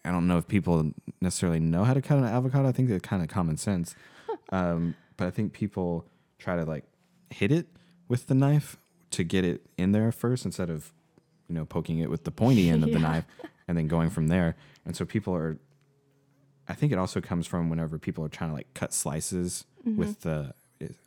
I 0.05 0.11
don't 0.11 0.27
know 0.27 0.37
if 0.37 0.47
people 0.47 0.91
necessarily 1.21 1.59
know 1.59 1.83
how 1.83 1.93
to 1.93 2.01
cut 2.01 2.17
an 2.17 2.23
avocado. 2.23 2.67
I 2.67 2.71
think 2.71 2.89
they're 2.89 2.99
kind 2.99 3.21
of 3.21 3.27
common 3.27 3.57
sense, 3.57 3.95
um, 4.51 4.95
but 5.17 5.27
I 5.27 5.31
think 5.31 5.53
people 5.53 6.05
try 6.39 6.55
to 6.55 6.63
like 6.63 6.85
hit 7.29 7.51
it 7.51 7.67
with 8.07 8.27
the 8.27 8.35
knife 8.35 8.77
to 9.11 9.23
get 9.23 9.43
it 9.43 9.65
in 9.77 9.91
there 9.91 10.11
first 10.11 10.45
instead 10.45 10.69
of 10.69 10.93
you 11.47 11.55
know 11.55 11.65
poking 11.65 11.99
it 11.99 12.09
with 12.09 12.23
the 12.23 12.31
pointy 12.31 12.69
end 12.69 12.83
of 12.83 12.91
the 12.91 12.99
knife 13.07 13.25
and 13.67 13.77
then 13.77 13.87
going 13.87 14.09
from 14.09 14.27
there. 14.27 14.55
And 14.85 14.95
so 14.95 15.05
people 15.05 15.35
are 15.35 15.57
I 16.69 16.73
think 16.73 16.91
it 16.91 16.97
also 16.97 17.21
comes 17.21 17.47
from 17.47 17.69
whenever 17.69 17.97
people 17.97 18.25
are 18.25 18.29
trying 18.29 18.49
to 18.49 18.55
like 18.55 18.73
cut 18.73 18.93
slices 18.93 19.65
Mm-hmm. 19.87 19.99
with 19.99 20.21
the, 20.21 20.53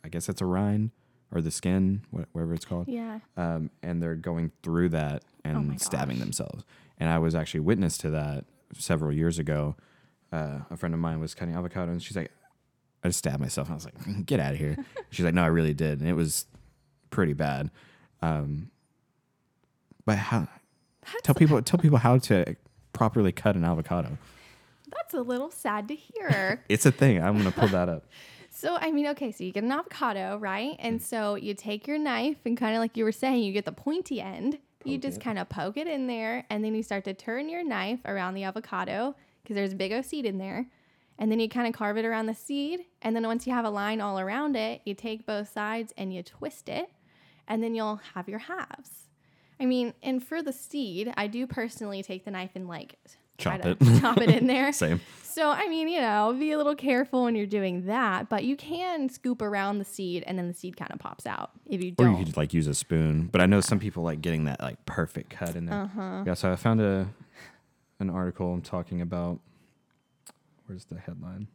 I 0.03 0.09
guess 0.09 0.29
it's 0.29 0.41
a 0.41 0.45
rind 0.45 0.91
or 1.33 1.41
the 1.41 1.51
skin, 1.51 2.01
whatever 2.11 2.53
it's 2.53 2.65
called. 2.65 2.87
Yeah. 2.87 3.19
Um, 3.37 3.69
and 3.81 4.01
they're 4.01 4.15
going 4.15 4.51
through 4.63 4.89
that 4.89 5.23
and 5.43 5.71
Oh 5.73 5.77
stabbing 5.77 6.19
themselves. 6.19 6.63
And 6.99 7.09
I 7.09 7.17
was 7.19 7.35
actually 7.35 7.61
witness 7.61 7.97
to 7.99 8.09
that 8.11 8.45
several 8.73 9.11
years 9.11 9.39
ago. 9.39 9.75
Uh, 10.31 10.59
a 10.69 10.77
friend 10.77 10.93
of 10.93 10.99
mine 10.99 11.19
was 11.19 11.33
cutting 11.33 11.55
avocado 11.55 11.91
and 11.91 12.01
she's 12.01 12.15
like, 12.15 12.31
I 13.03 13.07
just 13.07 13.19
stabbed 13.19 13.39
myself. 13.39 13.67
And 13.67 13.73
I 13.73 13.75
was 13.75 13.85
like, 13.85 14.25
get 14.25 14.39
out 14.39 14.53
of 14.53 14.59
here. 14.59 14.77
she's 15.09 15.25
like, 15.25 15.33
no, 15.33 15.43
I 15.43 15.47
really 15.47 15.73
did. 15.73 15.99
And 15.99 16.09
it 16.09 16.13
was 16.13 16.45
pretty 17.09 17.33
bad. 17.33 17.71
Um, 18.21 18.69
but 20.05 20.17
how, 20.17 20.47
tell 21.23 21.35
people, 21.35 21.61
tell 21.61 21.79
people 21.79 21.97
how 21.97 22.17
to 22.19 22.55
properly 22.93 23.31
cut 23.31 23.55
an 23.55 23.63
avocado. 23.63 24.17
That's 24.91 25.13
a 25.13 25.21
little 25.21 25.49
sad 25.49 25.87
to 25.87 25.95
hear. 25.95 26.63
It's 26.69 26.85
a 26.85 26.91
thing. 26.91 27.21
I'm 27.21 27.33
going 27.33 27.51
to 27.51 27.57
pull 27.57 27.69
that 27.69 27.89
up. 27.89 28.05
So, 28.61 28.77
I 28.79 28.91
mean, 28.91 29.07
okay, 29.07 29.31
so 29.31 29.43
you 29.43 29.51
get 29.51 29.63
an 29.63 29.71
avocado, 29.71 30.37
right? 30.37 30.75
And 30.77 30.99
mm. 30.99 31.03
so 31.03 31.33
you 31.33 31.55
take 31.55 31.87
your 31.87 31.97
knife 31.97 32.37
and 32.45 32.55
kind 32.55 32.75
of 32.75 32.79
like 32.79 32.95
you 32.95 33.03
were 33.03 33.11
saying, 33.11 33.41
you 33.41 33.53
get 33.53 33.65
the 33.65 33.71
pointy 33.71 34.21
end. 34.21 34.59
you 34.85 34.99
just 34.99 35.19
kind 35.19 35.39
of 35.39 35.49
poke 35.49 35.77
it 35.77 35.87
in 35.87 36.05
there 36.05 36.45
and 36.51 36.63
then 36.63 36.75
you 36.75 36.83
start 36.83 37.03
to 37.05 37.13
turn 37.15 37.49
your 37.49 37.63
knife 37.63 37.99
around 38.05 38.35
the 38.35 38.43
avocado 38.43 39.15
because 39.41 39.55
there's 39.55 39.73
a 39.73 39.75
big 39.75 39.91
O 39.91 40.03
seed 40.03 40.27
in 40.27 40.37
there. 40.37 40.67
And 41.17 41.31
then 41.31 41.39
you 41.39 41.49
kind 41.49 41.67
of 41.67 41.73
carve 41.73 41.97
it 41.97 42.05
around 42.05 42.27
the 42.27 42.35
seed. 42.35 42.81
And 43.01 43.15
then 43.15 43.25
once 43.25 43.47
you 43.47 43.53
have 43.53 43.65
a 43.65 43.69
line 43.71 43.99
all 43.99 44.19
around 44.19 44.55
it, 44.55 44.81
you 44.85 44.93
take 44.93 45.25
both 45.25 45.51
sides 45.51 45.91
and 45.97 46.13
you 46.13 46.21
twist 46.21 46.69
it. 46.69 46.87
And 47.47 47.63
then 47.63 47.73
you'll 47.73 47.99
have 48.13 48.29
your 48.29 48.39
halves. 48.39 49.07
I 49.59 49.65
mean, 49.65 49.95
and 50.03 50.23
for 50.23 50.43
the 50.43 50.53
seed, 50.53 51.11
I 51.17 51.25
do 51.25 51.47
personally 51.47 52.03
take 52.03 52.25
the 52.25 52.31
knife 52.31 52.51
and 52.53 52.67
like 52.67 52.95
try 53.39 53.57
Chop 53.57 53.79
to 53.79 53.85
it. 53.85 54.01
chop 54.01 54.17
it 54.19 54.29
in 54.29 54.45
there. 54.55 54.71
Same. 54.71 55.01
So, 55.31 55.49
I 55.49 55.67
mean, 55.69 55.87
you 55.87 56.01
know, 56.01 56.35
be 56.37 56.51
a 56.51 56.57
little 56.57 56.75
careful 56.75 57.23
when 57.23 57.35
you're 57.35 57.45
doing 57.45 57.85
that, 57.85 58.27
but 58.29 58.43
you 58.43 58.55
can 58.57 59.07
scoop 59.09 59.41
around 59.41 59.79
the 59.79 59.85
seed 59.85 60.23
and 60.27 60.37
then 60.37 60.47
the 60.47 60.53
seed 60.53 60.75
kind 60.77 60.91
of 60.91 60.99
pops 60.99 61.25
out 61.25 61.51
if 61.67 61.81
you 61.83 61.93
Or 61.97 62.05
don't. 62.05 62.17
you 62.19 62.25
could 62.25 62.37
like 62.37 62.53
use 62.53 62.67
a 62.67 62.73
spoon. 62.73 63.27
But 63.31 63.41
I 63.41 63.45
know 63.45 63.61
some 63.61 63.79
people 63.79 64.03
like 64.03 64.21
getting 64.21 64.43
that 64.45 64.59
like 64.61 64.85
perfect 64.85 65.29
cut 65.29 65.55
in 65.55 65.65
there. 65.67 65.83
Uh-huh. 65.83 66.23
Yeah, 66.27 66.33
so 66.33 66.51
I 66.51 66.55
found 66.55 66.81
a 66.81 67.07
an 67.99 68.09
article 68.09 68.51
I'm 68.53 68.61
talking 68.61 68.99
about 69.01 69.39
where's 70.65 70.85
the 70.85 70.99
headline? 70.99 71.47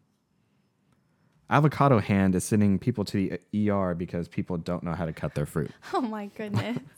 Avocado 1.48 1.98
hand 2.00 2.34
is 2.34 2.44
sending 2.44 2.78
people 2.78 3.04
to 3.04 3.38
the 3.52 3.70
ER 3.70 3.94
because 3.94 4.26
people 4.26 4.56
don't 4.56 4.82
know 4.82 4.92
how 4.94 5.06
to 5.06 5.12
cut 5.12 5.34
their 5.34 5.46
fruit. 5.46 5.70
oh 5.94 6.00
my 6.00 6.26
goodness. 6.26 6.78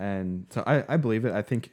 And 0.00 0.46
so 0.50 0.62
I, 0.64 0.84
I 0.88 0.96
believe 0.96 1.24
it. 1.24 1.32
I 1.34 1.42
think 1.42 1.72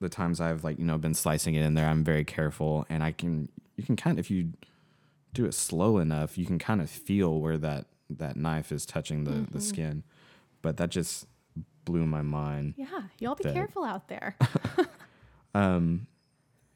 the 0.00 0.08
times 0.08 0.40
I've 0.40 0.62
like, 0.64 0.78
you 0.78 0.84
know, 0.84 0.98
been 0.98 1.14
slicing 1.14 1.54
it 1.54 1.62
in 1.62 1.74
there, 1.74 1.86
I'm 1.88 2.04
very 2.04 2.24
careful 2.24 2.84
and 2.88 3.02
I 3.02 3.12
can 3.12 3.48
you 3.76 3.84
can 3.84 3.96
kind 3.96 4.18
of 4.18 4.24
if 4.24 4.30
you 4.30 4.52
do 5.34 5.44
it 5.44 5.52
slow 5.54 5.98
enough, 5.98 6.36
you 6.38 6.46
can 6.46 6.58
kind 6.58 6.80
of 6.80 6.88
feel 6.90 7.40
where 7.40 7.58
that 7.58 7.86
that 8.10 8.36
knife 8.36 8.72
is 8.72 8.86
touching 8.86 9.24
the 9.24 9.30
Mm-hmm. 9.32 9.52
the 9.52 9.60
skin. 9.60 10.02
But 10.62 10.76
that 10.78 10.90
just 10.90 11.26
blew 11.84 12.06
my 12.06 12.22
mind. 12.22 12.74
Yeah, 12.76 12.86
y'all 13.18 13.34
be 13.36 13.44
That- 13.44 13.54
careful 13.54 13.84
out 13.84 14.08
there. 14.08 14.36
Um, 15.54 16.06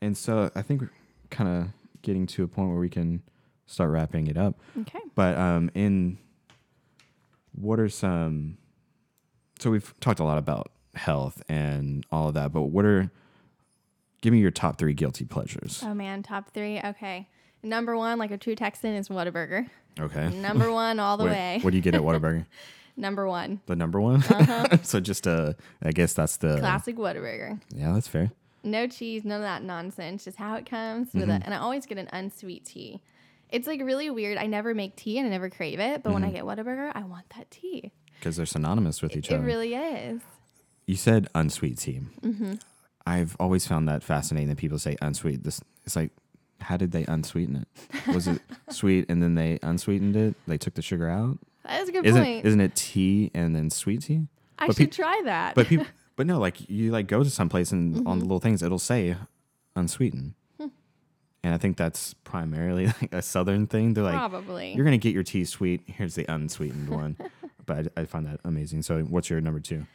and 0.00 0.16
so 0.16 0.50
I 0.54 0.62
think 0.62 0.80
we're 0.80 0.90
kind 1.28 1.50
of 1.50 1.68
getting 2.00 2.26
to 2.28 2.44
a 2.44 2.48
point 2.48 2.70
where 2.70 2.78
we 2.78 2.88
can 2.88 3.22
start 3.66 3.90
wrapping 3.90 4.26
it 4.26 4.38
up. 4.38 4.58
okay. 4.80 5.00
But 5.14 5.36
um, 5.36 5.70
in 5.74 6.16
what 7.52 7.78
are 7.78 7.88
some? 7.90 8.56
So 9.58 9.70
we've 9.70 9.92
talked 10.00 10.20
a 10.20 10.24
lot 10.24 10.38
about 10.38 10.72
health 10.94 11.42
and 11.48 12.04
all 12.10 12.28
of 12.28 12.34
that, 12.34 12.52
but 12.52 12.62
what 12.62 12.84
are? 12.84 13.10
Give 14.22 14.32
me 14.34 14.38
your 14.40 14.50
top 14.50 14.76
three 14.78 14.92
guilty 14.92 15.24
pleasures. 15.24 15.82
Oh 15.84 15.94
man, 15.94 16.22
top 16.22 16.50
three. 16.52 16.78
Okay. 16.80 17.28
Number 17.62 17.96
one, 17.96 18.18
like 18.18 18.30
a 18.30 18.38
true 18.38 18.54
Texan, 18.54 18.94
is 18.94 19.08
Whataburger. 19.08 19.68
Okay. 19.98 20.28
Number 20.30 20.70
one 20.72 20.98
all 21.00 21.16
the 21.16 21.24
What, 21.24 21.32
way. 21.32 21.58
what 21.62 21.70
do 21.70 21.76
you 21.76 21.82
get 21.82 21.94
at 21.94 22.02
Whataburger? 22.02 22.46
Number 22.96 23.26
one, 23.26 23.60
the 23.66 23.76
number 23.76 23.98
one. 24.00 24.22
so 24.82 25.00
just 25.00 25.26
uh, 25.26 25.54
I 25.82 25.92
guess 25.92 26.12
that's 26.12 26.36
the 26.36 26.58
classic 26.58 26.96
Whataburger. 26.96 27.58
yeah, 27.74 27.92
that's 27.92 28.08
fair. 28.08 28.30
No 28.62 28.86
cheese, 28.88 29.24
none 29.24 29.36
of 29.40 29.42
that 29.42 29.62
nonsense. 29.62 30.24
Just 30.24 30.36
how 30.36 30.56
it 30.56 30.66
comes 30.66 31.14
with 31.14 31.22
Mm-hmm. 31.22 31.30
it. 31.30 31.42
And 31.46 31.54
I 31.54 31.58
always 31.58 31.86
get 31.86 31.96
an 31.96 32.08
unsweet 32.12 32.66
tea. 32.66 33.00
It's 33.48 33.66
like 33.66 33.80
really 33.80 34.10
weird. 34.10 34.36
I 34.36 34.46
never 34.46 34.74
make 34.74 34.96
tea 34.96 35.16
and 35.18 35.26
I 35.26 35.30
never 35.30 35.48
crave 35.48 35.80
it, 35.80 36.02
but 36.02 36.12
when 36.12 36.24
I 36.24 36.30
get 36.30 36.44
Whataburger, 36.44 36.92
I 36.94 37.04
want 37.04 37.24
that 37.36 37.50
tea. 37.50 37.90
Because 38.18 38.36
they're 38.36 38.44
synonymous 38.44 39.00
with 39.00 39.16
each 39.16 39.30
It 39.30 39.34
other. 39.34 39.44
It 39.44 39.46
really 39.46 39.74
is. 39.74 40.20
You 40.90 40.96
said 40.96 41.28
unsweet 41.36 41.78
tea. 41.78 42.00
Mm-hmm. 42.22 42.54
I've 43.06 43.36
always 43.38 43.64
found 43.66 43.88
that 43.88 44.02
fascinating 44.02 44.48
that 44.48 44.58
people 44.58 44.78
say 44.78 44.96
unsweet. 45.00 45.44
This 45.44 45.60
it's 45.86 45.94
like, 45.94 46.10
how 46.60 46.76
did 46.76 46.90
they 46.90 47.04
unsweeten 47.04 47.54
it? 47.64 48.12
Was 48.12 48.26
it 48.26 48.42
sweet 48.70 49.06
and 49.08 49.22
then 49.22 49.36
they 49.36 49.60
unsweetened 49.62 50.16
it? 50.16 50.34
They 50.48 50.58
took 50.58 50.74
the 50.74 50.82
sugar 50.82 51.08
out. 51.08 51.38
That 51.64 51.82
is 51.82 51.88
a 51.88 51.92
good 51.92 52.04
Isn't 52.06 52.24
point. 52.24 52.44
isn't 52.44 52.60
it 52.60 52.74
tea 52.74 53.30
and 53.34 53.54
then 53.54 53.70
sweet 53.70 54.02
tea? 54.02 54.26
I 54.58 54.66
but 54.66 54.76
should 54.76 54.90
pe- 54.90 54.96
try 54.96 55.20
that. 55.26 55.54
But 55.54 55.68
people, 55.68 55.86
but 56.16 56.26
no, 56.26 56.40
like 56.40 56.68
you 56.68 56.90
like 56.90 57.06
go 57.06 57.22
to 57.22 57.30
some 57.30 57.48
place 57.48 57.70
and 57.70 57.96
on 57.98 58.02
Mm-hmm. 58.02 58.18
the 58.18 58.24
little 58.24 58.40
things 58.40 58.60
it'll 58.62 58.78
say 58.80 59.14
unsweetened. 59.76 60.34
Hmm. 60.60 60.66
And 61.44 61.54
I 61.54 61.58
think 61.58 61.76
that's 61.76 62.14
primarily 62.24 62.86
like 63.00 63.12
a 63.14 63.22
southern 63.22 63.66
thing. 63.68 63.94
They're 63.94 64.02
like, 64.04 64.16
Probably. 64.16 64.74
you're 64.74 64.84
gonna 64.84 64.98
get 64.98 65.14
your 65.14 65.22
tea 65.22 65.44
sweet. 65.44 65.82
Here's 65.86 66.16
the 66.16 66.26
unsweetened 66.28 66.88
one. 66.88 67.16
But 67.64 67.92
I, 67.96 68.00
I 68.02 68.04
find 68.06 68.26
that 68.26 68.40
amazing. 68.44 68.82
So, 68.82 69.02
what's 69.02 69.30
your 69.30 69.40
number 69.40 69.60
two? 69.60 69.86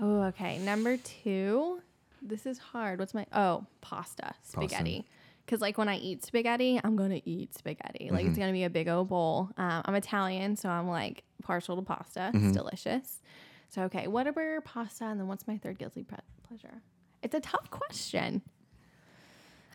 Oh, 0.00 0.22
okay. 0.24 0.58
Number 0.58 0.96
two. 0.96 1.80
This 2.22 2.46
is 2.46 2.58
hard. 2.58 2.98
What's 2.98 3.12
my 3.14 3.26
oh 3.32 3.66
pasta 3.82 4.34
spaghetti? 4.42 5.04
Because 5.44 5.60
like 5.60 5.76
when 5.76 5.88
I 5.90 5.96
eat 5.98 6.24
spaghetti, 6.24 6.80
I'm 6.82 6.96
gonna 6.96 7.20
eat 7.26 7.54
spaghetti. 7.54 8.08
Like 8.10 8.20
Mm-hmm. 8.22 8.28
it's 8.30 8.38
gonna 8.38 8.52
be 8.52 8.64
a 8.64 8.70
big 8.70 8.88
old 8.88 9.08
bowl. 9.08 9.50
Um, 9.58 9.82
I'm 9.84 9.94
Italian, 9.94 10.56
so 10.56 10.70
I'm 10.70 10.88
like 10.88 11.22
partial 11.42 11.76
to 11.76 11.82
pasta. 11.82 12.30
Mm-hmm. 12.34 12.48
It's 12.48 12.56
delicious. 12.56 13.20
So 13.68 13.82
okay, 13.82 14.06
Whataburger, 14.06 14.64
pasta, 14.64 15.04
and 15.04 15.20
then 15.20 15.28
what's 15.28 15.46
my 15.46 15.58
third 15.58 15.78
guilty 15.78 16.02
pre- 16.02 16.16
pleasure? 16.48 16.80
It's 17.22 17.34
a 17.34 17.40
tough 17.40 17.68
question. 17.70 18.40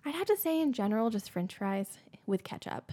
I'd 0.05 0.15
have 0.15 0.27
to 0.27 0.37
say 0.37 0.59
in 0.59 0.73
general, 0.73 1.09
just 1.11 1.29
French 1.29 1.55
fries 1.55 1.99
with 2.25 2.43
ketchup. 2.43 2.91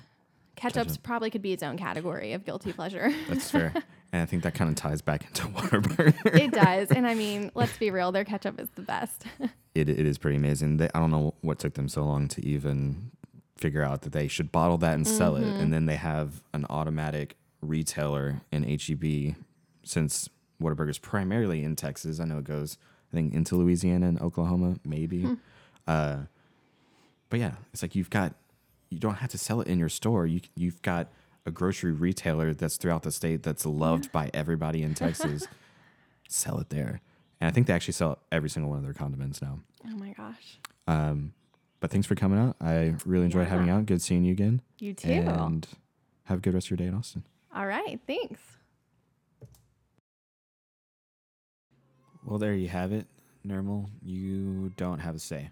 Ketchup's 0.57 0.89
Ketchup. 0.95 1.03
probably 1.03 1.31
could 1.31 1.43
be 1.43 1.53
its 1.53 1.62
own 1.62 1.77
category 1.79 2.33
of 2.35 2.45
guilty 2.45 2.72
pleasure. 2.72 3.12
That's 3.29 3.51
fair. 3.51 3.72
and 4.13 4.23
I 4.23 4.27
think 4.27 4.43
that 4.45 4.55
kind 4.55 4.71
of 4.71 4.77
ties 4.77 5.03
back 5.03 5.25
into 5.27 5.43
Whataburger. 5.49 6.37
it 6.37 6.53
does, 6.53 6.91
and 6.91 7.07
I 7.07 7.15
mean, 7.15 7.51
let's 7.55 7.77
be 7.77 7.91
real, 7.91 8.13
their 8.13 8.25
ketchup 8.25 8.61
is 8.61 8.69
the 8.75 8.83
best. 8.83 9.25
it, 9.75 9.89
it 9.89 10.07
is 10.07 10.19
pretty 10.19 10.37
amazing. 10.37 10.79
They, 10.79 10.89
I 10.95 11.01
don't 11.01 11.11
know 11.11 11.35
what 11.41 11.59
took 11.59 11.75
them 11.75 11.89
so 11.89 12.05
long 12.05 12.29
to 12.29 12.47
even 12.47 13.11
figure 13.57 13.83
out 13.83 14.03
that 14.03 14.13
they 14.13 14.29
should 14.29 14.53
bottle 14.53 14.79
that 14.79 14.95
and 14.95 15.07
sell 15.07 15.37
it. 15.37 15.45
And 15.45 15.73
then 15.73 15.87
they 15.87 15.97
have 15.97 16.43
an 16.53 16.67
automatic 16.69 17.37
retailer 17.63 18.43
in 18.53 18.65
HEB 18.65 19.35
since 19.83 20.29
Whataburger's 20.61 20.99
primarily 20.99 21.65
in 21.65 21.75
Texas. 21.75 22.21
I 22.21 22.25
know 22.27 22.39
it 22.39 22.45
goes, 22.45 22.77
I 23.13 23.17
think, 23.17 23.33
into 23.33 23.57
Louisiana 23.57 24.09
and 24.09 24.21
Oklahoma, 24.21 24.77
maybe. 24.85 25.37
Uh, 25.87 26.19
but 27.31 27.41
yeah, 27.41 27.53
it's 27.73 27.81
like 27.81 27.95
you've 27.95 28.11
got, 28.11 28.35
you 28.91 28.99
don't 28.99 29.17
have 29.17 29.31
to 29.31 29.39
sell 29.39 29.61
it 29.63 29.69
in 29.69 29.79
your 29.79 29.89
store. 29.89 30.27
You, 30.27 30.41
you've 30.55 30.83
got 30.83 31.09
a 31.47 31.51
grocery 31.51 31.93
retailer 31.93 32.53
that's 32.53 32.77
throughout 32.77 33.03
the 33.05 33.13
state 33.13 33.43
that's 33.43 33.65
loved 33.65 34.11
by 34.13 34.31
everybody 34.35 34.83
in 34.83 34.95
Texas. 34.95 35.47
sell 36.29 36.59
it 36.59 36.69
there. 36.71 37.01
And 37.41 37.49
I 37.49 37.53
think 37.53 37.67
they 37.69 37.73
actually 37.73 37.93
sell 37.95 38.19
every 38.33 38.51
single 38.51 38.69
one 38.71 38.79
of 38.79 38.85
their 38.85 38.93
condiments 38.95 39.41
now. 39.41 39.61
oh 39.87 39.97
my 39.97 40.13
gosh, 40.13 40.59
Um, 40.89 41.33
but 41.81 41.91
thanks 41.91 42.07
for 42.07 42.15
coming 42.17 42.39
out. 42.39 42.57
I 42.61 42.95
really 43.05 43.27
enjoyed 43.27 43.47
having 43.47 43.69
you 43.69 43.73
out. 43.75 43.87
Good 43.87 44.03
seeing 44.03 44.25
you 44.25 44.33
again. 44.33 44.61
you 44.81 44.93
too. 44.95 45.09
And 45.11 45.67
have 46.25 46.39
a 46.39 46.41
good 46.41 46.55
rest 46.55 46.67
of 46.67 46.71
your 46.73 46.79
day 46.79 46.87
in 46.87 46.95
Austin. 46.95 47.23
All 47.55 47.67
right, 47.67 48.01
thanks. 48.07 48.41
Well, 52.25 52.39
there 52.39 52.55
you 52.55 52.69
have 52.69 52.93
it, 52.93 53.07
Nermal. 53.47 53.89
You 54.03 54.73
don't 54.77 54.99
have 54.99 55.15
a 55.15 55.19
say. 55.19 55.51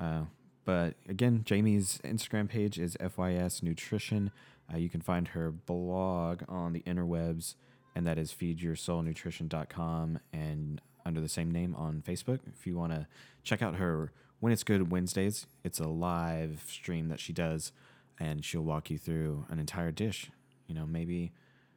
Uh, 0.00 0.22
but 0.64 0.94
again, 1.08 1.42
Jamie's 1.44 1.98
Instagram 2.04 2.48
page 2.48 2.78
is 2.78 2.96
FYS 2.98 3.62
Nutrition. 3.62 4.30
Uh, 4.72 4.76
you 4.76 4.88
can 4.88 5.00
find 5.00 5.28
her 5.28 5.50
blog 5.50 6.42
on 6.48 6.72
the 6.72 6.82
interwebs, 6.82 7.54
and 7.94 8.06
that 8.06 8.18
is 8.18 8.32
feedyoursoulnutrition.com 8.32 10.18
and 10.32 10.80
under 11.06 11.20
the 11.20 11.28
same 11.28 11.50
name 11.50 11.74
on 11.74 12.02
Facebook. 12.06 12.40
If 12.46 12.66
you 12.66 12.76
want 12.76 12.92
to 12.92 13.06
check 13.42 13.62
out 13.62 13.76
her 13.76 14.12
When 14.40 14.52
It's 14.52 14.62
Good 14.62 14.90
Wednesdays, 14.90 15.46
it's 15.64 15.80
a 15.80 15.88
live 15.88 16.64
stream 16.68 17.08
that 17.08 17.20
she 17.20 17.32
does, 17.32 17.72
and 18.20 18.44
she'll 18.44 18.62
walk 18.62 18.90
you 18.90 18.98
through 18.98 19.46
an 19.48 19.58
entire 19.58 19.90
dish. 19.90 20.30
You 20.66 20.74
know, 20.74 20.86
maybe, 20.86 21.32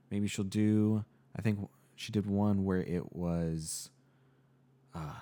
maybe 0.10 0.28
she'll 0.28 0.44
do. 0.44 1.06
I 1.36 1.42
think 1.42 1.70
she 1.96 2.12
did 2.12 2.26
one 2.26 2.66
where 2.66 2.82
it 2.82 3.16
was 3.16 3.90
uh, 4.94 5.22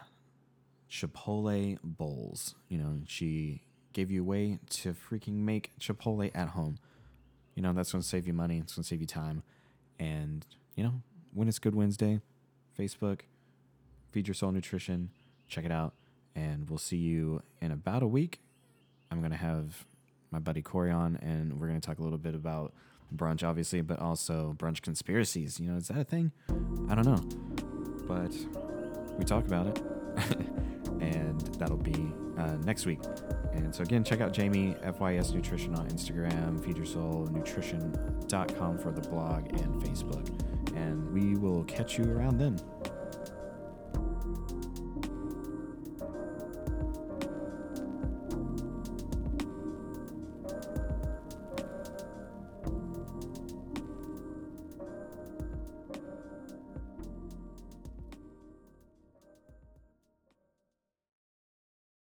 Chipotle 0.89 1.77
bowls. 1.83 2.55
You 2.67 2.79
know, 2.79 3.01
she 3.05 3.61
gave 3.93 4.09
you 4.09 4.21
a 4.21 4.25
way 4.25 4.59
to 4.69 4.93
freaking 4.93 5.33
make 5.33 5.71
Chipotle 5.79 6.31
at 6.33 6.49
home. 6.49 6.79
You 7.59 7.63
know, 7.63 7.73
that's 7.73 7.91
going 7.91 8.01
to 8.01 8.07
save 8.07 8.25
you 8.25 8.31
money. 8.31 8.59
It's 8.59 8.75
going 8.75 8.83
to 8.83 8.87
save 8.87 9.01
you 9.01 9.05
time. 9.05 9.43
And, 9.99 10.45
you 10.75 10.83
know, 10.85 11.01
when 11.33 11.49
it's 11.49 11.59
Good 11.59 11.75
Wednesday, 11.75 12.21
Facebook, 12.79 13.23
Feed 14.13 14.29
Your 14.29 14.33
Soul 14.33 14.53
Nutrition, 14.53 15.09
check 15.49 15.65
it 15.65 15.71
out. 15.71 15.93
And 16.37 16.69
we'll 16.69 16.79
see 16.79 16.95
you 16.95 17.43
in 17.59 17.73
about 17.73 18.01
a 18.01 18.07
week. 18.07 18.39
I'm 19.11 19.19
going 19.19 19.31
to 19.31 19.37
have 19.37 19.85
my 20.31 20.39
buddy 20.39 20.61
Corey 20.61 20.89
on, 20.89 21.17
and 21.17 21.59
we're 21.59 21.67
going 21.67 21.81
to 21.81 21.85
talk 21.85 21.99
a 21.99 22.01
little 22.01 22.17
bit 22.17 22.33
about 22.33 22.71
brunch, 23.13 23.45
obviously, 23.45 23.81
but 23.81 23.99
also 23.99 24.55
brunch 24.57 24.81
conspiracies. 24.81 25.59
You 25.59 25.69
know, 25.69 25.75
is 25.75 25.89
that 25.89 25.97
a 25.97 26.05
thing? 26.05 26.31
I 26.87 26.95
don't 26.95 27.05
know. 27.05 27.21
But 28.07 28.33
we 29.17 29.25
talk 29.25 29.45
about 29.45 29.67
it. 29.67 29.98
and 31.01 31.41
that'll 31.55 31.77
be 31.77 32.13
uh, 32.37 32.57
next 32.63 32.85
week. 32.85 32.99
And 33.53 33.73
so, 33.73 33.83
again, 33.83 34.03
check 34.03 34.19
out 34.21 34.33
Jamie, 34.33 34.75
FYS 34.83 35.33
Nutrition 35.33 35.73
on 35.75 35.87
Instagram, 35.89 36.59
feedyoursoulnutrition.com 36.59 38.77
for 38.77 38.91
the 38.91 39.01
blog 39.01 39.47
and 39.59 39.81
Facebook. 39.81 40.27
And 40.75 41.11
we 41.11 41.35
will 41.35 41.63
catch 41.65 41.97
you 41.97 42.05
around 42.11 42.37
then. 42.37 42.59